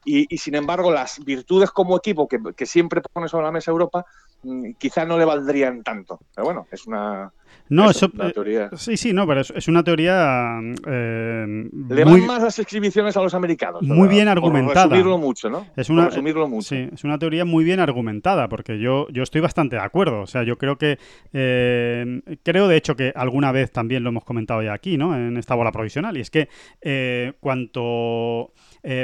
y, 0.07 0.37
sin 0.37 0.53
embargo 0.53 0.91
las 0.91 1.23
virtudes 1.25 1.71
como 1.71 1.97
equipo 1.97 2.27
que, 2.27 2.37
que 2.55 2.67
siempre 2.67 3.01
pone 3.11 3.27
sobre 3.27 3.45
la 3.45 3.51
mesa 3.51 3.71
Europa 3.71 4.05
Mm, 4.45 4.73
quizá 4.77 5.05
no 5.05 5.17
le 5.17 5.25
valdrían 5.25 5.83
tanto. 5.83 6.19
Pero 6.33 6.45
bueno, 6.45 6.67
es 6.71 6.85
una, 6.85 7.31
no, 7.67 7.89
eso, 7.89 8.05
eh, 8.05 8.31
teoría. 8.31 8.69
sí, 8.75 8.95
sí, 8.95 9.11
no, 9.11 9.25
pero 9.25 9.41
es, 9.41 9.67
una 9.67 9.83
teoría. 9.83 10.59
Eh, 10.87 11.67
Le 11.89 12.03
van 12.03 12.25
más 12.25 12.43
las 12.43 12.59
exhibiciones 12.59 13.17
a 13.17 13.21
los 13.21 13.33
americanos. 13.33 13.81
Muy 13.81 14.07
bien 14.07 14.27
argumentada. 14.27 14.85
resumirlo 14.85 15.17
mucho, 15.17 15.49
¿no? 15.49 15.65
Es 15.75 15.89
una, 15.89 16.05
resumirlo 16.05 16.47
mucho. 16.47 16.69
Sí, 16.69 16.89
es 16.93 17.03
una 17.03 17.17
teoría 17.17 17.43
muy 17.43 17.63
bien 17.63 17.79
argumentada, 17.79 18.47
porque 18.49 18.77
yo, 18.77 19.07
yo 19.09 19.23
estoy 19.23 19.41
bastante 19.41 19.77
de 19.77 19.81
acuerdo. 19.81 20.21
O 20.21 20.27
sea, 20.27 20.43
yo 20.43 20.57
creo 20.57 20.77
que. 20.77 20.99
Eh, 21.33 22.21
creo, 22.43 22.67
de 22.67 22.77
hecho, 22.77 22.95
que 22.95 23.11
alguna 23.15 23.51
vez 23.51 23.71
también 23.71 24.03
lo 24.03 24.09
hemos 24.09 24.25
comentado 24.25 24.61
ya 24.61 24.73
aquí, 24.73 24.97
¿no? 24.97 25.15
En 25.15 25.37
esta 25.37 25.55
bola 25.55 25.71
provisional. 25.71 26.17
Y 26.17 26.21
es 26.21 26.29
que 26.29 26.49
cuanto. 27.39 28.53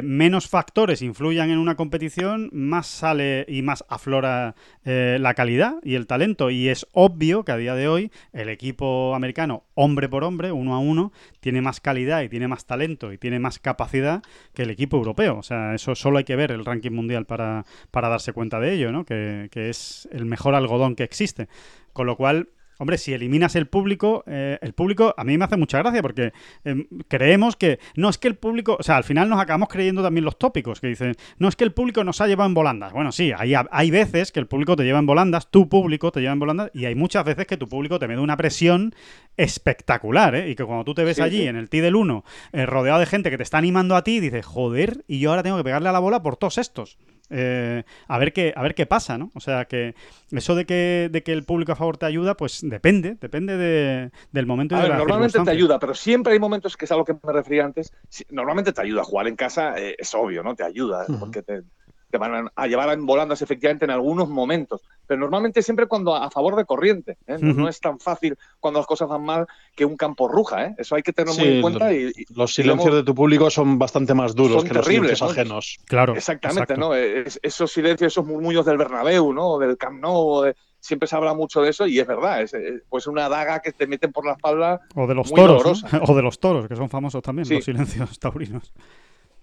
menos 0.04 0.48
factores 0.48 1.02
influyan 1.02 1.50
en 1.50 1.58
una 1.58 1.76
competición, 1.76 2.50
más 2.54 2.86
sale 2.86 3.46
y 3.48 3.64
más 3.64 3.84
aflora 3.90 4.54
la 4.84 5.34
calidad 5.34 5.78
y 5.84 5.96
el 5.96 6.06
talento. 6.06 6.52
Y 6.52 6.70
es 6.70 6.86
obvio 6.92 7.44
que 7.44 7.52
a 7.54 7.58
día 7.58 7.74
de 7.74 7.88
hoy 7.88 8.12
el 8.42 8.50
equipo 8.50 9.16
americano, 9.16 9.64
hombre 9.74 10.10
por 10.10 10.24
hombre, 10.24 10.52
uno 10.52 10.76
a 10.76 10.80
uno, 10.80 11.12
tiene 11.40 11.62
más 11.62 11.80
calidad 11.80 12.22
y 12.22 12.30
tiene 12.30 12.48
más 12.48 12.66
talento 12.66 13.14
y 13.14 13.18
tiene 13.18 13.40
más 13.40 13.60
capacidad 13.60 14.24
que 14.54 14.64
el 14.64 14.70
equipo 14.70 14.98
europeo. 14.98 15.38
O 15.38 15.44
sea, 15.44 15.74
eso 15.74 15.96
solo 15.96 16.18
hay 16.18 16.24
que 16.24 16.36
ver 16.36 16.52
el 16.52 16.66
ranking 16.66 16.92
mundial 16.92 17.26
para, 17.26 17.66
para 17.92 18.10
darse 18.10 18.34
cuenta 18.34 18.60
de 18.60 18.74
ello, 18.74 18.92
¿no? 18.92 19.06
Que, 19.06 19.50
que 19.52 19.70
es 19.70 20.08
el 20.12 20.26
mejor 20.26 20.56
algodón 20.56 20.96
que 20.96 21.04
existe. 21.04 21.48
Con 21.94 22.08
lo 22.08 22.16
cual, 22.16 22.50
Hombre, 22.82 22.98
si 22.98 23.14
eliminas 23.14 23.56
el 23.56 23.68
público, 23.68 24.24
eh, 24.26 24.58
el 24.60 24.74
público 24.74 25.14
a 25.16 25.24
mí 25.24 25.38
me 25.38 25.46
hace 25.46 25.56
mucha 25.56 25.78
gracia 25.78 26.02
porque 26.02 26.34
eh, 26.66 26.88
creemos 27.08 27.56
que 27.56 27.78
no 27.96 28.10
es 28.10 28.18
que 28.18 28.28
el 28.28 28.34
público, 28.34 28.76
o 28.80 28.82
sea, 28.82 28.98
al 28.98 29.04
final 29.04 29.30
nos 29.30 29.40
acabamos 29.40 29.70
creyendo 29.70 30.02
también 30.02 30.26
los 30.26 30.40
tópicos 30.40 30.82
que 30.82 30.88
dicen, 30.88 31.14
no 31.38 31.48
es 31.48 31.56
que 31.56 31.64
el 31.64 31.74
público 31.74 32.04
nos 32.04 32.22
ha 32.22 32.28
llevado 32.28 32.48
en 32.48 32.56
volandas. 32.56 32.92
Bueno, 32.92 33.12
sí, 33.12 33.34
hay, 33.38 33.54
hay 33.70 33.92
veces 33.92 34.32
que 34.32 34.40
el 34.40 34.48
público 34.48 34.76
te 34.76 34.84
lleva 34.84 34.98
en 34.98 35.06
volandas, 35.06 35.52
tu 35.52 35.70
público 35.70 36.12
te 36.12 36.22
lleva 36.22 36.34
en 36.34 36.40
volandas 36.40 36.72
y 36.74 36.86
hay 36.86 36.96
muchas 36.96 37.24
veces 37.24 37.46
que 37.46 37.56
tu 37.56 37.70
público 37.70 38.00
te 38.00 38.08
mete 38.08 38.20
una 38.20 38.36
presión 38.36 38.96
espectacular, 39.38 40.34
¿eh? 40.34 40.50
Y 40.50 40.56
que 40.56 40.66
cuando 40.66 40.84
tú 40.84 40.96
te 40.96 41.04
ves 41.04 41.18
Sí, 41.18 41.22
allí 41.22 41.38
sí. 41.42 41.48
en 41.48 41.58
el 41.58 41.70
T 41.70 41.82
del 41.82 41.96
1, 41.96 42.24
eh, 42.54 42.66
rodeado 42.66 43.00
de 43.00 43.06
gente 43.06 43.30
que 43.30 43.38
te 43.38 43.44
está 43.44 43.60
animando 43.60 43.96
a 43.96 44.04
ti, 44.04 44.20
dices, 44.20 44.44
joder, 44.44 45.06
y 45.08 45.20
yo 45.20 45.30
ahora 45.30 45.44
tengo 45.44 45.58
que 45.58 45.64
pegarle 45.64 45.90
a 45.90 45.92
la 45.92 46.00
bola 46.00 46.24
por 46.24 46.36
todos 46.36 46.58
estos. 46.58 46.98
Eh, 47.34 47.84
a 48.08 48.18
ver 48.18 48.34
qué 48.34 48.54
a 48.56 48.62
ver 48.62 48.76
qué 48.76 48.86
pasa, 48.86 49.18
¿no? 49.18 49.32
O 49.36 49.40
sea 49.40 49.66
que 49.66 49.96
eso 50.32 50.54
de 50.54 50.66
que, 50.66 51.10
de 51.12 51.24
que 51.24 51.32
el 51.32 51.44
público 51.44 51.72
a 51.72 51.76
favor 51.76 51.98
te 51.98 52.06
ayuda, 52.06 52.36
pues 52.36 52.60
depende, 52.62 53.16
depende 53.20 53.58
de- 53.58 54.12
del 54.32 54.46
momento 54.46 54.76
y 54.76 54.78
A 54.78 54.82
de 54.82 54.90
ver, 54.90 54.92
la 54.92 54.98
normalmente 54.98 55.40
te 55.40 55.50
ayuda, 55.52 55.80
pero 55.80 55.94
siempre 55.94 56.34
hay 56.34 56.40
momentos 56.40 56.76
que 56.76 56.86
es 56.86 56.92
a 56.92 56.98
lo 56.98 57.06
que 57.06 57.14
me 57.14 57.34
refería 57.34 57.64
antes. 57.66 57.92
sí, 58.10 58.26
Normalmente 58.30 58.74
te 58.74 58.82
ayuda 58.82 59.02
a 59.02 59.06
jugar 59.06 59.28
en 59.28 59.36
casa, 59.36 59.76
eh, 59.78 59.96
es 59.98 60.14
obvio, 60.14 60.44
¿no? 60.44 60.56
Te 60.56 60.64
ayuda, 60.64 61.06
porque 61.20 61.42
te, 61.42 61.64
te 62.10 62.18
van 62.18 62.48
a- 62.48 62.52
a 62.56 62.68
llevar 62.68 62.90
en 62.94 63.06
volandas 63.06 63.42
efectivamente 63.42 63.86
en 63.86 63.92
algunos 63.92 64.28
momentos. 64.30 64.82
Pero 65.12 65.20
normalmente 65.20 65.62
siempre 65.62 65.88
cuando 65.88 66.16
a, 66.16 66.24
a 66.28 66.32
favor 66.32 66.56
de 66.56 66.64
corriente. 66.64 67.18
¿eh? 67.28 67.36
No, 67.42 67.68
es 67.68 67.82
tan 67.82 68.00
fácil 68.00 68.38
cuando 68.62 68.80
las 68.80 68.88
cosas 68.88 69.10
van 69.10 69.26
mal 69.26 69.46
que 69.76 69.84
un 69.84 69.98
campo 69.98 70.30
ruja, 70.30 70.68
¿eh? 70.68 70.76
Eso 70.78 70.96
hay 70.96 71.02
que 71.04 71.12
tenerlo 71.12 71.34
Sí, 71.34 71.42
muy 71.42 71.56
en 71.56 71.62
cuenta. 71.62 71.94
Y, 71.94 72.14
y- 72.16 72.26
Los 72.34 72.52
y 72.52 72.62
silencios 72.62 72.86
luego- 72.86 72.96
de 72.96 73.04
tu 73.04 73.14
público 73.14 73.50
son 73.50 73.78
bastante 73.78 74.14
más 74.14 74.34
duros 74.34 74.62
Son 74.62 74.68
que 74.70 74.74
los 74.74 74.86
silencios 74.86 75.22
¿no? 75.22 75.28
ajenos. 75.28 75.80
Claro. 75.84 76.16
Exactamente, 76.16 76.64
exacto. 76.76 76.80
¿no? 76.80 76.96
Es- 76.96 77.42
esos 77.44 77.70
silencios, 77.74 78.14
esos 78.14 78.26
murmullos 78.26 78.66
del 78.66 78.78
Bernabéu, 78.78 79.34
¿no? 79.34 79.50
O 79.50 79.60
del 79.60 79.78
Camp 79.78 80.00
Nou, 80.02 80.16
o 80.16 80.42
de- 80.44 80.56
siempre 80.80 81.08
se 81.10 81.16
habla 81.18 81.34
mucho 81.34 81.62
de 81.62 81.72
eso 81.72 81.86
y 81.86 82.00
es 82.00 82.08
verdad, 82.08 82.42
es, 82.42 82.54
es, 82.54 82.82
pues 82.90 83.06
una 83.06 83.28
daga 83.28 83.60
que 83.60 83.74
te 83.74 83.86
meten 83.86 84.14
por 84.14 84.26
la 84.26 84.32
espalda 84.32 84.80
O 84.96 85.06
de 85.08 85.14
los 85.14 85.30
muy 85.30 85.36
toros, 85.42 85.84
o 86.10 86.16
de 86.16 86.22
los 86.22 86.40
toros, 86.40 86.68
que 86.70 86.76
son 86.78 86.90
famosos 86.90 87.22
también, 87.22 87.46
Sí. 87.46 87.56
los 87.56 87.66
silencios 87.66 88.18
taurinos. 88.20 88.72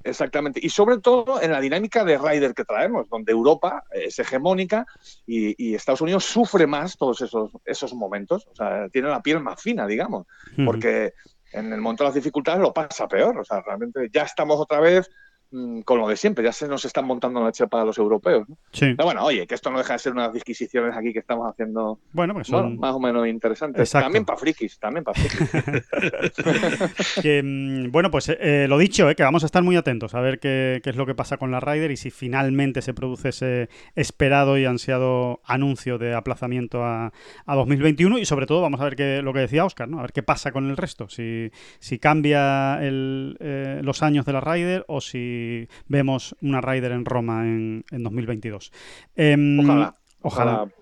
Exactamente. 0.05 0.61
Y 0.63 0.71
sobre 0.71 0.99
todo 0.99 1.43
en 1.43 1.53
la 1.53 1.61
dinámica 1.61 2.05
de 2.05 2.19
Ryder 2.19 2.55
que 2.55 2.65
traemos, 2.65 3.09
donde 3.09 3.33
Europa 3.33 3.85
es 3.91 4.19
hegemónica 4.19 4.87
y, 5.27 5.55
y 5.63 5.75
Estados 5.75 6.01
Unidos 6.01 6.25
sufre 6.25 6.67
más 6.67 6.97
todos 6.97 7.21
esos, 7.21 7.51
esos 7.65 7.95
momentos. 7.95 8.47
O 8.47 8.55
sea, 8.55 8.89
tiene 8.89 9.09
la 9.09 9.23
piel 9.23 9.41
más 9.41 9.61
fina, 9.61 9.87
digamos, 9.87 10.27
porque 10.65 11.15
en 11.53 11.73
el 11.73 11.81
momento 11.81 12.05
de 12.05 12.09
las 12.09 12.15
dificultades 12.15 12.61
lo 12.61 12.73
pasa 12.73 13.09
peor. 13.09 13.39
O 13.39 13.45
sea, 13.45 13.61
realmente 13.61 14.09
ya 14.13 14.23
estamos 14.23 14.59
otra 14.61 14.81
vez 14.81 15.11
con 15.85 15.99
lo 15.99 16.09
de 16.09 16.17
siempre, 16.17 16.45
ya 16.45 16.53
se 16.53 16.69
nos 16.69 16.85
están 16.85 17.07
montando 17.07 17.43
la 17.43 17.53
chepa 17.53 17.81
a 17.81 17.85
los 17.85 17.97
europeos. 17.97 18.49
¿no? 18.49 18.57
Sí. 18.73 18.93
Pero 18.97 19.05
bueno, 19.05 19.25
oye, 19.25 19.47
que 19.47 19.55
esto 19.55 19.71
no 19.71 19.79
deja 19.79 19.95
de 19.95 19.99
ser 19.99 20.13
unas 20.13 20.33
disquisiciones 20.33 20.95
aquí 20.97 21.13
que 21.13 21.21
estamos 21.21 21.49
haciendo, 21.49 21.99
Bueno, 22.13 22.35
pues 22.35 22.51
bueno, 22.51 22.69
son 22.69 22.79
más 22.79 22.95
o 22.95 23.01
menos 23.01 23.27
interesantes. 23.27 23.81
Exacto. 23.81 24.07
También 24.07 24.25
para 24.25 24.39
frikis, 24.39 24.79
también 24.79 25.05
para 25.05 25.19
frikis. 25.19 25.49
que, 27.23 27.43
mm, 27.43 27.91
bueno, 27.91 28.11
pues 28.11 28.29
eh, 28.29 28.67
lo 28.69 28.77
dicho, 28.77 29.09
eh, 29.09 29.15
que 29.15 29.23
vamos 29.23 29.43
a 29.43 29.47
estar 29.47 29.63
muy 29.63 29.77
atentos 29.77 30.15
a 30.15 30.21
ver 30.21 30.39
qué, 30.39 30.81
qué 30.83 30.91
es 30.91 30.97
lo 30.97 31.07
que 31.07 31.15
pasa 31.15 31.39
con 31.39 31.51
la 31.51 31.61
Ryder 31.61 31.91
y 31.91 31.97
si 31.97 32.11
finalmente 32.11 32.83
se 32.83 32.93
produce 32.93 33.31
ese 33.31 33.69
esperado 33.95 34.59
y 34.59 34.67
ansiado 34.67 35.41
anuncio 35.45 35.99
de 35.99 36.15
aplazamiento 36.15 36.85
a, 36.85 37.13
a 37.47 37.55
2021 37.55 38.19
y 38.19 38.25
sobre 38.25 38.47
todo 38.47 38.61
vamos 38.61 38.81
a 38.81 38.85
ver 38.85 38.97
qué, 38.97 39.23
lo 39.23 39.33
que 39.33 39.41
decía 39.41 39.65
Oscar, 39.65 39.89
¿no? 39.89 39.99
A 39.99 40.03
ver 40.03 40.13
qué 40.13 40.23
pasa 40.23 40.53
con 40.53 40.69
el 40.69 40.77
resto, 40.77 41.09
si, 41.09 41.51
si 41.79 41.99
cambia 41.99 42.79
el, 42.83 43.37
eh, 43.41 43.81
los 43.83 44.03
años 44.03 44.27
de 44.27 44.33
la 44.33 44.41
Ryder 44.41 44.85
o 44.89 45.01
si 45.01 45.38
vemos 45.87 46.35
una 46.43 46.61
Ryder 46.61 46.93
en 46.93 47.05
Roma 47.05 47.45
en, 47.45 47.85
en 47.91 48.03
2022. 48.03 48.73
Em, 49.17 49.61
Ojalá. 49.61 49.97
Ojalá. 50.21 50.53
Ojalá. 50.53 50.73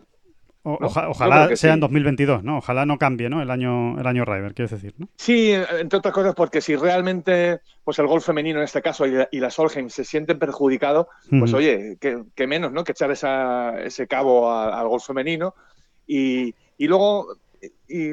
O- 0.69 0.79
¿no? 0.81 0.87
oja- 0.88 1.03
Yo 1.05 1.11
ojalá 1.11 1.37
creo 1.37 1.49
que 1.51 1.57
sea 1.57 1.71
sí. 1.71 1.75
en 1.75 1.81
2022, 1.81 2.42
¿no? 2.42 2.59
Ojalá 2.59 2.85
no 2.87 2.99
cambie, 2.99 3.29
¿no? 3.31 3.40
El 3.40 3.53
año, 3.53 4.01
el 4.01 4.07
año 4.07 4.25
Ryder, 4.25 4.53
quieres 4.53 4.73
decir, 4.73 4.95
¿no? 4.99 5.09
Sí, 5.16 5.53
entre 5.53 5.99
otras 6.01 6.12
cosas, 6.12 6.35
porque 6.35 6.61
si 6.61 6.75
realmente 6.75 7.61
pues 7.85 8.01
el 8.01 8.09
golf 8.09 8.27
femenino 8.27 8.59
en 8.59 8.64
este 8.64 8.83
caso 8.83 9.07
y 9.07 9.12
la, 9.12 9.29
y 9.31 9.38
la 9.38 9.51
Solheim 9.51 9.88
se 9.90 10.03
sienten 10.03 10.40
perjudicados, 10.40 11.07
pues 11.31 11.55
oye, 11.55 11.97
que, 12.01 12.21
que 12.35 12.47
menos, 12.49 12.73
¿no? 12.73 12.83
Que 12.83 12.90
echar 12.92 13.12
esa, 13.12 13.81
ese 13.81 14.09
cabo 14.09 14.51
a- 14.51 14.81
al 14.81 14.88
golf 14.88 15.07
femenino. 15.07 15.55
Y, 16.05 16.53
y 16.79 16.88
luego. 16.88 17.37
Y, 17.88 18.11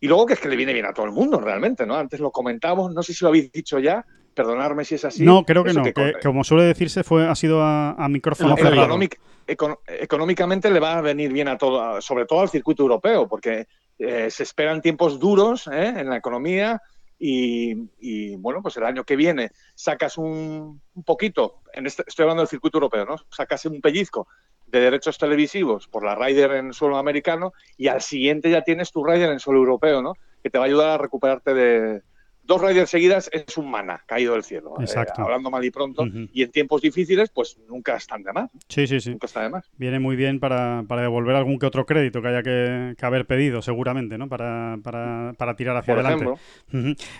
y 0.00 0.06
luego 0.06 0.26
que 0.26 0.34
es 0.34 0.40
que 0.40 0.48
le 0.50 0.56
viene 0.56 0.74
bien 0.74 0.84
a 0.86 0.92
todo 0.92 1.06
el 1.06 1.12
mundo, 1.12 1.40
realmente, 1.40 1.86
¿no? 1.86 1.96
Antes 1.96 2.20
lo 2.20 2.30
comentábamos, 2.30 2.92
no 2.92 3.02
sé 3.02 3.14
si 3.14 3.24
lo 3.24 3.30
habéis 3.30 3.50
dicho 3.50 3.78
ya, 3.78 4.04
perdonadme 4.38 4.84
si 4.84 4.94
es 4.94 5.04
así. 5.04 5.24
no, 5.24 5.44
creo 5.44 5.64
que 5.64 5.72
no. 5.74 5.82
Que, 5.82 6.14
como 6.22 6.44
suele 6.44 6.64
decirse, 6.64 7.02
fue, 7.02 7.26
ha 7.28 7.34
sido 7.34 7.60
a, 7.62 7.90
a 7.92 8.08
micrófono 8.08 8.56
cerrado. 8.56 8.98
econ- 9.46 9.78
económicamente 9.86 10.70
le 10.70 10.80
va 10.80 10.96
a 10.98 11.00
venir 11.02 11.32
bien 11.32 11.48
a 11.48 11.58
todo, 11.58 12.00
sobre 12.00 12.24
todo 12.24 12.40
al 12.42 12.48
circuito 12.48 12.82
europeo, 12.84 13.26
porque 13.28 13.66
eh, 13.98 14.30
se 14.30 14.42
esperan 14.44 14.80
tiempos 14.80 15.18
duros 15.18 15.66
¿eh? 15.72 15.94
en 15.98 16.08
la 16.08 16.16
economía 16.16 16.80
y, 17.18 17.72
y, 18.00 18.36
bueno, 18.36 18.62
pues 18.62 18.76
el 18.76 18.84
año 18.84 19.02
que 19.04 19.16
viene 19.16 19.50
sacas 19.74 20.16
un, 20.18 20.80
un 20.94 21.02
poquito, 21.02 21.62
en 21.72 21.86
este- 21.86 22.04
estoy 22.06 22.22
hablando 22.22 22.42
del 22.42 22.48
circuito 22.48 22.78
europeo, 22.78 23.04
¿no? 23.04 23.16
Sacas 23.30 23.64
un 23.66 23.80
pellizco 23.80 24.28
de 24.68 24.80
derechos 24.80 25.18
televisivos 25.18 25.88
por 25.88 26.04
la 26.04 26.14
Ryder 26.14 26.52
en 26.52 26.72
suelo 26.72 26.96
americano 26.98 27.52
y 27.76 27.88
al 27.88 28.02
siguiente 28.02 28.50
ya 28.50 28.62
tienes 28.62 28.92
tu 28.92 29.02
Ryder 29.04 29.30
en 29.32 29.40
suelo 29.40 29.58
europeo, 29.60 30.00
¿no? 30.02 30.12
Que 30.42 30.50
te 30.50 30.58
va 30.58 30.64
a 30.64 30.68
ayudar 30.68 30.90
a 30.90 30.98
recuperarte 30.98 31.54
de... 31.54 32.02
Dos 32.48 32.62
Riders 32.62 32.88
seguidas 32.88 33.28
es 33.30 33.58
un 33.58 33.70
mana 33.70 34.02
caído 34.06 34.32
del 34.32 34.42
cielo, 34.42 34.72
eh, 34.80 34.84
Exacto. 34.84 35.20
hablando 35.20 35.50
mal 35.50 35.62
y 35.62 35.70
pronto. 35.70 36.06
Y 36.32 36.42
en 36.42 36.50
tiempos 36.50 36.80
difíciles, 36.80 37.28
pues 37.28 37.58
nunca 37.68 37.94
están 37.94 38.22
de 38.22 38.32
más. 38.32 38.50
Sí, 38.68 38.86
sí, 38.86 39.00
sí. 39.00 39.10
Nunca 39.10 39.26
está 39.26 39.42
de 39.42 39.50
más. 39.50 39.70
Viene 39.76 39.98
muy 39.98 40.16
bien 40.16 40.40
para, 40.40 40.82
para 40.88 41.02
devolver 41.02 41.36
algún 41.36 41.58
que 41.58 41.66
otro 41.66 41.84
crédito 41.84 42.22
que 42.22 42.28
haya 42.28 42.42
que, 42.42 42.94
que 42.96 43.04
haber 43.04 43.26
pedido, 43.26 43.60
seguramente, 43.60 44.16
¿no? 44.16 44.30
Para, 44.30 44.78
para, 44.82 45.34
para 45.36 45.56
tirar 45.56 45.76
hacia 45.76 45.94
Por 45.94 46.06
adelante. 46.06 46.40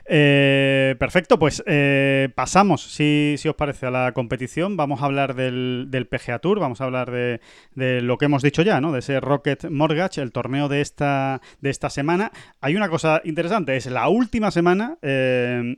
Eh, 0.07 0.97
perfecto, 0.99 1.39
pues 1.39 1.63
eh, 1.67 2.31
pasamos, 2.35 2.83
si, 2.91 3.35
si 3.37 3.49
os 3.51 3.55
parece, 3.55 3.85
a 3.85 3.91
la 3.91 4.13
competición. 4.13 4.79
Vamos 4.79 5.03
a 5.03 5.05
hablar 5.05 5.35
del, 5.35 5.89
del 5.91 6.07
PGA 6.07 6.39
Tour, 6.39 6.59
vamos 6.59 6.81
a 6.81 6.85
hablar 6.85 7.11
de, 7.11 7.43
de 7.75 8.01
lo 8.01 8.17
que 8.17 8.25
hemos 8.25 8.43
dicho 8.43 8.63
ya, 8.63 8.81
¿no? 8.81 8.93
De 8.93 9.01
ese 9.01 9.21
Rocket 9.21 9.69
Mortgage, 9.69 10.23
el 10.23 10.33
torneo 10.33 10.69
de 10.69 10.81
esta, 10.81 11.43
de 11.61 11.69
esta 11.69 11.91
semana. 11.91 12.33
Hay 12.63 12.77
una 12.77 12.89
cosa 12.89 13.21
interesante, 13.25 13.77
es 13.77 13.85
la 13.85 14.09
última 14.09 14.51
semana 14.51 14.97
eh, 15.03 15.17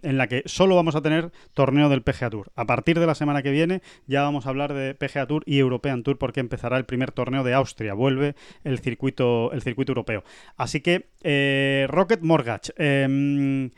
en 0.02 0.18
la 0.18 0.26
que 0.26 0.42
solo 0.46 0.76
vamos 0.76 0.94
a 0.96 1.02
tener 1.02 1.30
torneo 1.54 1.88
del 1.88 2.02
PGA 2.02 2.30
Tour. 2.30 2.52
A 2.54 2.66
partir 2.66 2.98
de 2.98 3.06
la 3.06 3.14
semana 3.14 3.42
que 3.42 3.50
viene 3.50 3.82
ya 4.06 4.22
vamos 4.22 4.46
a 4.46 4.50
hablar 4.50 4.74
de 4.74 4.94
PGA 4.94 5.26
Tour 5.26 5.42
y 5.46 5.58
European 5.58 6.02
Tour 6.02 6.18
porque 6.18 6.40
empezará 6.40 6.76
el 6.76 6.84
primer 6.84 7.12
torneo 7.12 7.44
de 7.44 7.54
Austria, 7.54 7.94
vuelve 7.94 8.34
el 8.64 8.78
circuito, 8.78 9.52
el 9.52 9.62
circuito 9.62 9.92
europeo. 9.92 10.24
Así 10.56 10.80
que 10.80 11.08
eh, 11.22 11.86
Rocket 11.88 12.20
Mortgage. 12.22 12.72
em, 12.76 13.70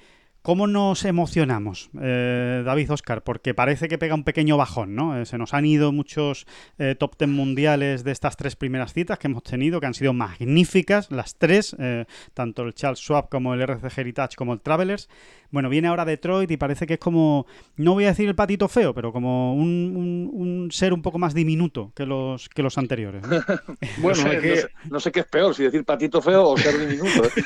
¿Cómo 0.43 0.67
nos 0.67 1.05
emocionamos, 1.05 1.89
eh, 2.01 2.63
David 2.67 2.91
Oscar? 2.91 3.23
Porque 3.23 3.55
parece 3.55 3.87
que 3.87 3.97
pega 3.97 4.17
un 4.17 4.25
pequeño 4.25 4.57
bajón, 4.57 4.97
¿no? 4.97 5.17
Eh, 5.17 5.25
se 5.25 5.39
nos 5.39 5.55
han 5.55 5.65
ido 5.65 5.93
muchos 5.93 6.47
eh, 6.79 6.97
top 6.99 7.17
ten 7.17 7.31
mundiales 7.33 8.03
de 8.03 8.11
estas 8.11 8.37
tres 8.37 8.57
primeras 8.57 8.93
citas 8.93 9.21
que 9.21 9.29
hemos 9.29 9.45
tenido, 9.45 9.79
que 9.79 9.87
han 9.87 9.95
sido 9.95 10.13
magníficas, 10.13 11.13
las 11.13 11.37
tres, 11.37 11.77
eh, 11.79 12.07
tanto 12.35 12.63
el 12.65 12.75
Charles 12.75 12.99
Schwab 12.99 13.29
como 13.29 13.55
el 13.55 13.61
RCG 13.63 14.01
Heritage 14.01 14.35
como 14.37 14.53
el 14.53 14.61
Travelers. 14.61 15.09
Bueno, 15.53 15.69
viene 15.69 15.87
ahora 15.89 16.05
Detroit 16.07 16.51
y 16.51 16.57
parece 16.57 16.87
que 16.87 16.95
es 16.95 16.99
como, 16.99 17.47
no 17.77 17.93
voy 17.93 18.05
a 18.05 18.09
decir 18.09 18.27
el 18.27 18.35
patito 18.35 18.69
feo, 18.69 18.95
pero 18.95 19.13
como 19.13 19.55
un, 19.55 19.93
un- 19.95 20.31
un 20.33 20.73
ser 20.73 20.93
un 20.95 21.03
poco 21.03 21.19
más 21.19 21.35
diminuto 21.35 21.93
que 21.95 22.07
los, 22.07 22.49
que 22.49 22.63
los 22.63 22.79
anteriores. 22.79 23.23
¿no? 23.29 23.37
Bueno, 23.99 24.23
no, 24.25 24.31
sé, 24.31 24.39
que- 24.41 24.49
no 24.49 24.57
sé- 24.57 24.69
no 24.91 25.01
sé 25.01 25.13
qué 25.13 25.21
es 25.21 25.27
peor, 25.27 25.55
si 25.55 25.63
decir 25.63 25.85
patito 25.85 26.21
feo 26.21 26.49
o 26.49 26.57
ser 26.57 26.79
diminuto. 26.81 27.23
¿eh? 27.27 27.43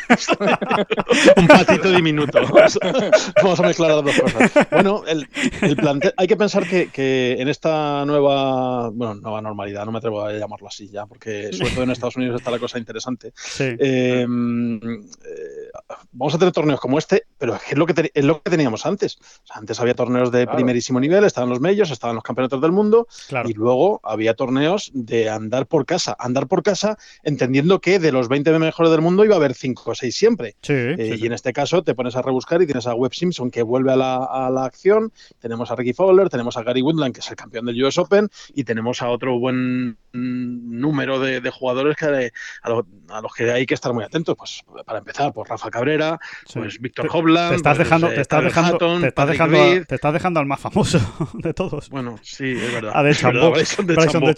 un 1.37 1.47
patito 1.49 1.91
diminuto. 1.91 2.39
Vamos 3.43 3.61
a- 3.61 3.63
mezclar 3.67 3.91
las 3.91 4.05
dos 4.05 4.21
cosas. 4.21 4.53
Bueno, 4.71 5.03
el, 5.07 5.29
el 5.63 5.77
plante- 5.77 6.13
hay 6.17 6.27
que 6.27 6.37
pensar 6.37 6.69
que, 6.69 6.89
que 6.91 7.37
en 7.39 7.49
esta 7.49 8.05
nueva, 8.07 8.91
bueno, 8.91 9.15
nueva 9.17 9.41
normalidad, 9.43 9.85
no 9.85 9.93
me 9.93 9.99
atrevo 9.99 10.23
a 10.25 10.33
llamarlo 10.33 10.69
así 10.69 10.89
ya, 10.89 11.07
porque 11.07 11.53
sobre 11.53 11.71
todo 11.73 11.83
en 11.85 11.91
Estados 11.91 12.17
Unidos 12.17 12.37
está 12.37 12.51
la 12.51 12.59
cosa 12.59 12.79
interesante. 12.79 13.33
Sí. 13.37 13.65
Eh, 13.79 14.27
eh, 14.27 15.71
vamos 16.13 16.35
a 16.35 16.39
tener 16.39 16.53
torneos 16.53 16.81
como 16.81 16.99
este, 16.99 17.25
pero 17.39 17.55
es 17.57 17.77
lo 17.77 17.87
que, 17.87 18.11
es 18.15 18.25
lo 18.25 18.43
que 18.43 18.51
teníamos 18.51 18.87
antes. 18.87 19.19
antes 19.51 19.81
había 19.81 19.95
torneos 19.95 20.31
de 20.31 20.47
primerísimo 20.57 21.01
nivel, 21.01 21.25
estaban 21.25 21.51
los 21.51 21.61
medios, 21.61 21.91
estaban 21.91 22.15
los 22.17 22.25
campeonatos 22.25 22.61
del 22.61 22.73
mundo, 22.73 23.07
y 23.51 23.55
luego 23.55 24.01
había 24.03 24.35
torneos 24.35 24.91
de 24.95 25.29
andar 25.29 25.67
por 25.67 25.85
casa. 25.87 26.17
Andar 26.19 26.47
por 26.47 26.63
casa 26.63 26.99
entendiendo 27.23 27.81
que 27.81 27.99
de 27.99 28.13
los 28.13 28.29
20 28.29 28.59
mejores 28.59 28.91
del 28.91 29.01
mundo 29.01 29.25
iba 29.25 29.35
a 29.35 29.39
haber 29.39 29.55
5 29.55 29.91
o 29.91 29.95
6 29.95 30.15
siempre. 30.17 30.57
Eh, 30.99 31.17
y 31.21 31.27
en 31.27 31.33
este 31.33 31.53
caso 31.53 31.83
te 31.83 31.95
pones 31.95 32.17
a 32.17 32.23
rebuscar 32.23 32.61
y 32.63 32.67
tienes 32.77 32.87
a 32.87 32.95
Webb 32.95 33.15
Simpson 33.15 33.51
que 33.51 33.63
vuelve 33.63 33.93
a 33.93 33.97
la, 33.97 34.17
a 34.17 34.51
la, 34.51 34.65
acción, 34.65 35.13
tenemos 35.41 35.71
a 35.71 35.77
Ricky 35.77 35.95
Fowler, 35.95 36.29
tenemos 36.29 36.57
a 36.57 36.63
Gary 36.63 36.83
Woodland, 36.83 37.15
que 37.15 37.21
es 37.21 37.31
el 37.31 37.37
campeón 37.37 37.65
del 37.65 37.83
US 37.83 37.97
Open, 37.97 38.29
y 38.55 38.65
tenemos 38.65 39.01
a 39.01 39.09
otro 39.09 39.39
buen 39.39 39.97
número 40.17 41.21
de, 41.21 41.51
jugadores 41.51 41.97
que 41.97 42.33
a, 42.63 43.21
los 43.21 43.35
que 43.35 43.51
hay 43.51 43.67
que 43.67 43.75
estar 43.75 43.93
muy 43.93 44.05
atentos. 44.05 44.35
Pues 44.37 44.63
para 44.85 44.99
empezar, 44.99 45.33
por 45.33 45.49
Rafa 45.49 45.71
Cabrera, 45.71 46.19
pues 46.53 46.81
Víctor 46.81 47.09
Hovland. 47.11 47.51
Te 47.51 47.57
estás 47.57 47.77
pues, 47.77 47.87
dejando, 47.87 48.09
te 48.09 48.21
estás 48.21 48.45
dejando, 48.45 48.79
te 48.79 49.09
estás 49.09 49.29
dejando, 49.29 49.57
te 49.87 49.95
estás 49.95 50.13
dejando 50.13 50.41
al 50.41 50.47
más 50.47 50.61
famoso 50.61 51.01
de 51.35 51.55
todos. 51.55 51.89
Bueno, 51.91 52.19
sí, 52.23 52.53
es 52.53 52.73
verdad. 52.73 52.93
A 52.95 53.03
de 53.03 53.15
Chambó. 53.15 53.51
Bryson 53.53 53.87
de 53.87 54.35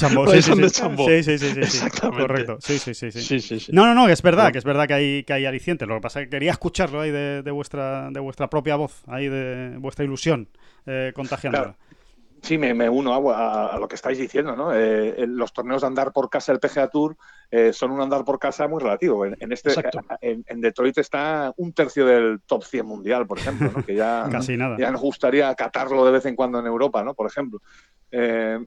Chambó. 0.70 1.08
Sí, 1.08 1.22
sí, 1.22 1.38
sí, 1.38 1.64
sí, 1.64 1.86
Correcto. 2.00 2.58
Sí, 2.60 2.78
sí, 2.78 2.94
sí, 2.94 3.10
sí. 3.40 3.72
No, 3.72 3.86
no, 3.86 3.94
no, 3.94 4.08
es 4.08 4.22
verdad, 4.22 4.52
que 4.52 4.58
es 4.58 4.64
verdad 4.64 4.86
que 4.86 4.94
hay, 4.94 5.24
que 5.24 5.32
hay 5.32 5.46
alicientes. 5.46 5.86
Lo 5.88 5.94
que 5.94 6.00
pasa 6.00 6.20
es 6.20 6.26
que 6.26 6.30
quería 6.30 6.52
escucharlo 6.52 7.00
ahí 7.00 7.10
de, 7.10 7.42
de 7.42 7.50
vuestra, 7.50 8.10
de 8.10 8.20
vuestra 8.28 8.50
propia 8.50 8.76
voz, 8.76 9.02
ahí 9.06 9.26
de 9.26 9.78
vuestra 9.78 10.04
ilusión 10.04 10.48
eh, 10.84 11.12
contagiándola. 11.14 11.76
Sí, 12.42 12.58
me, 12.58 12.88
uno 12.88 13.32
a, 13.34 13.78
lo 13.78 13.88
que 13.88 13.96
estáis 13.96 14.18
diciendo, 14.18 14.54
¿no? 14.54 14.72
Eh, 14.72 15.26
los 15.26 15.52
torneos 15.52 15.80
de 15.80 15.88
andar 15.88 16.12
por 16.12 16.30
casa 16.30 16.52
del 16.52 16.60
PGA 16.60 16.88
Tour 16.88 17.16
eh, 17.50 17.72
son 17.72 17.90
un 17.90 18.00
andar 18.00 18.24
por 18.24 18.38
casa 18.38 18.68
muy 18.68 18.80
relativo. 18.80 19.24
En, 19.24 19.50
este, 19.50 19.72
en, 20.20 20.60
Detroit 20.60 20.98
está 20.98 21.52
un 21.56 21.72
tercio 21.72 22.06
del 22.06 22.40
top 22.46 22.62
100 22.62 22.86
mundial, 22.86 23.26
por 23.26 23.38
ejemplo, 23.38 23.72
¿no? 23.74 23.82
que 23.86 23.94
ya, 23.94 24.28
Casi 24.30 24.56
nada. 24.56 24.76
ya 24.78 24.90
nos 24.90 25.00
gustaría 25.00 25.52
catarlo 25.54 26.04
de 26.04 26.12
vez 26.12 26.26
en 26.26 26.36
cuando 26.36 26.60
en 26.60 26.66
Europa, 26.66 27.02
¿no? 27.02 27.14
Por 27.14 27.26
ejemplo. 27.26 27.60
Eh, 28.12 28.58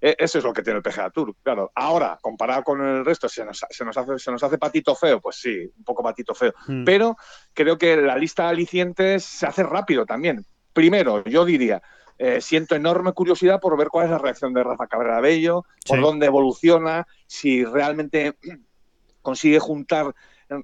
eso 0.00 0.38
es 0.38 0.44
lo 0.44 0.52
que 0.52 0.62
tiene 0.62 0.78
el 0.78 0.82
PGA 0.82 1.10
Tour, 1.10 1.34
claro. 1.42 1.70
Ahora, 1.74 2.18
comparado 2.20 2.62
con 2.62 2.80
el 2.80 3.04
resto, 3.04 3.28
¿se 3.28 3.44
nos, 3.44 3.64
se 3.68 3.84
nos, 3.84 3.96
hace, 3.96 4.18
se 4.18 4.30
nos 4.30 4.42
hace 4.42 4.58
patito 4.58 4.94
feo, 4.94 5.20
pues 5.20 5.36
sí, 5.36 5.70
un 5.76 5.84
poco 5.84 6.02
patito 6.02 6.34
feo. 6.34 6.54
Hmm. 6.66 6.84
Pero 6.84 7.16
creo 7.52 7.76
que 7.76 7.96
la 7.96 8.16
lista 8.16 8.44
de 8.44 8.48
alicientes 8.50 9.24
se 9.24 9.46
hace 9.46 9.62
rápido 9.62 10.06
también. 10.06 10.46
Primero, 10.72 11.22
yo 11.24 11.44
diría, 11.44 11.82
eh, 12.22 12.42
siento 12.42 12.74
enorme 12.74 13.14
curiosidad 13.14 13.60
por 13.60 13.78
ver 13.78 13.88
cuál 13.88 14.04
es 14.04 14.10
la 14.10 14.18
reacción 14.18 14.52
de 14.52 14.62
Rafa 14.62 14.86
Cabrera 14.86 15.22
Bello, 15.22 15.64
por 15.86 16.02
dónde 16.02 16.26
evoluciona, 16.26 17.06
si 17.26 17.64
realmente 17.64 18.36
consigue 19.22 19.58
juntar 19.58 20.14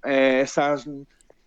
eh, 0.04 0.40
esas, 0.44 0.86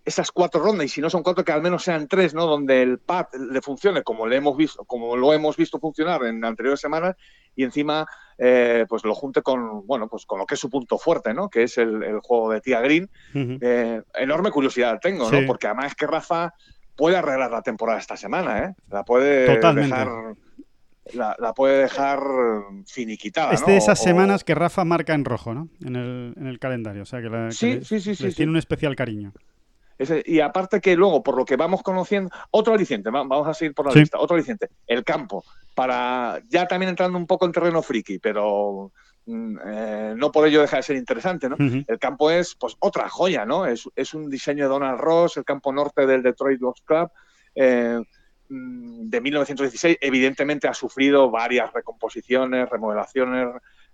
esas 0.04 0.32
cuatro 0.32 0.64
rondas, 0.64 0.88
y 0.88 0.90
si 0.90 1.00
no 1.00 1.12
son 1.12 1.22
cuatro, 1.22 1.46
que 1.46 1.52
al 1.52 1.62
menos 1.62 1.84
sean 1.84 2.08
tres, 2.08 2.34
¿no? 2.34 2.48
Donde 2.48 2.82
el 2.82 2.98
pad 2.98 3.28
le 3.52 3.62
funcione 3.62 4.02
como 4.02 4.26
le 4.26 4.38
hemos 4.38 4.58
visto, 4.58 4.84
como 4.86 5.16
lo 5.16 5.32
hemos 5.32 5.56
visto 5.56 5.80
funcionar 5.80 6.24
en 6.24 6.44
anteriores 6.44 6.80
semanas, 6.80 7.16
y 7.56 7.64
encima 7.64 8.08
eh, 8.38 8.86
pues 8.88 9.04
lo 9.04 9.14
junte 9.14 9.42
con 9.42 9.86
bueno 9.86 10.08
pues 10.08 10.26
con 10.26 10.40
lo 10.40 10.46
que 10.46 10.56
es 10.56 10.60
su 10.60 10.70
punto 10.70 10.98
fuerte, 10.98 11.34
¿no? 11.34 11.50
Que 11.50 11.64
es 11.64 11.78
el, 11.78 12.20
juego 12.22 12.52
de 12.52 12.62
Tía 12.62 12.82
Green. 12.82 13.10
enorme 13.34 14.52
curiosidad 14.52 15.00
tengo, 15.02 15.30
¿no? 15.32 15.40
Porque 15.46 15.68
además 15.68 15.88
es 15.88 15.96
que 15.96 16.08
Rafa 16.08 16.54
puede 17.00 17.16
arreglar 17.16 17.50
la 17.50 17.62
temporada 17.62 17.98
esta 17.98 18.18
semana, 18.18 18.60
¿eh? 18.60 18.76
La 18.90 19.06
puede 19.06 19.58
dejar. 19.74 20.10
La, 21.14 21.54
puede 21.56 21.84
dejar 21.84 22.20
finiquitada. 22.86 23.54
Es 23.54 23.66
de 23.66 23.78
esas 23.78 24.04
semanas 24.04 24.44
que 24.44 24.54
Rafa 24.54 24.86
marca 24.86 25.16
en 25.16 25.26
rojo, 25.26 25.54
¿no? 25.54 25.70
En 25.84 25.96
el, 25.96 26.34
en 26.38 26.46
el 26.46 26.60
calendario. 26.60 27.04
O 27.04 27.06
sea, 27.06 27.22
que, 27.22 27.30
la, 27.30 27.52
sí, 27.52 27.80
sí, 27.84 28.00
sí, 28.00 28.34
tiene 28.34 28.52
un 28.52 28.58
especial 28.58 28.96
cariño. 28.96 29.34
Y 30.26 30.40
aparte 30.40 30.80
que 30.80 30.96
luego, 30.96 31.22
por 31.22 31.36
lo 31.36 31.46
que 31.46 31.56
vamos 31.56 31.84
conociendo, 31.84 32.30
otro 32.52 32.74
aliciente, 32.74 33.10
vamos 33.10 33.48
a 33.48 33.54
seguir 33.54 33.74
por 33.74 33.88
la 33.88 34.00
lista, 34.00 34.20
otro 34.20 34.36
aliciente, 34.36 34.70
el 34.88 35.04
campo, 35.04 35.44
para 35.76 36.42
ya 36.48 36.68
también 36.68 36.90
entrando 36.90 37.18
un 37.18 37.28
poco 37.28 37.46
en 37.46 37.52
terreno 37.52 37.82
friki, 37.82 38.20
pero 38.20 38.92
Mm, 39.30 39.58
eh, 39.64 40.14
no 40.18 40.32
por 40.32 40.48
ello 40.48 40.62
deja 40.62 40.78
de 40.78 40.84
ser 40.84 40.96
interesante, 40.96 41.48
¿no? 41.48 41.56
El 41.60 42.00
campo 42.00 42.32
es, 42.32 42.56
pues, 42.56 42.76
otra 42.80 43.08
joya, 43.10 43.46
¿no? 43.46 43.68
Es, 43.68 43.86
un 44.16 44.28
diseño 44.28 44.64
de 44.64 44.70
Donald 44.70 45.00
Ross, 45.00 45.38
el 45.38 45.46
campo 45.46 45.72
norte 45.72 46.08
del 46.08 46.24
Detroit 46.24 46.60
Golf 46.60 46.80
Club, 46.84 47.12
eh, 47.54 48.00
mm, 48.50 49.08
de 49.08 49.22
1916. 49.22 49.98
Evidentemente 50.02 50.68
ha 50.68 50.74
sufrido 50.74 51.30
varias 51.30 51.72
recomposiciones, 51.72 52.68
remodelaciones, 52.70 53.50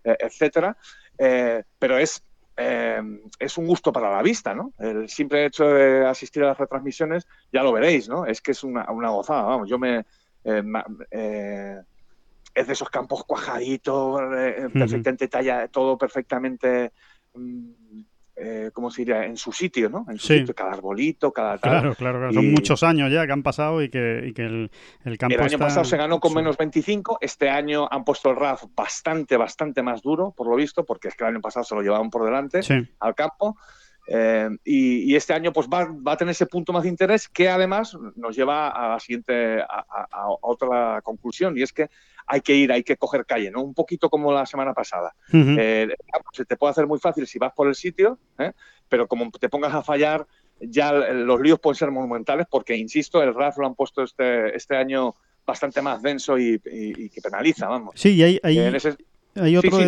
eh, 0.06 0.16
etcétera, 0.20 0.78
pero 1.18 1.98
es 1.98 2.24
es 2.58 3.58
un 3.58 3.68
gusto 3.68 3.92
para 3.92 4.12
la 4.12 4.22
vista, 4.22 4.54
¿no? 4.54 4.74
El 4.80 5.10
simple 5.10 5.46
hecho 5.46 5.66
de 5.68 6.06
asistir 6.06 6.44
a 6.44 6.48
las 6.48 6.58
retransmisiones, 6.58 7.28
ya 7.52 7.64
lo 7.64 7.74
veréis, 7.74 8.08
¿no? 8.08 8.26
Es 8.26 8.42
que 8.42 8.52
es 8.52 8.64
una, 8.64 8.90
una 8.92 9.10
gozada, 9.10 9.44
vamos, 9.44 9.70
yo 9.70 9.78
me, 9.78 10.06
es 12.56 12.68
de 12.68 12.74
esos 12.74 12.90
campos 12.90 13.26
cuajaditos, 13.26 14.22
eh, 14.38 14.70
perfectamente 14.74 15.28
talla, 15.28 15.68
todo 15.68 15.98
perfectamente, 15.98 16.94
mm, 17.34 18.00
eh, 18.38 18.70
¿cómo 18.74 18.92
se 18.92 19.02
diría? 19.02 19.26
En 19.26 19.38
su 19.38 19.52
sitio, 19.54 19.90
¿no? 19.90 20.06
En 20.10 20.18
su 20.20 20.28
sitio, 20.28 20.54
cada 20.54 20.74
arbolito, 20.74 21.32
cada 21.32 21.58
tal. 21.58 21.72
Claro, 21.72 21.96
claro, 21.96 22.34
Son 22.34 22.52
muchos 22.52 22.84
años 22.84 23.12
ya 23.12 23.26
que 23.26 23.32
han 23.32 23.44
pasado 23.44 23.82
y 23.82 23.90
que, 23.90 24.34
el, 24.36 24.72
el, 25.06 25.18
campo 25.18 25.36
El 25.36 25.42
año 25.42 25.58
pasado 25.58 25.86
se 25.86 25.96
ganó 25.96 26.20
con 26.20 26.34
menos 26.34 26.58
25, 26.58 27.20
este 27.22 27.50
año 27.50 27.88
han 27.90 28.04
puesto 28.04 28.30
el 28.30 28.36
RAF 28.36 28.66
bastante, 28.76 29.38
bastante 29.38 29.82
más 29.82 30.02
duro, 30.02 30.34
por 30.36 30.48
lo 30.48 30.56
visto, 30.56 30.84
porque 30.84 31.08
es 31.08 31.16
que 31.16 31.24
el 31.24 31.30
año 31.30 31.42
pasado 31.42 31.64
se 31.64 31.76
lo 31.76 31.82
llevaban 31.82 32.10
por 32.10 32.26
delante 32.26 32.60
al 33.00 33.16
campo. 33.16 33.58
Eh, 34.08 34.50
y, 34.64 35.16
este 35.16 35.34
año 35.34 35.52
pues 35.52 35.68
va, 35.68 35.86
va, 35.86 36.12
a 36.12 36.18
tener 36.18 36.34
ese 36.34 36.46
punto 36.46 36.72
más 36.72 36.84
de 36.84 36.90
interés 36.90 37.28
que 37.28 37.50
además 37.50 37.98
nos 38.16 38.36
lleva 38.36 38.70
a 38.70 38.90
la 38.90 39.00
siguiente, 39.00 39.62
a 39.62 40.28
otra 40.42 41.02
conclusión, 41.02 41.58
y 41.58 41.64
es 41.64 41.74
que 41.74 41.90
hay 42.28 42.42
que 42.42 42.56
ir, 42.56 42.72
hay 42.72 42.84
que 42.84 42.98
coger 42.98 43.26
calle, 43.26 43.52
¿no? 43.52 43.62
Un 43.62 43.74
poquito 43.74 44.10
como 44.10 44.32
la 44.32 44.46
semana 44.46 44.74
pasada. 44.74 45.14
Eh, 45.32 45.88
se 46.34 46.46
te 46.46 46.58
puede 46.58 46.72
hacer 46.72 46.88
muy 46.88 47.00
fácil 47.00 47.28
si 47.28 47.40
vas 47.40 47.54
por 47.54 47.68
el 47.68 47.76
sitio, 47.76 48.18
¿eh? 48.40 48.52
pero 48.90 49.08
como 49.08 49.30
te 49.32 49.50
pongas 49.50 49.74
a 49.74 49.84
fallar, 49.84 50.26
ya 50.60 50.92
los 50.92 51.40
líos 51.42 51.60
pueden 51.60 51.76
ser 51.76 51.92
monumentales 51.92 52.48
porque, 52.50 52.76
insisto, 52.76 53.22
el 53.22 53.34
RAF 53.34 53.58
lo 53.58 53.68
han 53.68 53.76
puesto 53.76 54.04
este, 54.04 54.56
este 54.56 54.76
año 54.76 55.16
bastante 55.46 55.82
más 55.82 56.02
denso 56.02 56.40
y, 56.40 56.60
que 56.60 57.22
penaliza, 57.22 57.68
vamos. 57.68 57.94
Sí, 57.96 58.16
y 58.16 58.24
hay, 58.24 58.40
hay... 58.42 58.58
otro 59.36 59.80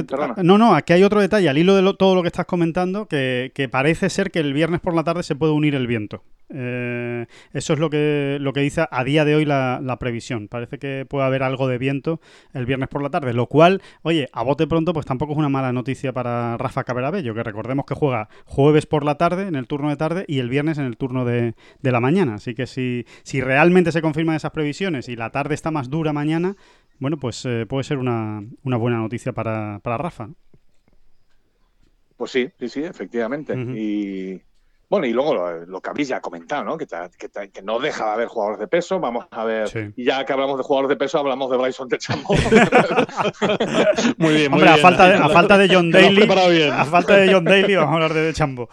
no, 0.43 0.57
no, 0.57 0.75
aquí 0.75 0.93
hay 0.93 1.03
otro 1.03 1.21
detalle, 1.21 1.49
al 1.49 1.57
hilo 1.57 1.75
de 1.75 1.93
todo 1.93 2.15
lo 2.15 2.21
que 2.21 2.27
estás 2.27 2.45
comentando, 2.45 3.07
que, 3.07 3.51
que, 3.53 3.69
parece 3.69 4.09
ser 4.09 4.31
que 4.31 4.39
el 4.39 4.53
viernes 4.53 4.81
por 4.81 4.93
la 4.93 5.03
tarde 5.03 5.23
se 5.23 5.35
puede 5.35 5.53
unir 5.53 5.75
el 5.75 5.87
viento. 5.87 6.23
Eh, 6.49 7.25
eso 7.51 7.73
es 7.73 7.79
lo 7.79 7.89
que, 7.89 8.37
lo 8.39 8.53
que 8.53 8.61
dice 8.61 8.85
a 8.89 9.03
día 9.03 9.25
de 9.25 9.35
hoy 9.35 9.45
la, 9.45 9.97
previsión. 9.99 10.47
Parece 10.47 10.79
que 10.79 11.05
puede 11.07 11.25
haber 11.25 11.43
algo 11.43 11.67
de 11.67 11.77
viento 11.77 12.21
el 12.53 12.65
viernes 12.65 12.89
por 12.89 13.01
la 13.01 13.09
tarde, 13.09 13.33
lo 13.33 13.47
cual, 13.47 13.81
oye, 14.03 14.29
a 14.31 14.43
bote 14.43 14.67
pronto, 14.67 14.93
pues 14.93 15.05
tampoco 15.05 15.33
es 15.33 15.37
una 15.37 15.49
mala 15.49 15.73
noticia 15.73 16.13
para 16.13 16.57
Rafa 16.57 16.83
Caberabello, 16.83 17.33
que 17.33 17.43
recordemos 17.43 17.85
que 17.85 17.95
juega 17.95 18.29
jueves 18.45 18.85
por 18.85 19.03
la 19.03 19.15
tarde, 19.15 19.47
en 19.47 19.55
el 19.55 19.67
turno 19.67 19.89
de 19.89 19.97
tarde, 19.97 20.25
y 20.27 20.39
el 20.39 20.49
viernes 20.49 20.77
en 20.77 20.85
el 20.85 20.97
turno 20.97 21.25
de, 21.25 21.55
la 21.81 21.99
mañana. 21.99 22.35
Así 22.35 22.53
que 22.53 22.67
si, 22.67 23.05
si 23.23 23.41
realmente 23.41 23.91
se 23.91 24.01
confirman 24.01 24.35
esas 24.35 24.51
previsiones 24.51 25.09
y 25.09 25.15
la 25.15 25.31
tarde 25.31 25.55
está 25.55 25.71
más 25.71 25.89
dura 25.89 26.13
mañana, 26.13 26.55
bueno, 26.99 27.17
pues 27.17 27.45
eh, 27.45 27.65
puede 27.67 27.83
ser 27.83 27.97
una, 27.97 28.41
buena 28.63 28.97
noticia 28.97 29.33
para, 29.33 29.79
Rafa. 29.83 30.29
Pues 32.15 32.31
sí, 32.31 32.49
sí, 32.59 32.69
sí, 32.69 32.83
efectivamente. 32.83 33.53
Y 33.53 34.41
bueno, 34.89 35.05
y 35.05 35.11
luego 35.11 35.65
lo, 35.65 35.81
que 35.81 35.89
habéis 35.89 36.07
ya 36.07 36.21
comentado, 36.21 36.63
¿no? 36.63 36.77
Que, 36.77 36.87
que, 36.87 37.61
no 37.61 37.77
deja 37.77 38.05
de 38.05 38.11
haber 38.11 38.27
jugadores 38.29 38.59
de 38.59 38.67
peso. 38.67 38.99
Vamos 39.01 39.25
a 39.31 39.43
ver, 39.43 39.93
y 39.97 40.05
ya 40.05 40.23
que 40.23 40.31
hablamos 40.31 40.57
de 40.57 40.63
jugadores 40.63 40.89
de 40.89 40.95
peso, 40.95 41.19
hablamos 41.19 41.51
de 41.51 41.57
Bryson 41.57 41.89
de 41.89 41.97
Chambo. 41.97 42.29
muy 44.17 44.33
bien, 44.33 44.51
muy 44.51 44.61
Hombre, 44.61 44.69
A 44.69 44.77
falta, 44.77 45.07
de, 45.07 45.15
a 45.15 45.27
falta 45.27 45.57
de 45.57 45.67
John 45.69 45.91
Daly, 45.91 46.23
a 46.71 46.85
falta 46.85 47.17
de 47.17 47.33
John 47.33 47.43
Daly, 47.43 47.75
vamos 47.75 47.91
a 47.91 47.95
hablar 47.95 48.13
de, 48.13 48.21
de 48.21 48.33
Chambo. 48.33 48.69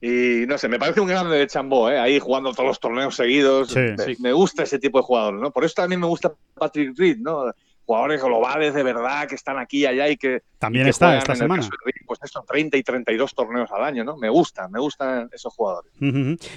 Y 0.00 0.44
no 0.46 0.58
sé, 0.58 0.68
me 0.68 0.78
parece 0.78 1.00
un 1.00 1.08
grande 1.08 1.36
de 1.36 1.46
Chambó, 1.46 1.90
¿eh? 1.90 1.98
ahí 1.98 2.18
jugando 2.18 2.52
todos 2.52 2.66
los 2.66 2.80
torneos 2.80 3.16
seguidos. 3.16 3.74
me, 4.18 4.32
gusta 4.32 4.64
ese 4.64 4.78
tipo 4.78 4.98
de 4.98 5.04
jugador, 5.04 5.34
¿no? 5.34 5.50
Por 5.50 5.64
eso 5.64 5.74
también 5.76 6.00
me 6.00 6.06
gusta 6.06 6.32
Patrick 6.54 6.96
Reed, 6.98 7.18
¿no? 7.18 7.50
jugadores 7.86 8.20
globales 8.20 8.74
de 8.74 8.82
verdad 8.82 9.28
que 9.28 9.36
están 9.36 9.58
aquí 9.58 9.78
y 9.82 9.86
allá 9.86 10.08
y 10.08 10.16
que 10.16 10.42
también 10.58 10.86
está 10.86 11.16
esta 11.18 11.34
semana. 11.34 11.62
pues 12.06 12.20
eso, 12.22 12.44
30 12.46 12.76
y 12.76 12.82
32 12.82 13.34
torneos 13.34 13.70
al 13.72 13.84
año, 13.84 14.04
¿no? 14.04 14.16
Me 14.16 14.28
gusta, 14.28 14.68
me 14.68 14.80
gustan 14.80 15.28
esos 15.32 15.54
jugadores. 15.54 15.92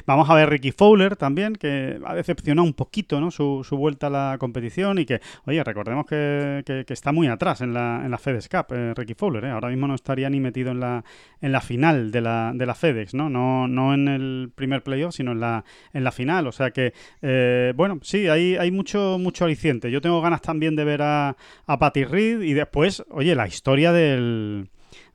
Vamos 0.05 0.29
a 0.29 0.35
ver 0.35 0.49
Ricky 0.49 0.71
Fowler 0.71 1.15
también, 1.15 1.55
que 1.55 1.99
ha 2.05 2.15
decepcionado 2.15 2.65
un 2.65 2.73
poquito, 2.73 3.19
¿no? 3.19 3.31
Su, 3.31 3.63
vuelta 3.79 4.07
a 4.07 4.09
la 4.09 4.37
competición 4.39 4.99
y 4.99 5.05
que, 5.05 5.21
oye, 5.45 5.63
recordemos 5.63 6.05
que, 6.05 6.63
está 6.89 7.11
muy 7.11 7.27
atrás 7.27 7.61
en 7.61 7.73
la, 7.73 8.01
en 8.03 8.11
la 8.11 8.17
FedEx 8.17 8.49
Cup, 8.49 8.65
eh, 8.71 8.93
Ricky 8.95 9.13
Fowler, 9.13 9.45
¿eh? 9.45 9.51
Ahora 9.51 9.69
mismo 9.69 9.87
no 9.87 9.95
estaría 9.95 10.29
ni 10.29 10.39
metido 10.39 10.71
en 10.71 10.79
la, 10.79 11.03
en 11.39 11.51
la 11.51 11.61
final 11.61 12.11
de 12.11 12.21
la, 12.21 12.51
de 12.53 12.65
la 12.65 12.75
FedEx, 12.75 13.13
¿no? 13.13 13.29
¿no? 13.29 13.67
No 13.67 13.93
en 13.93 14.07
el 14.07 14.51
primer 14.53 14.83
playoff, 14.83 15.15
sino 15.15 15.31
en 15.31 15.39
la, 15.39 15.63
en 15.93 16.03
la 16.03 16.11
final. 16.11 16.47
O 16.47 16.51
sea 16.51 16.71
que, 16.71 16.93
eh, 17.21 17.73
bueno, 17.75 17.99
sí, 18.01 18.27
hay, 18.27 18.55
hay 18.57 18.71
mucho, 18.71 19.17
mucho 19.19 19.45
aliciente. 19.45 19.91
Yo 19.91 20.01
tengo 20.01 20.21
ganas 20.21 20.41
también 20.41 20.75
de 20.75 20.83
ver 20.83 21.01
a 21.01 21.19
a, 21.65 21.79
Patty 21.79 22.03
Reed 22.03 22.41
y 22.41 22.53
después, 22.53 23.03
oye, 23.09 23.35
la 23.35 23.47
historia 23.47 23.88
del, 23.91 24.69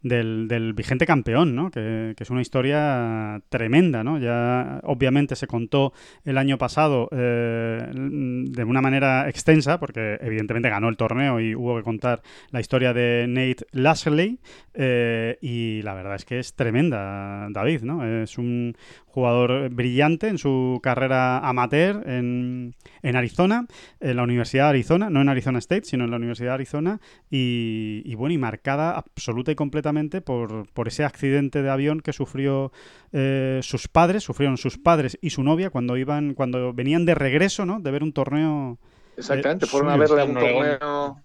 del, 0.04 0.74
vigente 0.74 1.06
campeón, 1.06 1.56
¿no? 1.56 1.70
Que, 1.70 2.14
es 2.16 2.30
una 2.30 2.42
historia 2.42 3.40
tremenda, 3.48 4.04
¿no? 4.04 4.18
Ya 4.18 4.80
obviamente 4.84 5.34
se 5.34 5.46
contó 5.46 5.92
el 6.24 6.38
año 6.38 6.58
pasado 6.58 7.08
eh, 7.10 7.90
de 7.92 8.64
una 8.64 8.80
manera 8.80 9.28
extensa, 9.28 9.80
porque 9.80 10.18
evidentemente 10.20 10.68
ganó 10.68 10.88
el 10.88 10.96
torneo 10.96 11.40
y 11.40 11.54
hubo 11.54 11.76
que 11.76 11.82
contar 11.82 12.22
la 12.50 12.60
historia 12.60 12.92
de 12.92 13.26
Nate 13.28 13.66
Lashley, 13.72 14.38
eh, 14.74 15.38
y 15.40 15.82
la 15.82 15.94
verdad 15.94 16.16
es 16.16 16.24
que 16.24 16.38
es 16.38 16.54
tremenda, 16.54 17.48
David, 17.50 17.82
¿no? 17.82 18.04
Es 18.22 18.38
un 18.38 18.76
jugador 19.06 19.70
brillante 19.70 20.28
en 20.28 20.38
su 20.38 20.80
carrera 20.82 21.38
amateur 21.38 22.02
en, 22.08 22.74
en 23.02 23.16
Arizona, 23.16 23.66
en 24.00 24.16
la 24.16 24.24
Universidad 24.24 24.64
de 24.64 24.70
Arizona, 24.70 25.08
no 25.08 25.20
en 25.20 25.28
Arizona 25.28 25.60
State, 25.60 25.84
sino 25.84 26.04
en 26.04 26.10
la 26.10 26.16
Universidad 26.16 26.50
de 26.50 26.54
Arizona, 26.54 27.00
y, 27.30 28.14
bueno, 28.16 28.34
y 28.34 28.38
marcada 28.38 28.96
absoluta 28.96 29.52
y 29.52 29.54
completamente 29.54 29.93
por, 30.20 30.70
por 30.72 30.88
ese 30.88 31.04
accidente 31.04 31.62
de 31.62 31.70
avión 31.70 32.00
que 32.00 32.12
sufrió 32.12 32.72
eh, 33.12 33.60
sus 33.62 33.88
padres, 33.88 34.22
sufrieron 34.22 34.56
sus 34.56 34.78
padres 34.78 35.18
y 35.20 35.30
su 35.30 35.42
novia 35.42 35.70
cuando 35.70 35.96
iban, 35.96 36.34
cuando 36.34 36.72
venían 36.72 37.04
de 37.04 37.14
regreso, 37.14 37.64
¿no? 37.66 37.80
De 37.80 37.90
ver 37.90 38.02
un 38.02 38.12
torneo. 38.12 38.78
Exactamente, 39.16 39.66
fueron 39.66 39.90
a 39.90 39.96
verle 39.96 40.24
un 40.24 40.34
torneo 40.34 41.24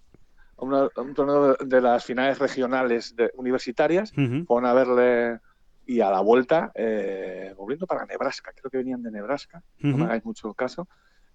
un 0.60 1.14
torneo 1.14 1.54
de, 1.54 1.80
las 1.80 2.04
finales 2.04 2.38
regionales 2.38 3.14
universitarias, 3.34 4.12
fueron 4.46 4.66
a 4.66 4.74
verle 4.74 5.40
y 5.86 6.00
a 6.00 6.10
la 6.10 6.20
vuelta, 6.20 6.70
eh, 6.74 7.52
volviendo 7.56 7.86
para 7.86 8.06
Nebraska, 8.06 8.52
creo 8.54 8.70
que 8.70 8.78
venían 8.78 9.02
de 9.02 9.10
Nebraska, 9.10 9.62
no 9.80 9.96
me 9.96 10.04
hagáis 10.04 10.24
mucho 10.24 10.52
caso. 10.54 10.86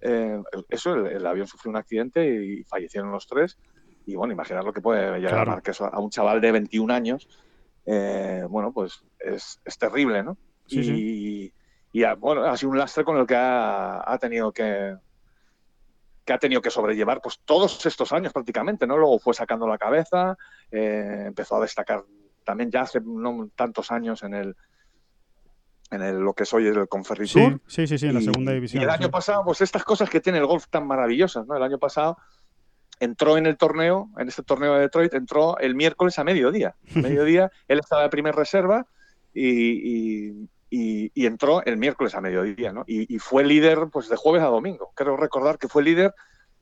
Eh, 0.01 0.39
eso, 0.69 0.93
el, 0.93 1.25
avión 1.25 1.47
sufrió 1.47 1.71
un 1.71 1.77
accidente 1.77 2.25
y 2.25 2.63
fallecieron 2.63 3.11
los 3.11 3.27
tres. 3.27 3.57
Y 4.05 4.15
bueno, 4.15 4.33
imaginar 4.33 4.63
lo 4.63 4.73
que 4.73 4.81
puede 4.81 5.19
llegar 5.19 5.49
a 5.49 5.61
eso 5.63 5.85
a 5.85 5.99
un 5.99 6.09
chaval 6.09 6.41
de 6.41 6.51
21 6.51 6.93
años. 6.93 7.27
Eh, 7.85 8.45
bueno, 8.49 8.71
pues 8.71 9.03
es, 9.19 9.59
terrible, 9.77 10.23
¿no? 10.23 10.37
y, 10.67 11.51
bueno, 12.17 12.43
ha 12.45 12.57
sido 12.57 12.71
un 12.71 12.77
lastre 12.77 13.03
con 13.03 13.17
el 13.17 13.25
que 13.25 13.35
ha, 13.37 14.17
tenido 14.19 14.51
que, 14.51 14.97
que 16.25 16.33
ha 16.33 16.39
tenido 16.39 16.61
que 16.61 16.71
sobrellevar 16.71 17.21
pues 17.21 17.39
todos 17.45 17.85
estos 17.85 18.11
años 18.11 18.33
prácticamente, 18.33 18.85
¿no? 18.85 18.97
Luego 18.97 19.19
fue 19.19 19.33
sacando 19.33 19.67
la 19.67 19.77
cabeza, 19.77 20.37
empezó 20.71 21.57
a 21.57 21.61
destacar 21.61 22.03
también 22.45 22.71
ya 22.71 22.81
hace 22.81 23.01
no 23.01 23.49
tantos 23.55 23.91
años 23.91 24.23
en 24.23 24.33
el 24.33 24.55
en 25.91 26.01
el, 26.01 26.17
lo 26.17 26.33
que 26.33 26.45
soy 26.45 26.65
el 26.65 26.87
Conferritur. 26.87 27.61
Sí, 27.67 27.85
sí, 27.85 27.97
sí, 27.97 28.07
en 28.07 28.15
la 28.15 28.21
segunda 28.21 28.51
división. 28.53 28.81
Y 28.81 28.83
el 28.83 28.89
año 28.89 29.11
pasado, 29.11 29.43
pues 29.45 29.61
estas 29.61 29.83
cosas 29.83 30.09
que 30.09 30.19
tiene 30.19 30.39
el 30.39 30.45
golf 30.45 30.65
tan 30.67 30.87
maravillosas, 30.87 31.45
¿no? 31.45 31.55
El 31.55 31.63
año 31.63 31.77
pasado 31.77 32.17
entró 32.99 33.37
en 33.37 33.45
el 33.45 33.57
torneo, 33.57 34.09
en 34.17 34.27
este 34.27 34.43
torneo 34.43 34.75
de 34.75 34.81
Detroit, 34.81 35.13
entró 35.13 35.57
el 35.59 35.75
miércoles 35.75 36.17
a 36.19 36.23
mediodía. 36.23 36.75
A 36.95 36.99
mediodía, 36.99 37.51
él 37.67 37.79
estaba 37.79 38.03
de 38.03 38.09
primer 38.09 38.35
reserva 38.35 38.85
y, 39.33 40.47
y, 40.69 41.25
entró 41.25 41.63
el 41.65 41.77
miércoles 41.77 42.15
a 42.15 42.21
mediodía, 42.21 42.71
¿no? 42.71 42.83
Y, 42.87 43.17
fue 43.19 43.43
líder 43.43 43.87
pues 43.91 44.09
de 44.09 44.15
jueves 44.15 44.43
a 44.43 44.47
domingo. 44.47 44.91
Creo 44.95 45.17
recordar 45.17 45.57
que 45.57 45.67
fue 45.67 45.83
líder 45.83 46.13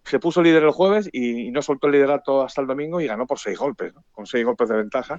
se 0.06 0.20
puso 0.20 0.42
líder 0.42 0.64
el 0.64 0.72
jueves 0.72 1.10
y, 1.14 1.50
no 1.52 1.62
soltó 1.62 1.88
el 1.88 1.94
liderato 1.94 2.42
hasta 2.42 2.62
el 2.62 2.68
domingo 2.68 3.00
y 3.00 3.08
ganó 3.08 3.26
por 3.26 3.40
seis 3.40 3.58
golpes, 3.58 3.94
con 4.12 4.26
seis 4.26 4.46
golpes 4.46 4.68
de 4.70 4.76
ventaja. 4.76 5.18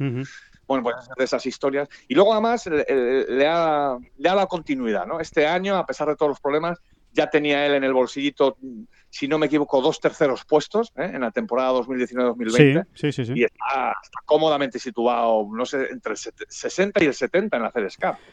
Bueno, 0.67 0.83
pues 0.83 0.97
de 1.17 1.25
esas 1.25 1.45
historias. 1.47 1.89
Y 2.07 2.15
luego 2.15 2.33
además 2.33 2.67
le, 2.67 3.47
ha, 3.47 3.97
le 4.19 4.29
ha 4.29 4.35
dado 4.35 4.49
continuidad, 4.49 5.07
¿no? 5.07 5.21
Este 5.21 5.47
año, 5.47 5.77
a 5.77 5.87
pesar 5.87 6.09
de 6.09 6.17
todos 6.17 6.31
los 6.31 6.41
problemas, 6.41 6.79
ya 7.15 7.31
tenía 7.31 7.65
él 7.65 7.75
en 7.75 7.85
el 7.85 7.93
bolsillito, 7.93 8.59
si 9.15 9.29
no 9.29 9.39
me 9.39 9.47
equivoco, 9.47 9.81
dos 9.81 10.01
terceros 10.01 10.45
puestos 10.45 10.93
¿eh? 10.97 11.13
en 11.15 11.21
la 11.21 11.31
temporada 11.31 11.71
2019-2020. 11.75 12.87
Sí, 12.95 13.13
sí, 13.13 13.25
sí, 13.25 13.33
Y 13.37 13.45
está, 13.45 13.95
cómodamente 14.25 14.81
situado, 14.81 15.47
no 15.53 15.65
sé, 15.65 15.87
entre 15.93 16.15
el 16.15 16.19
60 16.19 17.05
y 17.05 17.07
el 17.07 17.15
70 17.15 17.57
en 17.57 17.63
la. 17.63 17.73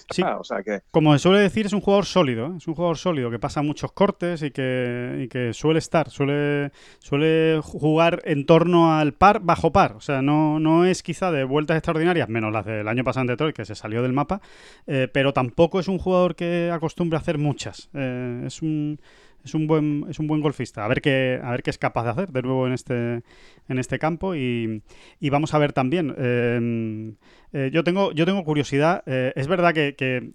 Sí. 0.09 0.23
O 0.23 0.43
sea 0.43 0.63
que... 0.63 0.81
Como 0.89 1.13
se 1.13 1.19
suele 1.19 1.41
decir, 1.41 1.67
es 1.67 1.73
un 1.73 1.81
jugador 1.81 2.07
sólido. 2.07 2.47
¿eh? 2.47 2.53
Es 2.57 2.67
un 2.67 2.73
jugador 2.73 2.97
sólido 2.97 3.29
que 3.29 3.37
pasa 3.37 3.61
muchos 3.61 3.91
cortes 3.91 4.41
y 4.41 4.49
que, 4.49 5.19
y 5.23 5.27
que 5.27 5.53
suele 5.53 5.77
estar, 5.77 6.09
suele, 6.09 6.71
suele 6.97 7.59
jugar 7.61 8.23
en 8.25 8.47
torno 8.47 8.95
al 8.95 9.13
par, 9.13 9.41
bajo 9.41 9.71
par. 9.71 9.93
O 9.93 10.01
sea, 10.01 10.23
no, 10.23 10.59
no 10.59 10.85
es 10.85 11.03
quizá 11.03 11.31
de 11.31 11.43
vueltas 11.43 11.77
extraordinarias, 11.77 12.27
menos 12.27 12.51
las 12.51 12.65
del 12.65 12.87
año 12.87 13.03
pasado 13.03 13.21
en 13.21 13.27
Detroit, 13.27 13.55
que 13.55 13.65
se 13.65 13.75
salió 13.75 14.01
del 14.01 14.13
mapa, 14.13 14.41
eh, 14.87 15.07
pero 15.13 15.31
tampoco 15.31 15.79
es 15.79 15.87
un 15.87 15.99
jugador 15.99 16.35
que 16.35 16.71
acostumbre 16.73 17.17
a 17.17 17.19
hacer 17.19 17.37
muchas. 17.37 17.91
es 17.93 18.63
un 18.63 18.99
es 19.43 19.53
un 19.53 19.67
buen 19.67 20.05
es 20.09 20.19
un 20.19 20.27
buen 20.27 20.41
golfista. 20.41 20.85
A 20.85 20.87
ver 20.87 21.01
qué 21.01 21.39
a 21.41 21.51
ver 21.51 21.63
qué 21.63 21.69
es 21.69 21.77
capaz 21.77 22.03
de 22.03 22.09
hacer 22.11 22.31
de 22.31 22.41
nuevo 22.41 22.67
en 22.67 22.73
este 22.73 23.23
en 23.67 23.79
este 23.79 23.99
campo 23.99 24.35
y, 24.35 24.81
vamos 25.29 25.53
a 25.53 25.57
ver 25.57 25.73
también. 25.73 26.13
Em, 26.17 27.15
eh, 27.53 27.69
yo 27.73 27.83
tengo 27.83 28.11
yo 28.13 28.25
tengo 28.25 28.43
curiosidad. 28.43 29.03
Eh, 29.05 29.33
es 29.35 29.47
verdad 29.47 29.73
que, 29.73 30.31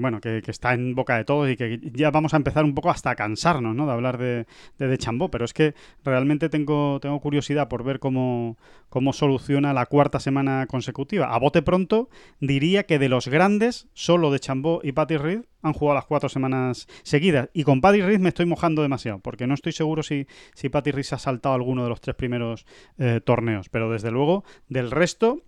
bueno 0.00 0.20
que, 0.20 0.42
está 0.46 0.74
en 0.74 0.94
boca 0.94 1.16
de 1.16 1.24
todos 1.24 1.48
y 1.50 1.56
que 1.56 1.80
ya 1.92 2.10
vamos 2.10 2.34
a 2.34 2.36
empezar 2.36 2.64
un 2.64 2.74
poco 2.74 2.90
hasta 2.90 3.10
a 3.10 3.14
cansarnos, 3.14 3.74
¿no? 3.74 3.86
De 3.86 3.92
hablar 3.92 4.18
de 4.18 4.46
de, 4.78 4.88
de 4.88 4.98
Chambó, 4.98 5.30
pero 5.30 5.44
es 5.44 5.52
que 5.52 5.74
realmente 6.04 6.48
tengo 6.48 6.98
tengo 7.00 7.20
curiosidad 7.20 7.68
por 7.68 7.84
ver 7.84 8.00
cómo 8.00 8.56
cómo 8.88 9.12
soluciona 9.12 9.72
la 9.72 9.86
cuarta 9.86 10.20
semana 10.20 10.66
consecutiva. 10.66 11.34
A 11.34 11.38
bote 11.38 11.62
pronto 11.62 12.10
diría 12.40 12.84
que 12.84 12.98
de 12.98 13.08
los 13.08 13.28
grandes 13.28 13.88
solo 13.94 14.30
de 14.30 14.40
Chambó 14.40 14.80
y 14.82 14.92
Patty 14.92 15.16
Reed 15.16 15.42
han 15.62 15.72
jugado 15.72 15.94
las 15.94 16.06
cuatro 16.06 16.28
semanas 16.28 16.88
seguidas. 17.04 17.48
Y 17.54 17.62
con 17.62 17.80
Patty 17.80 18.02
Reed 18.02 18.18
me 18.18 18.30
estoy 18.30 18.46
mojando 18.46 18.82
demasiado, 18.82 19.20
porque 19.20 19.46
no 19.46 19.54
estoy 19.54 19.72
seguro 19.72 20.02
si, 20.02 20.26
si 20.54 20.68
Patty 20.68 20.90
Reed 20.90 21.04
se 21.04 21.14
ha 21.14 21.18
saltado 21.18 21.54
alguno 21.54 21.84
de 21.84 21.88
los 21.88 22.00
tres 22.00 22.16
primeros 22.16 22.66
eh, 22.98 23.20
torneos. 23.24 23.68
Pero 23.68 23.90
desde 23.90 24.10
luego, 24.10 24.44
del 24.68 24.90
resto, 24.90 25.42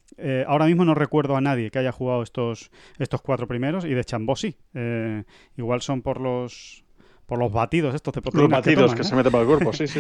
ahora 0.47 0.67
mismo 0.67 0.84
no 0.85 0.95
recuerdo 0.95 1.37
a 1.37 1.41
nadie 1.41 1.71
que 1.71 1.79
haya 1.79 1.93
jugado 1.93 2.23
estos, 2.23 2.71
estos 2.99 3.21
cuatro 3.23 3.47
primeros, 3.47 3.85
y 3.85 3.95
de 3.95 4.05
Chambó 4.05 4.37
sí. 4.37 4.57
Eh, 4.75 5.25
igual 5.57 5.83
son 5.83 6.03
por 6.03 6.21
los 6.21 6.85
por 7.27 7.39
los 7.39 7.53
batidos 7.53 7.95
estos 7.95 8.13
de 8.15 8.23
proteínas. 8.23 8.51
Los 8.51 8.59
batidos 8.59 8.95
que, 8.95 9.05
se 9.05 9.17
meten 9.17 9.33
para 9.33 9.43
el 9.43 9.49
cuerpo, 9.49 9.73
sí, 9.73 9.87
sí. 9.87 9.99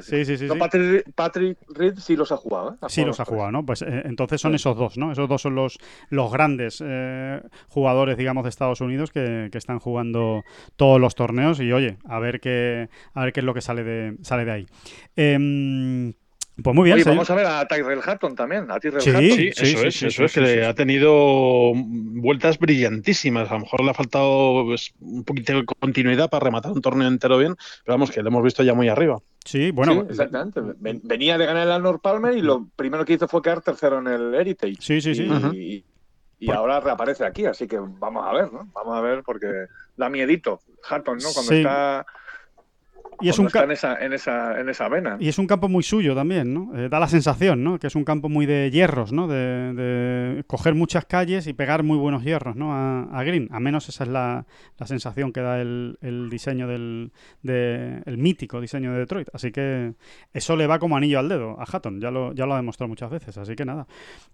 sí, 0.00 0.24
sí, 0.24 0.38
sí, 0.38 0.48
Patrick, 1.14 1.58
Reed 1.68 1.98
sí 1.98 2.16
los 2.16 2.32
ha 2.32 2.36
jugado, 2.36 2.72
¿eh? 2.72 2.86
sí 2.88 3.04
los 3.04 3.20
ha 3.20 3.24
jugado, 3.24 3.52
¿no? 3.52 3.66
Pues 3.66 3.82
eh, 3.82 4.02
entonces 4.04 4.40
son 4.40 4.54
esos 4.54 4.76
dos, 4.76 4.96
¿no? 4.96 5.12
Esos 5.12 5.28
dos 5.28 5.42
son 5.42 5.54
los, 5.54 5.78
los 6.08 6.32
grandes 6.32 6.82
eh, 6.84 7.42
jugadores, 7.68 8.16
digamos, 8.16 8.44
de 8.44 8.50
Estados 8.50 8.80
Unidos 8.80 9.10
que, 9.10 9.48
que, 9.52 9.58
están 9.58 9.78
jugando 9.78 10.42
todos 10.76 11.00
los 11.00 11.14
torneos 11.14 11.60
y, 11.60 11.72
oye, 11.72 11.98
a 12.04 12.18
ver 12.18 12.40
qué, 12.40 12.88
a 13.14 13.24
ver 13.24 13.32
qué 13.32 13.40
es 13.40 13.46
lo 13.46 13.54
que 13.54 13.60
sale 13.60 13.84
de, 13.84 14.16
sale 14.22 14.44
de 14.44 14.50
ahí. 14.50 14.66
Pues 16.60 16.76
muy 16.76 16.84
bien. 16.84 16.96
Oye, 16.96 17.04
vamos 17.04 17.30
a 17.30 17.34
ver 17.34 17.46
a 17.46 17.66
Tyrell 17.66 18.00
Hatton 18.04 18.34
también. 18.34 18.70
A 18.70 18.78
Tyrell 18.78 19.00
sí, 19.00 19.10
sí, 19.10 19.50
eso 19.56 19.86
es, 19.86 20.02
eso 20.02 20.24
es, 20.24 20.32
que 20.34 20.64
ha 20.64 20.74
tenido 20.74 21.72
vueltas 21.74 22.58
brillantísimas. 22.58 23.50
A 23.50 23.54
lo 23.54 23.60
mejor 23.60 23.82
le 23.82 23.90
ha 23.90 23.94
faltado 23.94 24.64
pues, 24.66 24.92
un 25.00 25.24
poquito 25.24 25.54
de 25.54 25.64
continuidad 25.64 26.28
para 26.28 26.44
rematar 26.44 26.72
un 26.72 26.82
torneo 26.82 27.08
entero 27.08 27.38
bien, 27.38 27.56
pero 27.84 27.94
vamos, 27.94 28.10
que 28.10 28.22
lo 28.22 28.28
hemos 28.28 28.44
visto 28.44 28.62
ya 28.62 28.74
muy 28.74 28.88
arriba. 28.88 29.18
Sí, 29.44 29.70
bueno. 29.70 30.06
exactamente. 30.08 30.60
Venía 30.78 31.38
de 31.38 31.46
ganar 31.46 31.66
el 31.66 31.72
Arnold 31.72 32.00
Palmer 32.00 32.36
y 32.36 32.42
lo 32.42 32.68
primero 32.76 33.04
que 33.04 33.14
hizo 33.14 33.26
fue 33.28 33.40
quedar 33.40 33.62
tercero 33.62 33.98
en 33.98 34.08
el 34.08 34.34
Heritage. 34.34 34.76
Sí, 34.78 35.00
sí, 35.00 35.14
sí. 35.14 35.28
Y, 35.54 35.84
y 36.38 36.50
ahora 36.50 36.80
reaparece 36.80 37.24
aquí, 37.24 37.46
así 37.46 37.66
que 37.66 37.78
vamos 37.78 38.26
a 38.26 38.32
ver, 38.34 38.52
¿no? 38.52 38.68
Vamos 38.74 38.98
a 38.98 39.00
ver 39.00 39.22
porque 39.24 39.46
da 39.96 40.10
miedito 40.10 40.60
Hatton, 40.88 41.18
¿no? 41.18 41.28
Cuando 41.32 41.52
está 41.54 42.04
y 43.22 43.28
es 43.28 43.38
un 43.38 43.46
está 43.46 43.64
en 43.64 43.70
esa, 43.70 43.96
en, 43.96 44.12
esa, 44.12 44.60
en 44.60 44.68
esa 44.68 44.88
vena. 44.88 45.16
Y 45.20 45.28
es 45.28 45.38
un 45.38 45.46
campo 45.46 45.68
muy 45.68 45.82
suyo 45.82 46.14
también, 46.14 46.52
¿no? 46.52 46.76
Eh, 46.76 46.88
da 46.88 46.98
la 46.98 47.08
sensación, 47.08 47.62
¿no? 47.62 47.78
Que 47.78 47.86
es 47.86 47.94
un 47.94 48.04
campo 48.04 48.28
muy 48.28 48.46
de 48.46 48.70
hierros, 48.70 49.12
¿no? 49.12 49.28
De, 49.28 50.44
coger 50.46 50.74
muchas 50.74 51.04
calles 51.04 51.46
y 51.46 51.52
pegar 51.52 51.82
muy 51.82 51.96
buenos 51.96 52.24
hierros, 52.24 52.56
¿no? 52.56 52.72
A, 52.74 53.22
Green. 53.24 53.48
A 53.52 53.60
menos 53.60 53.88
esa 53.88 54.04
es 54.04 54.10
la, 54.10 54.44
sensación 54.84 55.32
que 55.32 55.40
da 55.40 55.60
el, 55.60 56.28
diseño 56.30 56.66
del 56.66 57.12
el 57.42 58.18
mítico 58.18 58.60
diseño 58.60 58.92
de 58.92 58.98
Detroit. 58.98 59.28
Así 59.32 59.52
que 59.52 59.94
eso 60.32 60.56
le 60.56 60.66
va 60.66 60.78
como 60.78 60.96
anillo 60.96 61.18
al 61.18 61.28
dedo 61.28 61.60
a 61.60 61.64
Hatton. 61.64 62.00
Ya 62.00 62.10
lo, 62.10 62.32
ya 62.32 62.46
lo 62.46 62.54
ha 62.54 62.56
demostrado 62.56 62.88
muchas 62.88 63.10
veces. 63.10 63.38
Así 63.38 63.54
que 63.54 63.64
nada. 63.64 63.86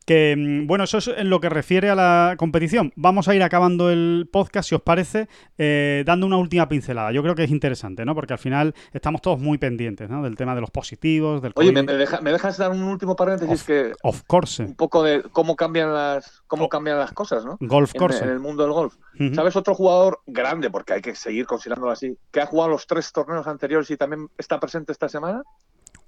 Que, 0.07 0.35
mm, 0.37 0.67
bueno, 0.67 0.85
eso 0.85 0.99
es 0.99 1.09
en 1.09 1.31
lo 1.31 1.41
que 1.41 1.49
refiere 1.49 1.91
a 1.91 1.95
la 1.95 2.35
competición. 2.39 2.93
Vamos 2.97 3.29
a 3.29 3.35
ir 3.35 3.43
acabando 3.43 3.91
el 3.91 4.29
podcast, 4.33 4.69
si 4.69 4.75
os 4.75 4.83
parece, 4.83 5.29
eh, 5.59 6.03
dando 6.07 6.27
una 6.27 6.37
última 6.37 6.69
pincelada. 6.69 7.13
Yo 7.13 7.23
creo 7.23 7.35
que 7.35 7.45
es 7.45 7.51
interesante, 7.51 8.05
¿no? 8.05 8.15
Porque 8.15 8.33
al 8.33 8.39
final 8.39 8.75
estamos 8.93 9.21
todos 9.23 9.39
muy 9.39 9.59
pendientes 9.59 10.09
¿no? 10.09 10.23
del 10.23 10.37
tema 10.37 10.55
de 10.55 10.61
los 10.61 10.71
positivos, 10.71 11.43
del 11.43 11.53
Oye, 11.57 11.73
¿me, 11.73 11.83
dejas 11.83 12.59
dar 12.59 12.71
un 12.71 12.83
último 12.83 13.17
paréntesis? 13.17 13.63
que 13.65 13.93
of 14.03 14.23
course. 14.27 14.63
Un 14.63 14.75
poco 14.75 15.03
de 15.03 15.23
cómo 15.23 15.57
cambian 15.57 15.93
las, 15.93 16.43
cómo 16.47 16.69
cambian 16.69 16.99
las 16.99 17.13
cosas, 17.13 17.45
¿no? 17.45 17.57
Golf 17.61 17.93
course. 17.95 18.25
En, 18.25 18.31
el 18.31 18.41
mundo 18.41 18.63
del 18.63 18.73
golf. 18.73 18.95
¿Sabes 19.35 19.57
otro 19.57 19.75
jugador 19.75 20.21
grande, 20.27 20.71
porque 20.71 20.93
hay 20.95 21.01
que 21.01 21.15
seguir 21.15 21.47
considerándolo 21.47 21.93
así, 21.93 22.17
que 22.31 22.41
ha 22.41 22.47
jugado 22.47 22.71
los 22.71 22.87
tres 22.87 23.13
torneos 23.13 23.47
anteriores 23.47 23.91
y 23.91 23.97
también 23.97 24.29
está 24.39 24.61
presente 24.61 24.93
esta 24.93 25.09
semana? 25.09 25.43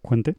Cuente. 0.00 0.36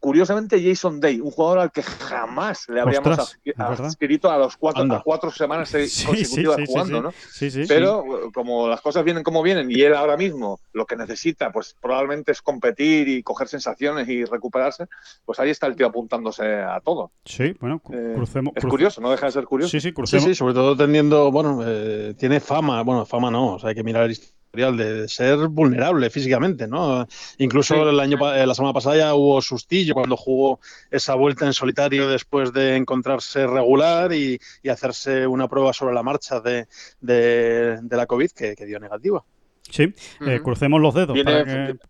Curiosamente 0.00 0.60
Jason 0.62 0.98
Day, 0.98 1.20
un 1.20 1.30
jugador 1.30 1.58
al 1.60 1.70
que 1.70 1.82
jamás 1.82 2.68
le 2.68 2.80
habríamos 2.80 3.36
adscrito 3.56 4.30
a 4.30 4.38
los 4.38 4.56
cuatro, 4.56 4.82
a 4.92 5.02
cuatro 5.02 5.30
semanas 5.30 5.70
consecutivas 5.70 6.58
jugando, 6.66 7.02
¿no? 7.02 7.12
Pero 7.68 8.30
como 8.32 8.66
las 8.66 8.80
cosas 8.80 9.04
vienen 9.04 9.22
como 9.22 9.42
vienen 9.42 9.70
y 9.70 9.82
él 9.82 9.94
ahora 9.94 10.16
mismo 10.16 10.60
lo 10.72 10.86
que 10.86 10.96
necesita, 10.96 11.52
pues 11.52 11.76
probablemente 11.80 12.32
es 12.32 12.40
competir 12.40 13.08
y 13.08 13.22
coger 13.22 13.48
sensaciones 13.48 14.08
y 14.08 14.24
recuperarse, 14.24 14.86
pues 15.24 15.38
ahí 15.38 15.50
está 15.50 15.66
el 15.66 15.76
tío 15.76 15.86
apuntándose 15.86 16.44
a 16.44 16.80
todo. 16.80 17.12
Sí, 17.24 17.54
bueno, 17.60 17.82
eh, 17.92 18.14
crucemos. 18.16 18.54
es 18.56 18.64
curioso, 18.64 19.00
no 19.02 19.10
deja 19.10 19.26
de 19.26 19.32
ser 19.32 19.44
curioso. 19.44 19.70
Sí, 19.70 19.80
sí, 19.80 19.92
crucemos. 19.92 20.24
Sí, 20.24 20.34
sobre 20.34 20.54
todo 20.54 20.76
teniendo, 20.76 21.30
bueno, 21.30 21.60
eh, 21.64 22.14
tiene 22.18 22.40
fama, 22.40 22.82
bueno, 22.82 23.04
fama 23.04 23.30
no, 23.30 23.54
o 23.54 23.58
sea, 23.58 23.68
hay 23.68 23.74
que 23.74 23.84
mirar 23.84 24.04
el 24.04 24.16
de 24.52 25.08
ser 25.08 25.48
vulnerable 25.48 26.10
físicamente, 26.10 26.66
¿no? 26.66 27.06
Incluso 27.38 27.88
el 27.88 28.00
año 28.00 28.16
eh, 28.34 28.46
la 28.46 28.54
semana 28.54 28.72
pasada 28.72 28.96
ya 28.96 29.14
hubo 29.14 29.40
sustillo 29.40 29.94
cuando 29.94 30.16
jugó 30.16 30.60
esa 30.90 31.14
vuelta 31.14 31.46
en 31.46 31.52
solitario 31.52 32.08
después 32.08 32.52
de 32.52 32.76
encontrarse 32.76 33.46
regular 33.46 34.12
y, 34.12 34.40
hacerse 34.70 35.26
una 35.26 35.48
prueba 35.48 35.72
sobre 35.72 35.94
la 35.94 36.02
marcha 36.02 36.40
de, 36.40 36.66
la 37.90 38.06
COVID 38.06 38.30
que, 38.30 38.54
dio 38.66 38.78
negativa. 38.78 39.22
Sí, 39.68 39.92
eh, 40.26 40.40
crucemos 40.42 40.80
los 40.80 40.94
dedos. 40.94 41.16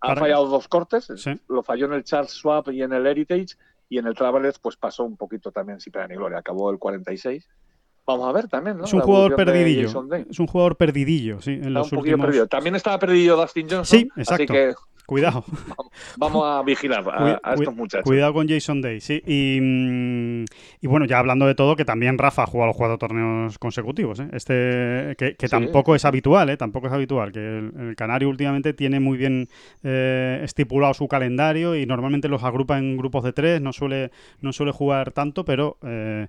Ha 0.00 0.16
fallado 0.16 0.46
dos 0.46 0.68
cortes, 0.68 1.12
lo 1.48 1.62
falló 1.62 1.86
en 1.86 1.94
el 1.94 2.04
Charles 2.04 2.32
Swap 2.32 2.68
y 2.70 2.82
en 2.82 2.92
el 2.92 3.06
Heritage, 3.06 3.56
y 3.88 3.98
en 3.98 4.06
el 4.06 4.14
Travelers 4.14 4.58
pues 4.58 4.76
pasó 4.76 5.04
un 5.04 5.16
poquito 5.16 5.50
también 5.50 5.80
sin 5.80 5.92
pena 5.92 6.08
ni 6.08 6.14
gloria, 6.14 6.38
acabó 6.38 6.70
el 6.70 6.78
46 6.78 7.46
Vamos 8.06 8.28
a 8.28 8.32
ver 8.32 8.48
también, 8.48 8.78
¿no? 8.78 8.84
Es 8.84 8.92
un 8.92 9.00
jugador 9.00 9.36
perdidillo. 9.36 9.88
Es 10.28 10.38
un 10.40 10.46
jugador 10.46 10.76
perdidillo, 10.76 11.40
sí. 11.40 11.52
En 11.52 11.72
los 11.74 11.92
últimos... 11.92 12.26
perdido. 12.26 12.46
También 12.46 12.74
estaba 12.74 12.98
perdido 12.98 13.36
Dustin 13.36 13.66
Johnson. 13.70 13.86
Sí, 13.86 14.08
exacto. 14.16 14.32
Así 14.34 14.46
que 14.46 14.74
Cuidado. 15.10 15.44
Vamos 16.18 16.46
a 16.46 16.62
vigilar 16.62 17.04
a, 17.42 17.54
estos 17.54 17.74
muchachos. 17.74 18.04
Cuidado 18.04 18.32
con 18.32 18.48
Jason 18.48 18.80
Day, 18.80 19.00
sí. 19.00 19.20
Mm, 19.26 20.44
y, 20.80 20.86
bueno, 20.86 21.04
ya 21.04 21.18
hablando 21.18 21.48
de 21.48 21.56
todo, 21.56 21.74
que 21.74 21.84
también 21.84 22.16
Rafa 22.16 22.44
ha 22.44 22.46
jugado 22.46 22.72
cuatro 22.74 22.96
torneos 22.96 23.58
consecutivos. 23.58 24.20
¿eh? 24.20 24.28
Este, 24.32 25.16
que, 25.18 25.48
tampoco 25.48 25.96
es 25.96 26.04
habitual, 26.04 26.50
¿eh? 26.50 26.56
Tampoco 26.56 26.86
es 26.86 26.92
habitual. 26.92 27.32
Que 27.32 27.40
el, 27.40 27.94
Canario 27.96 28.28
últimamente 28.28 28.72
tiene 28.72 29.00
muy 29.00 29.18
bien 29.18 29.48
eh, 29.82 30.42
estipulado 30.44 30.94
su 30.94 31.08
calendario 31.08 31.74
y 31.74 31.86
normalmente 31.86 32.28
los 32.28 32.44
agrupa 32.44 32.78
en 32.78 32.96
grupos 32.96 33.24
de 33.24 33.32
tres. 33.32 33.60
No 33.60 33.72
suele, 33.72 34.12
no 34.40 34.52
suele 34.52 34.70
jugar 34.70 35.10
tanto, 35.10 35.44
pero 35.44 35.76
eh, 35.82 36.28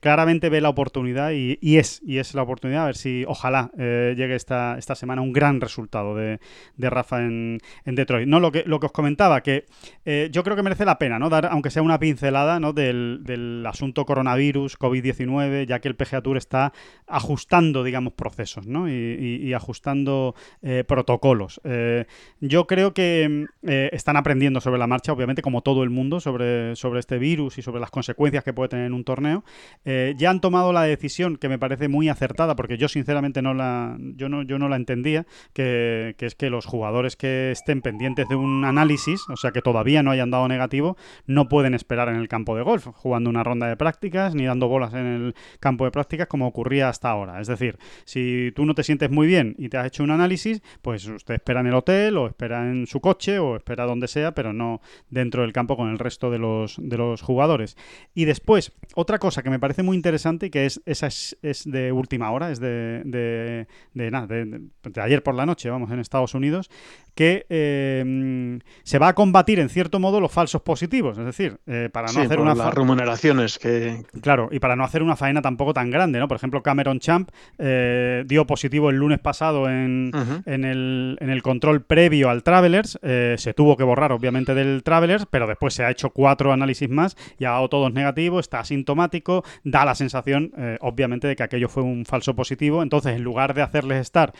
claramente 0.00 0.48
ve 0.48 0.62
la 0.62 0.70
oportunidad 0.70 1.32
y, 1.32 1.58
es, 1.76 2.00
y 2.02 2.16
es 2.16 2.34
la 2.34 2.40
oportunidad. 2.44 2.84
A 2.84 2.86
ver 2.86 2.96
si 2.96 3.26
ojalá 3.28 3.70
llegue 3.76 4.36
esta, 4.36 4.78
esta 4.78 4.94
semana 4.94 5.20
un 5.20 5.34
gran 5.34 5.60
resultado 5.60 6.16
de, 6.16 6.40
de 6.78 6.88
Rafa 6.88 7.20
en, 7.20 7.58
en 7.84 7.94
Detroit. 7.94 8.21
No, 8.26 8.40
lo 8.40 8.52
que, 8.52 8.64
lo 8.66 8.80
que 8.80 8.86
os 8.86 8.92
comentaba, 8.92 9.42
que 9.42 9.66
eh, 10.04 10.28
yo 10.32 10.42
creo 10.42 10.56
que 10.56 10.62
merece 10.62 10.84
la 10.84 10.98
pena, 10.98 11.18
¿no? 11.18 11.28
Dar, 11.28 11.46
aunque 11.46 11.70
sea 11.70 11.82
una 11.82 11.98
pincelada, 11.98 12.60
¿no? 12.60 12.72
Del, 12.72 13.64
asunto 13.66 14.04
coronavirus, 14.04 14.78
COVID-19, 14.78 15.66
ya 15.66 15.80
que 15.80 15.88
el 15.88 15.96
PGA 15.96 16.20
Tour 16.20 16.36
está 16.36 16.72
ajustando, 17.06 17.84
digamos, 17.84 18.12
procesos, 18.12 18.66
¿no? 18.66 18.88
Y, 18.88 19.52
ajustando 19.54 20.34
eh, 20.62 20.84
protocolos. 20.86 21.60
Eh, 21.64 22.06
yo 22.40 22.66
creo 22.66 22.94
que 22.94 23.46
están 23.62 24.16
aprendiendo 24.16 24.60
sobre 24.60 24.78
la 24.78 24.86
marcha, 24.86 25.12
obviamente, 25.12 25.42
como 25.42 25.62
todo 25.62 25.82
el 25.82 25.90
mundo, 25.90 26.20
sobre, 26.20 26.74
sobre 26.76 27.00
este 27.00 27.18
virus 27.18 27.58
y 27.58 27.62
sobre 27.62 27.80
las 27.80 27.90
consecuencias 27.90 28.44
que 28.44 28.52
puede 28.52 28.70
tener 28.70 28.86
en 28.86 28.94
un 28.94 29.04
torneo. 29.04 29.44
ya 29.84 30.30
han 30.30 30.40
tomado 30.40 30.72
la 30.72 30.82
decisión 30.82 31.36
que 31.36 31.48
me 31.48 31.58
parece 31.58 31.88
muy 31.88 32.08
acertada, 32.08 32.56
porque 32.56 32.78
yo 32.78 32.88
sinceramente 32.88 33.42
no 33.42 33.54
la, 33.54 33.96
yo 33.98 34.28
no, 34.28 34.42
yo 34.42 34.58
no 34.58 34.68
la 34.68 34.76
entendía, 34.76 35.26
que, 35.52 36.14
que 36.18 36.26
es 36.26 36.34
que 36.34 36.50
los 36.50 36.66
jugadores 36.66 37.16
que 37.16 37.50
estén 37.52 37.82
pendientes 37.82 38.01
de 38.02 38.34
un 38.34 38.64
análisis, 38.64 39.28
o 39.28 39.36
sea 39.36 39.52
que 39.52 39.62
todavía 39.62 40.02
no 40.02 40.10
hayan 40.10 40.30
dado 40.30 40.48
negativo, 40.48 40.96
no 41.26 41.48
pueden 41.48 41.74
esperar 41.74 42.08
en 42.08 42.16
el 42.16 42.28
campo 42.28 42.56
de 42.56 42.62
golf, 42.62 42.88
jugando 42.94 43.30
una 43.30 43.44
ronda 43.44 43.68
de 43.68 43.76
prácticas 43.76 44.34
ni 44.34 44.44
dando 44.44 44.68
bolas 44.68 44.92
en 44.94 45.06
el 45.06 45.34
campo 45.60 45.84
de 45.84 45.90
prácticas 45.90 46.26
como 46.26 46.46
ocurría 46.46 46.88
hasta 46.88 47.10
ahora. 47.10 47.40
Es 47.40 47.46
decir, 47.46 47.78
si 48.04 48.52
tú 48.54 48.66
no 48.66 48.74
te 48.74 48.82
sientes 48.82 49.10
muy 49.10 49.26
bien 49.26 49.54
y 49.58 49.68
te 49.68 49.78
has 49.78 49.86
hecho 49.86 50.02
un 50.02 50.10
análisis, 50.10 50.62
pues 50.82 51.06
usted 51.06 51.34
espera 51.34 51.60
en 51.60 51.68
el 51.68 51.74
hotel 51.74 52.16
o 52.16 52.26
espera 52.26 52.68
en 52.68 52.86
su 52.86 53.00
coche 53.00 53.38
o 53.38 53.56
espera 53.56 53.84
donde 53.84 54.08
sea, 54.08 54.34
pero 54.34 54.52
no 54.52 54.80
dentro 55.10 55.42
del 55.42 55.52
campo 55.52 55.76
con 55.76 55.90
el 55.90 55.98
resto 55.98 56.30
de 56.30 56.38
los, 56.38 56.76
de 56.78 56.96
los 56.96 57.22
jugadores. 57.22 57.76
Y 58.14 58.24
después, 58.24 58.72
otra 58.94 59.18
cosa 59.18 59.42
que 59.42 59.50
me 59.50 59.60
parece 59.60 59.82
muy 59.82 59.96
interesante 59.96 60.46
y 60.46 60.50
que 60.50 60.66
es, 60.66 60.80
esa 60.86 61.06
es, 61.06 61.36
de 61.64 61.92
última 61.92 62.30
hora, 62.30 62.50
es 62.50 62.60
de, 62.60 63.02
de, 63.04 63.66
de, 63.94 65.00
ayer 65.00 65.22
por 65.22 65.34
la 65.34 65.46
noche, 65.46 65.70
vamos, 65.70 65.90
en 65.90 66.00
Estados 66.00 66.34
Unidos, 66.34 66.70
que 67.14 67.46
eh, 67.50 68.58
se 68.84 68.98
va 68.98 69.08
a 69.08 69.14
combatir 69.14 69.60
en 69.60 69.68
cierto 69.68 69.98
modo 69.98 70.20
los 70.20 70.32
falsos 70.32 70.62
positivos, 70.62 71.18
es 71.18 71.24
decir, 71.24 71.58
eh, 71.66 71.90
para 71.92 72.10
no 72.10 72.20
hacer 72.20 72.40
una 72.40 72.54
las 72.54 72.72
remuneraciones 72.72 73.58
que 73.58 74.02
claro 74.22 74.48
y 74.50 74.60
para 74.60 74.76
no 74.76 74.84
hacer 74.84 75.02
una 75.02 75.16
faena 75.16 75.42
tampoco 75.42 75.74
tan 75.74 75.90
grande, 75.90 76.18
¿no? 76.18 76.28
Por 76.28 76.36
ejemplo, 76.36 76.62
Cameron 76.62 77.00
Champ 77.00 77.30
eh, 77.58 78.24
dio 78.26 78.46
positivo 78.46 78.88
el 78.88 78.96
lunes 78.96 79.18
pasado 79.18 79.68
en, 79.68 80.10
en, 80.46 80.64
el, 80.64 81.18
en, 81.20 81.30
el, 81.30 81.42
control 81.42 81.82
previo 81.82 82.30
al 82.30 82.42
Travelers, 82.42 82.98
se 83.02 83.54
tuvo 83.54 83.76
que 83.76 83.84
borrar 83.84 84.12
obviamente 84.12 84.54
del 84.54 84.82
Travelers, 84.82 85.26
pero 85.26 85.46
después 85.46 85.74
se 85.74 85.84
ha 85.84 85.90
hecho 85.90 86.10
cuatro 86.10 86.52
análisis 86.52 86.88
más 86.88 87.16
y 87.38 87.44
ha 87.44 87.50
dado 87.50 87.68
todos 87.68 87.92
negativos, 87.92 88.40
está 88.40 88.60
asintomático, 88.60 89.44
da 89.64 89.84
la 89.84 89.94
sensación 89.94 90.52
obviamente 90.80 91.26
de 91.28 91.36
que 91.36 91.42
aquello 91.42 91.68
fue 91.68 91.82
un 91.82 92.04
falso 92.04 92.34
positivo, 92.34 92.82
entonces 92.82 93.16
en 93.16 93.22
lugar 93.22 93.54
de 93.54 93.62
hacerles 93.62 94.00
estar 94.00 94.32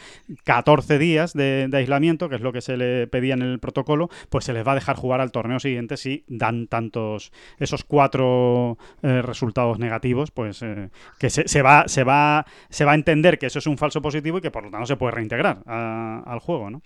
14 0.45 0.99
días 0.99 1.33
de 1.35 1.69
aislamiento, 1.73 2.29
que 2.29 2.37
es 2.37 2.41
lo 2.41 2.53
que 2.53 2.62
se 2.63 2.77
le 2.77 3.07
pedía 3.07 3.35
en 3.35 3.43
el 3.43 3.59
protocolo, 3.59 4.09
pues 4.31 4.45
se 4.45 4.53
les 4.53 4.67
va 4.67 4.73
a 4.73 4.77
dejar 4.77 4.97
jugar 4.97 5.21
al 5.21 5.33
torneo 5.33 5.61
siguiente 5.61 5.97
si 5.97 6.25
dan 6.29 6.67
tantos, 6.69 7.33
esos 7.59 7.85
cuatro 7.85 8.79
eh, 9.03 9.23
resultados 9.23 9.79
negativos, 9.79 10.31
pues 10.31 10.63
eh, 10.63 10.91
que 11.19 11.31
se, 11.31 11.63
va, 11.63 11.85
se, 11.87 12.05
va, 12.05 12.47
se 12.71 12.85
va 12.85 12.93
a 12.93 12.95
entender 12.95 13.39
que 13.39 13.47
eso 13.47 13.59
es 13.59 13.67
un 13.67 13.79
falso 13.79 14.01
positivo 14.01 14.39
y 14.39 14.41
que 14.41 14.51
por 14.51 14.65
lo 14.65 14.71
tanto 14.71 14.87
se 14.87 14.97
puede 14.97 15.13
reintegrar 15.13 15.63
al 15.67 16.39
juego, 16.41 16.71
¿no? 16.71 16.83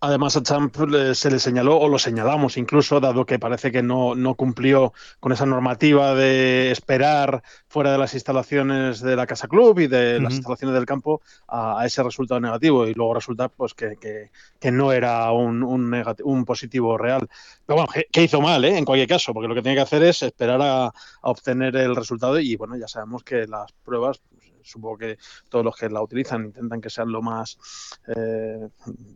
Además, 0.00 0.36
a 0.36 0.42
Champ 0.44 0.76
se 1.14 1.30
le 1.30 1.38
señaló, 1.40 1.76
o 1.76 1.88
lo 1.88 1.98
señalamos 1.98 2.56
incluso, 2.56 3.00
dado 3.00 3.26
que 3.26 3.40
parece 3.40 3.72
que 3.72 3.82
no, 3.82 4.14
no, 4.14 4.36
cumplió 4.36 4.92
con 5.18 5.32
esa 5.32 5.44
normativa 5.44 6.14
de 6.14 6.70
esperar 6.70 7.42
fuera 7.66 7.90
de 7.90 7.98
las 7.98 8.14
instalaciones 8.14 9.00
de 9.00 9.16
la 9.16 9.26
Casa 9.26 9.48
Club 9.48 9.80
y 9.80 9.88
de 9.88 10.20
las 10.20 10.34
instalaciones 10.34 10.76
del 10.76 10.86
campo 10.86 11.20
a, 11.48 11.84
ese 11.84 12.04
resultado 12.04 12.38
negativo. 12.40 12.86
Y 12.86 12.94
luego 12.94 13.14
resulta 13.14 13.48
pues, 13.48 13.74
que, 13.74 13.96
que, 14.60 14.70
no 14.70 14.92
era 14.92 15.32
un, 15.32 15.64
un, 15.64 15.92
un, 16.22 16.44
positivo 16.44 16.96
real. 16.96 17.28
Pero 17.66 17.78
bueno, 17.78 17.92
que, 18.12 18.22
hizo 18.22 18.40
mal, 18.40 18.64
¿eh? 18.64 18.78
en 18.78 18.84
cualquier 18.84 19.08
caso, 19.08 19.34
porque 19.34 19.48
lo 19.48 19.54
que 19.56 19.62
tiene 19.62 19.74
que 19.74 19.82
hacer 19.82 20.04
es 20.04 20.22
esperar 20.22 20.62
a, 20.62 20.86
a 20.86 20.92
obtener 21.22 21.74
el 21.74 21.96
resultado. 21.96 22.38
Y 22.38 22.54
bueno, 22.54 22.76
ya 22.76 22.86
sabemos 22.86 23.24
que 23.24 23.48
las 23.48 23.72
pruebas 23.84 24.20
supongo 24.62 24.98
que 24.98 25.18
todos 25.48 25.64
los 25.64 25.76
que 25.76 25.88
la 25.88 26.02
utilizan 26.02 26.46
intentan 26.46 26.80
que 26.80 26.90
sean 26.90 27.10
lo 27.10 27.22
más 27.22 27.58
eh, 28.14 28.68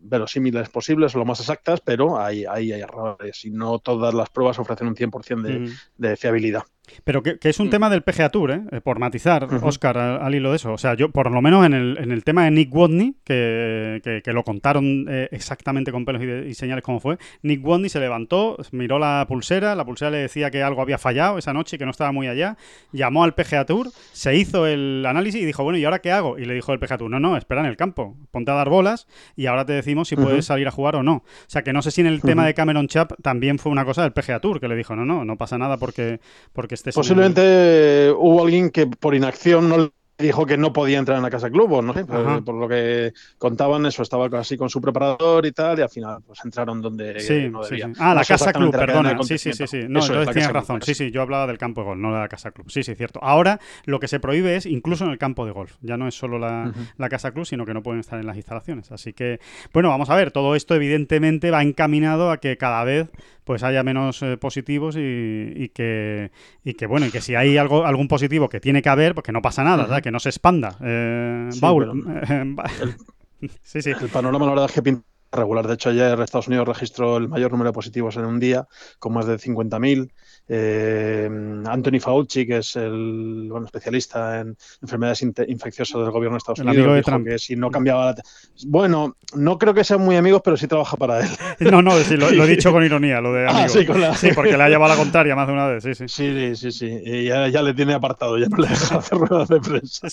verosímiles 0.02 0.68
posibles 0.68 1.14
o 1.14 1.18
lo 1.18 1.24
más 1.24 1.40
exactas, 1.40 1.80
pero 1.80 2.18
hay, 2.18 2.44
hay, 2.44 2.72
hay 2.72 2.80
errores 2.80 3.44
y 3.44 3.50
no 3.50 3.78
todas 3.78 4.14
las 4.14 4.30
pruebas 4.30 4.58
ofrecen 4.58 4.88
un 4.88 4.96
100% 4.96 5.42
de, 5.42 5.72
de 5.96 6.16
fiabilidad. 6.16 6.64
Pero 7.04 7.22
que, 7.22 7.38
es 7.42 7.60
un 7.60 7.68
mm. 7.68 7.70
tema 7.70 7.90
del 7.90 8.02
PGA 8.02 8.28
Tour, 8.28 8.50
¿eh? 8.50 8.62
eh 8.70 8.80
por 8.80 8.98
matizar, 8.98 9.48
Oscar, 9.62 9.96
al, 9.98 10.34
hilo 10.34 10.50
de 10.50 10.56
eso. 10.56 10.72
O 10.72 10.78
sea, 10.78 10.94
yo, 10.94 11.10
por 11.10 11.30
lo 11.30 11.40
menos 11.40 11.64
en 11.64 11.74
el, 11.74 11.98
en 11.98 12.10
el 12.10 12.24
tema 12.24 12.44
de 12.44 12.50
Nick 12.50 12.74
Watney, 12.74 13.14
que, 13.24 14.20
que, 14.22 14.32
lo 14.32 14.42
contaron 14.42 15.06
eh, 15.08 15.28
exactamente 15.30 15.92
con 15.92 16.04
pelos 16.04 16.22
y, 16.22 16.54
señales 16.54 16.82
como 16.82 17.00
fue, 17.00 17.18
Nick 17.42 17.64
Watney 17.64 17.88
se 17.88 18.00
levantó, 18.00 18.56
miró 18.72 18.98
la 18.98 19.24
pulsera, 19.28 19.74
la 19.74 19.84
pulsera 19.84 20.10
le 20.10 20.18
decía 20.18 20.50
que 20.50 20.62
algo 20.62 20.82
había 20.82 20.98
fallado 20.98 21.38
esa 21.38 21.52
noche, 21.52 21.78
que 21.78 21.84
no 21.84 21.90
estaba 21.92 22.12
muy 22.12 22.26
allá, 22.26 22.56
llamó 22.92 23.24
al 23.24 23.34
PGA 23.34 23.64
Tour, 23.64 23.90
se 24.12 24.36
hizo 24.36 24.66
el 24.66 25.04
análisis 25.06 25.40
y 25.40 25.44
dijo, 25.44 25.62
bueno, 25.62 25.78
¿y 25.78 25.84
ahora 25.84 26.00
qué 26.00 26.12
hago? 26.12 26.38
Y 26.38 26.44
le 26.44 26.54
dijo 26.54 26.72
el 26.72 26.78
PGA 26.78 26.98
Tour, 26.98 27.10
no, 27.10 27.20
no, 27.20 27.36
espera 27.36 27.60
en 27.60 27.68
el 27.68 27.76
campo, 27.76 28.16
ponte 28.30 28.50
a 28.50 28.54
dar 28.54 28.68
bolas 28.68 29.06
y 29.36 29.46
ahora 29.46 29.64
te 29.64 29.72
decimos 29.72 30.08
si 30.08 30.16
puedes 30.16 30.46
salir 30.46 30.68
a 30.68 30.70
jugar 30.70 30.96
o 30.96 31.02
no. 31.02 31.14
O 31.14 31.24
sea, 31.46 31.62
que 31.62 31.72
no 31.72 31.82
sé 31.82 31.90
si 31.90 32.00
en 32.00 32.08
el 32.08 32.20
tema 32.20 32.44
de 32.44 32.54
Cameron 32.54 32.88
Chap 32.88 33.12
también 33.22 33.58
fue 33.58 33.72
una 33.72 33.84
cosa 33.84 34.02
del 34.02 34.12
PGA 34.12 34.40
Tour, 34.40 34.60
que 34.60 34.68
le 34.68 34.76
dijo, 34.76 34.96
no, 34.96 35.04
no, 35.04 35.24
no 35.24 35.38
pasa 35.38 35.58
nada 35.58 35.76
porque, 35.76 36.20
porque 36.52 36.71
Posiblemente 36.94 38.12
hubo 38.16 38.42
alguien 38.42 38.70
que 38.70 38.86
por 38.86 39.14
inacción 39.14 39.68
no 39.68 39.92
dijo 40.22 40.46
que 40.46 40.56
no 40.56 40.72
podía 40.72 40.98
entrar 40.98 41.16
en 41.16 41.22
la 41.22 41.30
casa 41.30 41.50
club, 41.50 41.72
o 41.72 41.82
no 41.82 41.92
sé, 41.92 42.04
por, 42.04 42.54
lo 42.54 42.68
que 42.68 43.12
contaban, 43.38 43.84
eso 43.86 44.02
estaba 44.02 44.26
así 44.38 44.56
con 44.56 44.70
su 44.70 44.80
preparador 44.80 45.44
y 45.44 45.52
tal, 45.52 45.78
y 45.78 45.82
al 45.82 45.90
final 45.90 46.18
pues 46.26 46.38
entraron 46.44 46.80
donde 46.80 47.50
no 47.50 47.62
debían. 47.64 47.94
Ah, 47.98 48.14
la 48.14 48.24
casa 48.24 48.52
club, 48.52 48.70
perdona. 48.70 49.16
Sí, 49.22 49.38
sí, 49.38 49.52
sí, 49.52 49.66
sí. 49.66 49.80
No, 49.88 50.00
entonces 50.00 50.30
tienes 50.32 50.52
razón. 50.52 50.80
Sí, 50.82 50.94
sí, 50.94 51.10
yo 51.10 51.22
hablaba 51.22 51.46
del 51.46 51.58
campo 51.58 51.82
de 51.82 51.86
golf, 51.86 52.00
no 52.00 52.12
de 52.14 52.20
la 52.20 52.28
casa 52.28 52.52
club. 52.52 52.70
Sí, 52.70 52.82
sí, 52.82 52.94
cierto. 52.94 53.20
Ahora 53.22 53.60
lo 53.84 54.00
que 54.00 54.08
se 54.08 54.20
prohíbe 54.20 54.56
es 54.56 54.66
incluso 54.66 55.04
en 55.04 55.10
el 55.10 55.18
campo 55.18 55.44
de 55.44 55.52
golf. 55.52 55.76
Ya 55.80 55.96
no 55.96 56.08
es 56.08 56.14
solo 56.14 56.38
la, 56.38 56.72
la 56.96 57.08
casa 57.08 57.32
club, 57.32 57.44
sino 57.44 57.66
que 57.66 57.74
no 57.74 57.82
pueden 57.82 58.00
estar 58.00 58.18
en 58.18 58.26
las 58.26 58.36
instalaciones. 58.36 58.92
Así 58.92 59.12
que, 59.12 59.40
bueno, 59.72 59.88
vamos 59.88 60.08
a 60.10 60.14
ver, 60.14 60.30
todo 60.30 60.54
esto 60.54 60.74
evidentemente 60.74 61.50
va 61.50 61.62
encaminado 61.62 62.30
a 62.30 62.38
que 62.38 62.56
cada 62.56 62.84
vez 62.84 63.10
pues 63.44 63.62
haya 63.62 63.82
menos 63.82 64.22
eh, 64.22 64.36
positivos 64.36 64.96
y, 64.96 65.70
que, 65.74 66.30
y 66.64 66.74
que, 66.74 66.86
bueno, 66.86 67.06
y 67.06 67.10
que 67.10 67.20
si 67.20 67.34
hay 67.34 67.56
algo 67.56 67.84
algún 67.84 68.08
positivo 68.08 68.48
que 68.48 68.60
tiene 68.60 68.82
que 68.82 68.88
haber, 68.88 69.14
pues 69.14 69.24
que 69.24 69.32
no 69.32 69.42
pasa 69.42 69.64
nada, 69.64 70.00
que 70.00 70.10
no 70.10 70.20
se 70.20 70.28
expanda. 70.28 70.76
Eh, 70.80 71.48
sí, 71.50 71.60
sí, 73.62 73.82
sí. 73.82 73.90
El 73.90 74.08
panorama, 74.08 74.46
la 74.46 74.52
verdad, 74.52 74.66
es 74.66 74.72
que 74.72 74.82
pinta 74.82 75.04
regular. 75.32 75.66
De 75.66 75.74
hecho, 75.74 75.90
ayer 75.90 76.20
Estados 76.20 76.48
Unidos 76.48 76.68
registró 76.68 77.16
el 77.16 77.28
mayor 77.28 77.50
número 77.50 77.70
de 77.70 77.74
positivos 77.74 78.16
en 78.16 78.26
un 78.26 78.38
día, 78.38 78.68
con 78.98 79.14
más 79.14 79.26
de 79.26 79.38
50.000. 79.38 80.12
Eh, 80.48 81.28
Anthony 81.66 82.00
Fauci, 82.00 82.46
que 82.46 82.58
es 82.58 82.76
el 82.76 83.48
bueno, 83.50 83.66
especialista 83.66 84.40
en 84.40 84.56
enfermedades 84.80 85.22
infecciosas 85.22 86.00
del 86.00 86.10
gobierno 86.10 86.34
de 86.34 86.38
Estados 86.38 86.60
Unidos, 86.60 86.96
dijo 87.06 87.24
que 87.24 87.38
si 87.38 87.56
no 87.56 87.70
cambiaba 87.70 88.06
la... 88.06 88.22
Bueno, 88.66 89.16
no 89.34 89.58
creo 89.58 89.72
que 89.72 89.84
sean 89.84 90.00
muy 90.00 90.16
amigos, 90.16 90.42
pero 90.44 90.56
sí 90.56 90.66
trabaja 90.66 90.96
para 90.96 91.20
él. 91.20 91.28
No, 91.72 91.80
no, 91.80 91.92
lo, 91.92 92.44
he 92.44 92.46
dicho 92.48 92.72
con 92.72 92.84
ironía, 92.84 93.20
lo 93.20 93.32
de 93.32 93.46
ah, 93.46 93.68
sí, 93.68 93.86
porque 94.34 94.56
le 94.56 94.62
ha 94.62 94.68
llevado 94.68 94.92
la 94.92 94.98
contraria 94.98 95.34
más 95.34 95.46
de 95.46 95.52
una 95.52 95.66
vez, 95.66 95.84
sí, 95.84 95.94
sí. 95.94 96.08
Sí, 96.08 96.56
sí, 96.56 96.72
sí, 96.72 97.00
Y 97.04 97.24
ya, 97.26 97.62
le 97.62 97.72
tiene 97.72 97.94
apartado, 97.94 98.36
ya 98.36 98.48
no 98.48 98.56
le 98.56 98.68
deja 98.68 98.98
hacer 98.98 99.18
ruedas 99.18 99.48
de 99.48 99.60
prensa. 99.60 100.08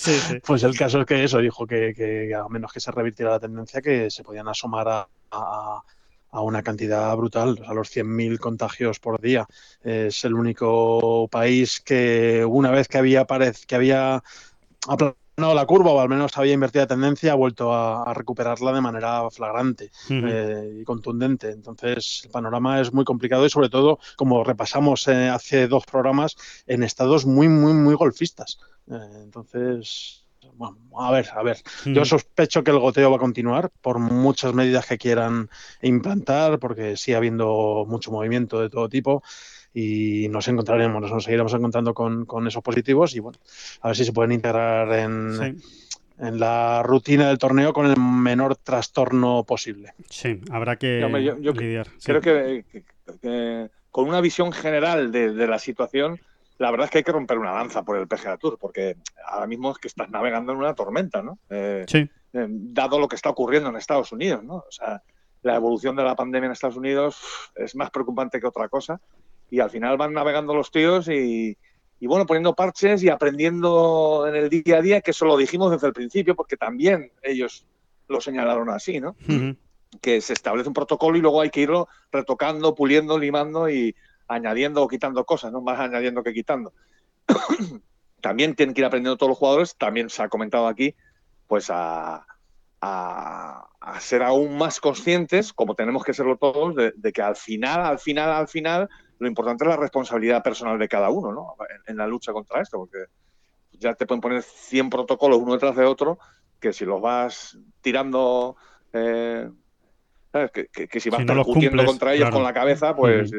Pues 0.45 0.63
el 0.63 0.77
caso 0.77 1.01
es 1.01 1.05
que 1.05 1.23
eso, 1.23 1.39
dijo 1.39 1.65
que, 1.65 1.93
que, 1.95 2.33
a 2.33 2.47
menos 2.47 2.71
que 2.71 2.79
se 2.79 2.91
revirtiera 2.91 3.31
la 3.31 3.39
tendencia, 3.39 3.81
que 3.81 4.09
se 4.09 4.23
podían 4.23 4.47
asomar 4.47 4.87
a 4.87 5.07
a 5.31 5.81
una 6.31 6.63
cantidad 6.63 7.15
brutal, 7.15 7.61
a 7.67 7.73
los 7.73 7.89
100.000 7.89 8.39
contagios 8.39 8.99
por 8.99 9.19
día. 9.19 9.47
Es 9.83 10.23
el 10.25 10.33
único 10.33 11.27
país 11.29 11.81
que 11.81 12.45
una 12.45 12.71
vez 12.71 12.87
que 12.87 12.97
había, 12.97 13.25
que 13.67 13.75
había 13.75 14.23
aplanado 14.87 15.15
la 15.39 15.65
curva 15.65 15.91
o 15.91 15.99
al 15.99 16.09
menos 16.09 16.37
había 16.37 16.53
invertido 16.53 16.83
la 16.83 16.87
tendencia, 16.87 17.31
ha 17.31 17.35
vuelto 17.35 17.73
a, 17.73 18.13
recuperarla 18.13 18.73
de 18.73 18.81
manera 18.81 19.29
flagrante 19.31 19.91
eh, 20.09 20.79
y 20.81 20.83
contundente. 20.83 21.51
Entonces, 21.51 22.21
el 22.25 22.31
panorama 22.31 22.81
es 22.81 22.93
muy 22.93 23.05
complicado 23.05 23.45
y 23.45 23.49
sobre 23.49 23.69
todo, 23.69 23.99
como 24.15 24.43
repasamos 24.43 25.07
eh, 25.07 25.29
hace 25.29 25.67
dos 25.67 25.85
programas, 25.85 26.35
en 26.67 26.83
estados 26.83 27.25
muy, 27.25 27.47
muy, 27.47 27.73
muy 27.73 27.95
golfistas. 27.95 28.59
Eh, 28.91 28.97
entonces, 29.23 30.25
bueno, 30.59 30.77
a 30.97 31.11
ver, 31.11 31.27
a 31.33 31.41
ver. 31.41 31.57
Yo 31.85 32.03
sospecho 32.03 32.63
que 32.63 32.71
el 32.71 32.79
goteo 32.79 33.09
va 33.09 33.15
a 33.15 33.19
continuar 33.19 33.71
por 33.81 33.99
muchas 33.99 34.53
medidas 34.53 34.85
que 34.85 34.97
quieran 34.97 35.49
implantar, 35.81 36.59
porque 36.59 36.97
sigue 36.97 37.15
habiendo 37.15 37.85
mucho 37.87 38.11
movimiento 38.11 38.61
de 38.61 38.69
todo 38.69 38.89
tipo 38.89 39.23
y 39.73 40.27
nos 40.29 40.47
encontraremos, 40.49 41.01
nos 41.09 41.23
seguiremos 41.23 41.53
encontrando 41.53 41.93
con, 41.93 42.47
esos 42.47 42.61
positivos 42.61 43.15
y 43.15 43.19
bueno, 43.19 43.39
a 43.81 43.87
ver 43.87 43.97
si 43.97 44.03
se 44.03 44.11
pueden 44.11 44.33
integrar 44.33 44.91
en, 44.93 45.61
en 46.19 46.39
la 46.39 46.83
rutina 46.83 47.29
del 47.29 47.37
torneo 47.37 47.71
con 47.71 47.85
el 47.85 47.97
menor 47.97 48.57
trastorno 48.57 49.45
posible. 49.45 49.93
Sí, 50.09 50.41
habrá 50.51 50.75
que 50.75 50.99
lidiar. 51.55 51.87
Creo 52.03 52.19
que, 52.19 52.65
con 53.91 54.09
una 54.09 54.19
visión 54.19 54.51
general 54.51 55.11
de, 55.11 55.31
de 55.33 55.47
la 55.47 55.59
situación 55.59 56.19
la 56.59 56.71
verdad 56.71 56.85
es 56.85 56.91
que 56.91 56.97
hay 56.99 57.03
que 57.05 57.13
romper 57.13 57.37
una 57.37 57.53
lanza 57.53 57.83
por 57.83 57.97
el 57.97 58.07
PGA 58.07 58.37
Tour, 58.37 58.57
porque 58.59 58.97
ahora 59.25 59.47
mismo 59.47 59.71
es 59.71 59.77
que 59.77 59.87
estás 59.87 60.09
navegando 60.09 60.51
en 60.51 60.59
una 60.59 60.75
tormenta, 60.75 61.23
¿no? 61.23 61.39
Eh, 61.49 61.85
sí. 61.87 61.99
Eh, 62.33 62.47
dado 62.49 62.99
lo 62.99 63.07
que 63.07 63.15
está 63.15 63.29
ocurriendo 63.29 63.69
en 63.69 63.77
Estados 63.77 64.11
Unidos, 64.11 64.43
¿no? 64.43 64.55
O 64.55 64.71
sea, 64.71 65.01
la 65.41 65.55
evolución 65.55 65.95
de 65.95 66.03
la 66.03 66.15
pandemia 66.15 66.47
en 66.47 66.51
Estados 66.51 66.75
Unidos 66.75 67.17
es 67.55 67.75
más 67.75 67.89
preocupante 67.91 68.41
que 68.41 68.47
otra 68.47 68.67
cosa. 68.67 68.99
Y 69.49 69.61
al 69.61 69.69
final 69.69 69.95
van 69.97 70.11
navegando 70.11 70.53
los 70.53 70.69
tíos 70.69 71.07
y, 71.07 71.57
bueno, 72.01 72.25
poniendo 72.25 72.53
parches 72.53 73.01
y 73.03 73.09
aprendiendo 73.09 74.25
en 74.27 74.35
el 74.35 74.49
día 74.49 74.77
a 74.77 74.81
día, 74.81 75.01
que 75.01 75.11
eso 75.11 75.25
lo 75.25 75.37
dijimos 75.37 75.71
desde 75.71 75.87
el 75.87 75.93
principio, 75.93 76.35
porque 76.35 76.57
también 76.57 77.13
ellos 77.23 77.65
lo 78.09 78.19
señalaron 78.19 78.69
así, 78.69 78.99
¿no? 78.99 79.15
Que 80.01 80.19
se 80.19 80.33
establece 80.33 80.67
un 80.67 80.73
protocolo 80.73 81.17
y 81.17 81.21
luego 81.21 81.39
hay 81.39 81.49
que 81.51 81.61
irlo 81.61 81.87
retocando, 82.11 82.75
puliendo, 82.75 83.17
limando 83.17 83.69
y 83.69 83.95
añadiendo 84.29 84.81
o 84.81 84.87
quitando 84.87 85.25
cosas, 85.25 85.51
no 85.51 85.61
más 85.61 85.79
añadiendo 85.79 86.23
que 86.23 86.33
quitando. 86.33 86.73
también 88.21 88.55
tienen 88.55 88.73
que 88.73 88.81
ir 88.81 88.85
aprendiendo 88.85 89.17
todos 89.17 89.31
los 89.31 89.37
jugadores, 89.37 89.75
también 89.75 90.09
se 90.09 90.23
ha 90.23 90.29
comentado 90.29 90.67
aquí, 90.67 90.95
pues 91.47 91.69
a, 91.69 92.25
ser 93.99 94.23
aún 94.23 94.57
más 94.57 94.79
conscientes, 94.79 95.51
como 95.51 95.75
tenemos 95.75 96.03
que 96.03 96.13
serlo 96.13 96.37
todos, 96.37 96.75
de, 96.75 97.11
que 97.11 97.21
al 97.21 97.35
final, 97.35 97.81
al 97.81 97.99
final, 97.99 98.31
al 98.31 98.47
final, 98.47 98.89
lo 99.17 99.27
importante 99.27 99.65
es 99.65 99.69
la 99.69 99.75
responsabilidad 99.75 100.43
personal 100.43 100.79
de 100.79 100.87
cada 100.87 101.09
uno, 101.09 101.33
¿no? 101.33 101.55
En, 101.87 101.97
la 101.97 102.07
lucha 102.07 102.31
contra 102.31 102.61
esto, 102.61 102.77
porque 102.77 103.05
ya 103.71 103.95
te 103.95 104.05
pueden 104.05 104.21
poner 104.21 104.43
100 104.43 104.89
protocolos 104.89 105.39
uno 105.39 105.53
detrás 105.53 105.75
de 105.75 105.85
otro, 105.85 106.19
que 106.59 106.71
si 106.71 106.85
los 106.85 107.01
vas 107.01 107.57
tirando 107.81 108.55
eh, 108.93 109.49
que, 110.47 110.99
si 110.99 111.09
vas 111.09 111.21
si 111.21 111.25
contra 111.85 112.13
ellos 112.13 112.29
con 112.29 112.43
la 112.43 112.53
cabeza, 112.53 112.95
pues 112.95 113.31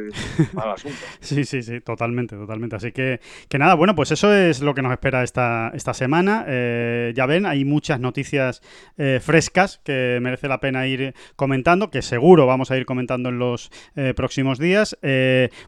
mal 0.53 0.71
asunto. 0.71 0.99
Sí, 1.21 1.45
sí, 1.45 1.63
sí, 1.63 1.81
totalmente, 1.81 2.37
totalmente. 2.37 2.77
Así 2.77 2.93
que, 2.93 3.21
que 3.49 3.59
nada, 3.59 3.75
bueno, 3.75 3.95
pues 3.95 4.11
eso 4.11 4.35
es 4.35 4.61
lo 4.61 4.75
que 4.75 4.83
nos 4.83 4.93
espera 4.93 5.23
esta, 5.23 5.71
esta 5.75 5.95
semana. 5.95 6.45
Eh, 6.49 7.13
ya 7.15 7.27
ven, 7.27 7.47
hay 7.47 7.65
muchas 7.65 8.01
noticias 8.01 8.63
eh, 8.99 9.21
frescas 9.23 9.81
que 9.85 10.19
merece 10.21 10.49
la 10.49 10.61
pena 10.61 10.87
ir 10.87 11.15
comentando, 11.37 11.91
que 11.91 12.03
seguro 12.03 12.47
vamos 12.47 12.71
a 12.71 12.77
ir 12.77 12.87
comentando 12.87 13.29
en 13.29 13.39
los 13.39 13.71
eh, 13.97 14.15
próximos 14.15 14.59
días. 14.59 14.99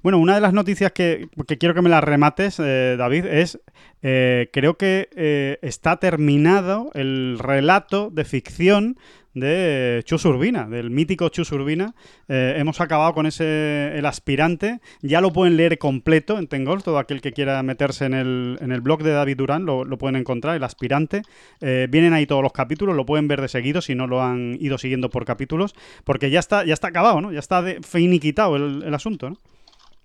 bueno, 0.02 0.18
una 0.18 0.34
de 0.34 0.40
las 0.40 0.52
noticias 0.52 0.92
que, 0.92 1.28
que 1.46 1.58
quiero 1.58 1.74
que 1.74 1.82
me 1.82 1.90
las 1.90 2.04
remates, 2.04 2.56
David, 2.58 3.26
es 3.26 3.60
creo 4.00 4.76
que 4.76 5.58
está 5.62 5.96
terminado 5.96 6.90
el 6.94 7.38
relato 7.38 8.10
de 8.10 8.24
ficción 8.24 8.96
de 9.34 10.02
Chus 10.04 10.24
Urbina, 10.24 10.66
del 10.66 10.90
mítico 10.90 11.28
Chus 11.28 11.52
Urbina. 11.52 11.94
Eh, 12.28 12.54
hemos 12.58 12.80
acabado 12.80 13.14
con 13.14 13.26
ese 13.26 13.96
el 13.96 14.06
aspirante. 14.06 14.80
Ya 15.00 15.20
lo 15.20 15.32
pueden 15.32 15.56
leer 15.56 15.78
completo 15.78 16.38
en 16.38 16.48
Tengol, 16.48 16.82
todo 16.82 16.98
aquel 16.98 17.20
que 17.20 17.32
quiera 17.32 17.62
meterse 17.62 18.04
en 18.04 18.14
el, 18.14 18.58
en 18.60 18.72
el 18.72 18.80
blog 18.80 19.02
de 19.02 19.12
David 19.12 19.36
Durán 19.36 19.64
lo, 19.64 19.86
pueden 19.98 20.16
encontrar, 20.16 20.56
el 20.56 20.64
aspirante. 20.64 21.22
Eh, 21.60 21.86
vienen 21.90 22.12
ahí 22.12 22.26
todos 22.26 22.42
los 22.42 22.52
capítulos, 22.52 22.96
lo 22.96 23.06
pueden 23.06 23.28
ver 23.28 23.40
de 23.40 23.48
seguido 23.48 23.80
si 23.80 23.94
no 23.94 24.06
lo 24.06 24.22
han 24.22 24.56
ido 24.60 24.78
siguiendo 24.78 25.10
por 25.10 25.24
capítulos, 25.24 25.74
porque 26.04 26.30
ya 26.30 26.40
está, 26.40 26.64
ya 26.64 26.74
está 26.74 26.88
acabado, 26.88 27.20
¿no? 27.20 27.32
Ya 27.32 27.38
está 27.38 27.64
finiquitado 27.82 28.56
el, 28.56 28.82
el 28.84 28.94
asunto, 28.94 29.30
¿no? 29.30 29.36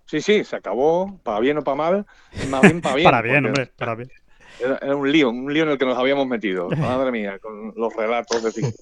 Sí, 0.07 0.21
sí, 0.21 0.45
se 0.45 0.55
acabó, 0.55 1.19
para 1.21 1.41
bien 1.41 1.57
o 1.57 1.63
para 1.63 1.75
mal, 1.75 2.05
más 2.49 2.61
bien 2.61 2.81
para 2.81 2.95
bien. 2.95 3.03
para 3.03 3.21
bien, 3.21 3.45
hombre, 3.45 3.69
para 3.75 3.95
bien. 3.95 4.09
Era, 4.59 4.95
un 4.95 5.11
lío, 5.11 5.29
un 5.29 5.53
lío 5.53 5.63
en 5.63 5.69
el 5.69 5.77
que 5.77 5.85
nos 5.85 5.97
habíamos 5.97 6.27
metido, 6.27 6.69
madre 6.69 7.11
mía, 7.11 7.39
con 7.39 7.73
los 7.75 7.95
relatos 7.95 8.43
de 8.43 8.73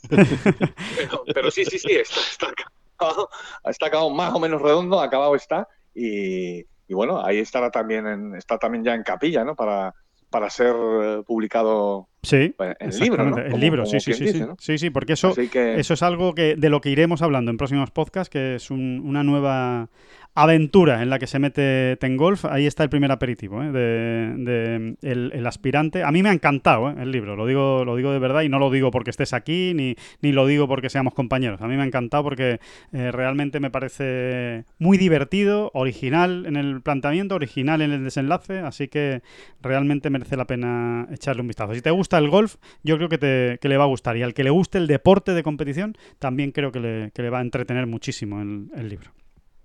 pero, 1.34 1.51
sí, 1.51 1.65
sí, 1.65 1.80
sí, 1.80 1.91
está, 1.91 2.19
está, 2.19 2.47
acabado, 2.95 3.30
está 3.65 3.88
acabado 3.88 4.09
más 4.09 4.34
o 4.34 4.39
menos 4.39 4.61
redondo, 4.61 4.99
acabado 4.99 5.36
está, 5.36 5.67
y, 5.93 6.63
bueno, 6.89 7.26
ahí 7.26 7.39
estará 7.39 7.71
también, 7.71 8.36
está 8.36 8.57
también 8.57 8.84
ya 8.84 8.93
en 8.93 9.03
capilla, 9.03 9.43
¿no? 9.43 9.55
Para, 9.55 9.93
para 10.30 10.49
ser 10.49 10.76
eh, 10.76 11.23
publicado 11.26 12.07
sí, 12.21 12.53
en 12.59 12.76
el 12.80 12.99
libro, 12.99 13.38
El 13.38 13.59
libro, 13.59 13.86
sí, 13.86 13.99
sí, 13.99 14.13
sí, 14.13 14.28
sí. 14.28 14.43
sí, 14.59 14.78
sí, 14.78 14.89
porque 14.89 15.13
eso, 15.13 15.34
eso 15.38 15.93
es 15.93 16.03
algo 16.03 16.34
que 16.34 16.55
de 16.55 16.69
lo 16.69 16.82
que 16.82 16.89
iremos 16.89 17.21
hablando 17.21 17.51
en 17.51 17.57
próximos 17.57 17.91
podcasts, 17.91 18.30
que 18.30 18.55
es 18.55 18.69
una 18.69 19.23
nueva 19.23 19.89
aventura 20.36 21.01
en 21.01 21.09
la 21.09 21.17
que 21.17 21.27
se 21.27 21.39
mete 21.39 21.95
Tengolf. 21.95 22.45
Ahí 22.45 22.67
está 22.67 22.83
el 22.83 22.89
primer 22.89 23.11
aperitivo 23.11 23.63
¿eh? 23.63 24.95
el, 25.01 25.47
aspirante. 25.47 26.03
A 26.03 26.11
mí 26.11 26.21
me 26.21 26.29
ha 26.29 26.33
encantado 26.33 26.89
¿eh? 26.89 26.95
el 26.99 27.11
libro, 27.11 27.36
lo 27.36 27.45
digo, 27.47 27.86
lo 27.86 27.95
digo 27.95 28.11
de 28.11 28.19
verdad 28.19 28.41
y 28.41 28.49
no 28.49 28.59
lo 28.59 28.69
digo 28.69 28.91
porque 28.91 29.09
estés 29.09 29.33
aquí 29.33 29.73
ni, 29.73 29.95
ni 30.21 30.33
lo 30.33 30.45
digo 30.45 30.67
porque 30.67 30.89
seamos 30.89 31.13
compañeros. 31.13 31.61
A 31.61 31.67
mí 31.67 31.75
me 31.75 31.83
ha 31.83 31.86
encantado 31.86 32.23
porque 32.23 32.59
eh, 32.91 33.11
realmente 33.11 33.61
me 33.61 33.71
parece 33.71 34.65
muy 34.77 34.97
divertido, 34.97 35.71
original 35.73 36.45
en 36.45 36.57
el 36.57 36.81
planteamiento, 36.81 37.36
original 37.36 37.81
en 37.81 37.91
el 37.91 38.03
desenlace, 38.03 38.59
así 38.59 38.89
que 38.89 39.21
realmente 39.61 40.09
merece 40.09 40.36
la 40.36 40.45
pena 40.45 41.07
echarle 41.11 41.41
un 41.41 41.47
vistazo. 41.47 41.73
Si 41.73 41.81
te 41.81 41.91
gusta 41.91 42.17
el 42.17 42.29
golf, 42.29 42.55
yo 42.83 42.97
creo 42.97 43.07
que, 43.07 43.17
te, 43.17 43.57
que 43.61 43.69
le 43.69 43.77
va 43.77 43.86
a 43.86 43.88
gustar 43.88 44.17
y 44.17 44.23
al 44.23 44.33
que 44.33 44.43
le 44.43 44.49
guste 44.49 44.77
el 44.79 44.88
deporte 44.88 45.33
de 45.33 45.43
competición, 45.43 45.95
también 46.19 46.51
creo 46.51 46.73
que 46.73 46.81
le, 46.81 47.11
que 47.13 47.21
le 47.21 47.29
va 47.29 47.39
a 47.39 47.41
entretener 47.41 47.88
muchísimo 47.88 48.41
el 48.41 48.89
libro. 48.89 49.11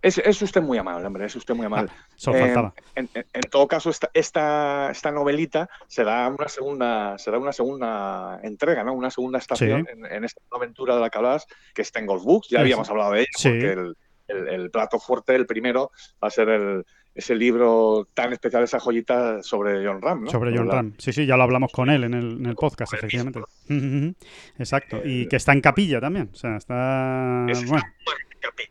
Es, 0.02 0.42
usted 0.42 0.62
muy 0.62 0.78
amable, 0.78 1.06
hombre, 1.06 1.26
es 1.26 1.36
usted 1.36 1.54
muy 1.54 1.66
amable. 1.66 1.90
Ah, 2.26 2.72
en, 2.94 3.08
todo 3.50 3.68
caso, 3.68 3.90
esta, 3.90 4.10
esta, 4.14 4.90
esta, 4.90 5.10
novelita 5.10 5.68
será 5.88 6.26
una 6.28 6.48
segunda, 6.48 7.18
será 7.18 7.38
una 7.38 7.52
segunda 7.52 8.40
entrega, 8.42 8.82
¿no? 8.82 8.94
Una 8.94 9.10
segunda 9.10 9.38
estación 9.38 9.86
en, 9.88 10.24
esta 10.24 10.40
aventura 10.50 10.94
de 10.94 11.02
la 11.02 11.10
que 11.10 11.18
hablabas, 11.18 11.46
que 11.74 11.82
está 11.82 11.98
en 11.98 12.06
Golf 12.06 12.24
Books. 12.24 12.48
Ya 12.48 12.60
habíamos 12.60 12.88
hablado 12.88 13.12
de 13.12 13.20
ella, 13.20 13.28
porque 13.42 13.94
el, 14.28 14.70
plato 14.70 14.98
fuerte, 14.98 15.34
el 15.34 15.46
primero, 15.46 15.90
va 16.22 16.28
a 16.28 16.30
ser 16.30 16.48
el, 16.48 16.86
ese 17.14 17.34
libro 17.34 18.08
tan 18.14 18.32
especial, 18.32 18.62
esa 18.62 18.80
joyita 18.80 19.42
sobre 19.42 19.84
John 19.86 20.00
Ram, 20.00 20.24
¿no? 20.24 20.30
Sobre 20.30 20.56
John 20.56 20.70
Ram. 20.70 20.94
Sí, 20.96 21.12
sí, 21.12 21.26
ya 21.26 21.36
lo 21.36 21.42
hablamos 21.42 21.72
con 21.72 21.90
él 21.90 22.04
en 22.04 22.14
el, 22.14 22.38
en 22.38 22.46
el 22.46 22.54
podcast, 22.54 22.94
efectivamente. 22.94 23.40
Exacto. 24.58 25.02
y 25.04 25.26
que 25.26 25.36
está 25.36 25.52
en 25.52 25.60
capilla 25.60 26.00
también. 26.00 26.30
O 26.32 26.36
sea, 26.36 26.56
está. 26.56 27.44
Bueno. 27.66 27.82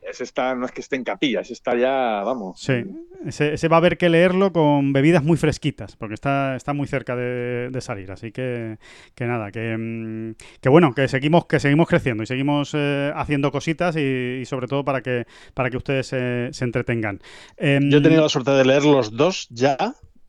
Ese 0.09 0.23
está, 0.23 0.55
no 0.55 0.65
es 0.65 0.71
que 0.71 0.81
esté 0.81 0.95
en 0.95 1.03
capilla, 1.03 1.41
ese 1.41 1.53
está 1.53 1.75
ya, 1.75 2.23
vamos. 2.23 2.59
Sí, 2.59 2.83
ese, 3.25 3.67
va 3.67 3.77
a 3.77 3.79
haber 3.79 3.97
que 3.97 4.09
leerlo 4.09 4.51
con 4.51 4.91
bebidas 4.91 5.23
muy 5.23 5.37
fresquitas, 5.37 5.95
porque 5.95 6.15
está, 6.15 6.55
está 6.55 6.73
muy 6.73 6.87
cerca 6.87 7.15
de, 7.15 7.77
salir. 7.81 8.11
Así 8.11 8.31
que, 8.31 8.77
que 9.15 9.25
nada, 9.25 9.51
que, 9.51 9.77
mm, 9.77 10.35
que, 10.61 10.69
bueno, 10.69 10.93
que 10.93 11.07
seguimos, 11.07 11.45
que 11.45 11.59
seguimos 11.59 11.87
creciendo 11.87 12.23
y 12.23 12.25
seguimos 12.25 12.71
eh, 12.73 13.11
haciendo 13.15 13.51
cositas 13.51 13.95
y, 13.95 14.43
sobre 14.45 14.67
todo 14.67 14.83
para 14.83 15.01
que, 15.01 15.25
para 15.53 15.69
que 15.69 15.77
ustedes 15.77 16.07
se, 16.07 16.63
entretengan. 16.63 17.19
Yo 17.59 17.97
he 17.97 18.01
tenido 18.01 18.23
la 18.23 18.29
suerte 18.29 18.51
de 18.51 18.65
leer 18.65 18.83
los 18.83 19.15
dos 19.15 19.47
ya. 19.49 19.77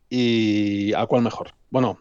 y 0.08 0.92
a 0.94 1.06
cuál 1.06 1.22
mejor. 1.22 1.52
Bueno, 1.70 2.00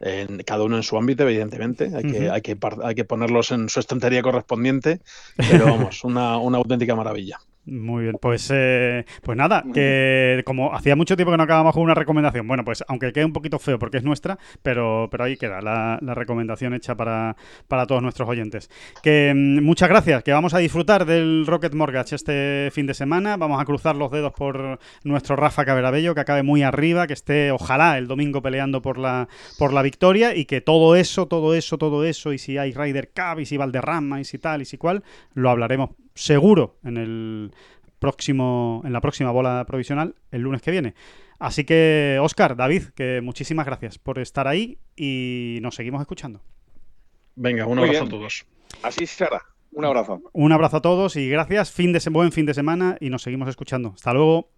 en, 0.00 0.38
cada 0.38 0.64
uno 0.64 0.76
en 0.76 0.82
su 0.82 0.96
ámbito, 0.96 1.24
evidentemente. 1.24 1.90
Hay 1.94 2.04
que, 2.04 2.30
hay, 2.30 2.42
que, 2.42 2.56
hay 2.82 2.94
que 2.94 3.04
ponerlos 3.04 3.50
en 3.52 3.68
su 3.68 3.80
estantería 3.80 4.22
correspondiente, 4.22 5.00
pero 5.36 5.66
vamos, 5.66 6.04
una, 6.04 6.38
una 6.38 6.58
auténtica 6.58 6.94
maravilla. 6.94 7.38
Muy 7.68 8.04
bien, 8.04 8.16
pues, 8.20 8.50
eh, 8.54 9.04
pues 9.22 9.36
nada, 9.36 9.62
que 9.74 10.42
como 10.46 10.74
hacía 10.74 10.96
mucho 10.96 11.16
tiempo 11.16 11.32
que 11.32 11.36
no 11.36 11.42
acabamos 11.42 11.74
con 11.74 11.82
una 11.82 11.94
recomendación, 11.94 12.48
bueno, 12.48 12.64
pues 12.64 12.82
aunque 12.88 13.12
quede 13.12 13.26
un 13.26 13.34
poquito 13.34 13.58
feo 13.58 13.78
porque 13.78 13.98
es 13.98 14.04
nuestra, 14.04 14.38
pero, 14.62 15.08
pero 15.10 15.24
ahí 15.24 15.36
queda 15.36 15.60
la, 15.60 15.98
recomendación 16.14 16.72
hecha 16.72 16.96
para, 16.96 17.36
todos 17.86 18.02
nuestros 18.02 18.26
oyentes. 18.26 18.70
Que 19.02 19.34
mm, 19.34 19.62
muchas 19.62 19.90
gracias, 19.90 20.22
que 20.22 20.32
vamos 20.32 20.54
a 20.54 20.58
disfrutar 20.58 21.04
del 21.04 21.46
Rocket 21.46 21.74
Mortgage 21.74 22.14
este 22.14 22.70
fin 22.72 22.86
de 22.86 22.94
semana, 22.94 23.36
vamos 23.36 23.60
a 23.60 23.66
cruzar 23.66 23.96
los 23.96 24.10
dedos 24.10 24.32
por 24.32 24.78
nuestro 25.04 25.36
Rafa 25.36 25.66
Caberabello, 25.66 26.14
que 26.14 26.22
acabe 26.22 26.42
muy 26.42 26.62
arriba, 26.62 27.06
que 27.06 27.12
esté 27.12 27.52
ojalá 27.52 27.98
el 27.98 28.06
domingo 28.06 28.40
peleando 28.40 28.80
por 28.80 28.96
la, 28.96 29.28
por 29.58 29.74
la 29.74 29.82
victoria 29.82 30.34
y 30.34 30.46
que 30.46 30.62
todo 30.62 30.96
eso, 30.96 31.28
todo 31.28 31.54
eso, 31.54 31.76
todo 31.76 32.04
eso, 32.04 32.32
y 32.32 32.38
si 32.38 32.56
hay 32.56 32.72
Ryder 32.72 33.10
Cup, 33.10 33.40
y 33.40 33.46
si 33.46 33.58
Valderrama, 33.58 34.20
y 34.20 34.24
si 34.24 34.38
tal, 34.38 34.62
y 34.62 34.64
si 34.64 34.78
cual, 34.78 35.02
lo 35.34 35.50
hablaremos 35.50 35.90
seguro 36.18 36.78
en 36.84 36.96
el 36.96 37.54
próximo, 37.98 38.82
en 38.84 38.92
la 38.92 39.00
próxima 39.00 39.30
bola 39.30 39.64
provisional 39.66 40.14
el 40.30 40.42
lunes 40.42 40.62
que 40.62 40.70
viene. 40.70 40.94
Así 41.38 41.64
que, 41.64 42.18
Oscar, 42.20 42.56
David, 42.56 42.84
que 42.96 43.20
muchísimas 43.22 43.64
gracias 43.64 43.98
por 43.98 44.18
estar 44.18 44.48
ahí 44.48 44.78
y 44.96 45.58
nos 45.62 45.76
seguimos 45.76 46.00
escuchando. 46.00 46.42
Venga, 47.36 47.66
un 47.66 47.78
abrazo 47.78 48.04
a 48.04 48.08
todos. 48.08 48.46
Así 48.82 49.06
será. 49.06 49.40
Un 49.70 49.84
abrazo. 49.84 50.20
Un 50.32 50.52
abrazo 50.52 50.78
a 50.78 50.82
todos 50.82 51.14
y 51.14 51.28
gracias. 51.28 51.70
Fin 51.70 51.92
de 51.92 52.00
buen 52.10 52.32
fin 52.32 52.46
de 52.46 52.54
semana 52.54 52.96
y 53.00 53.10
nos 53.10 53.22
seguimos 53.22 53.48
escuchando. 53.48 53.92
Hasta 53.94 54.12
luego. 54.12 54.50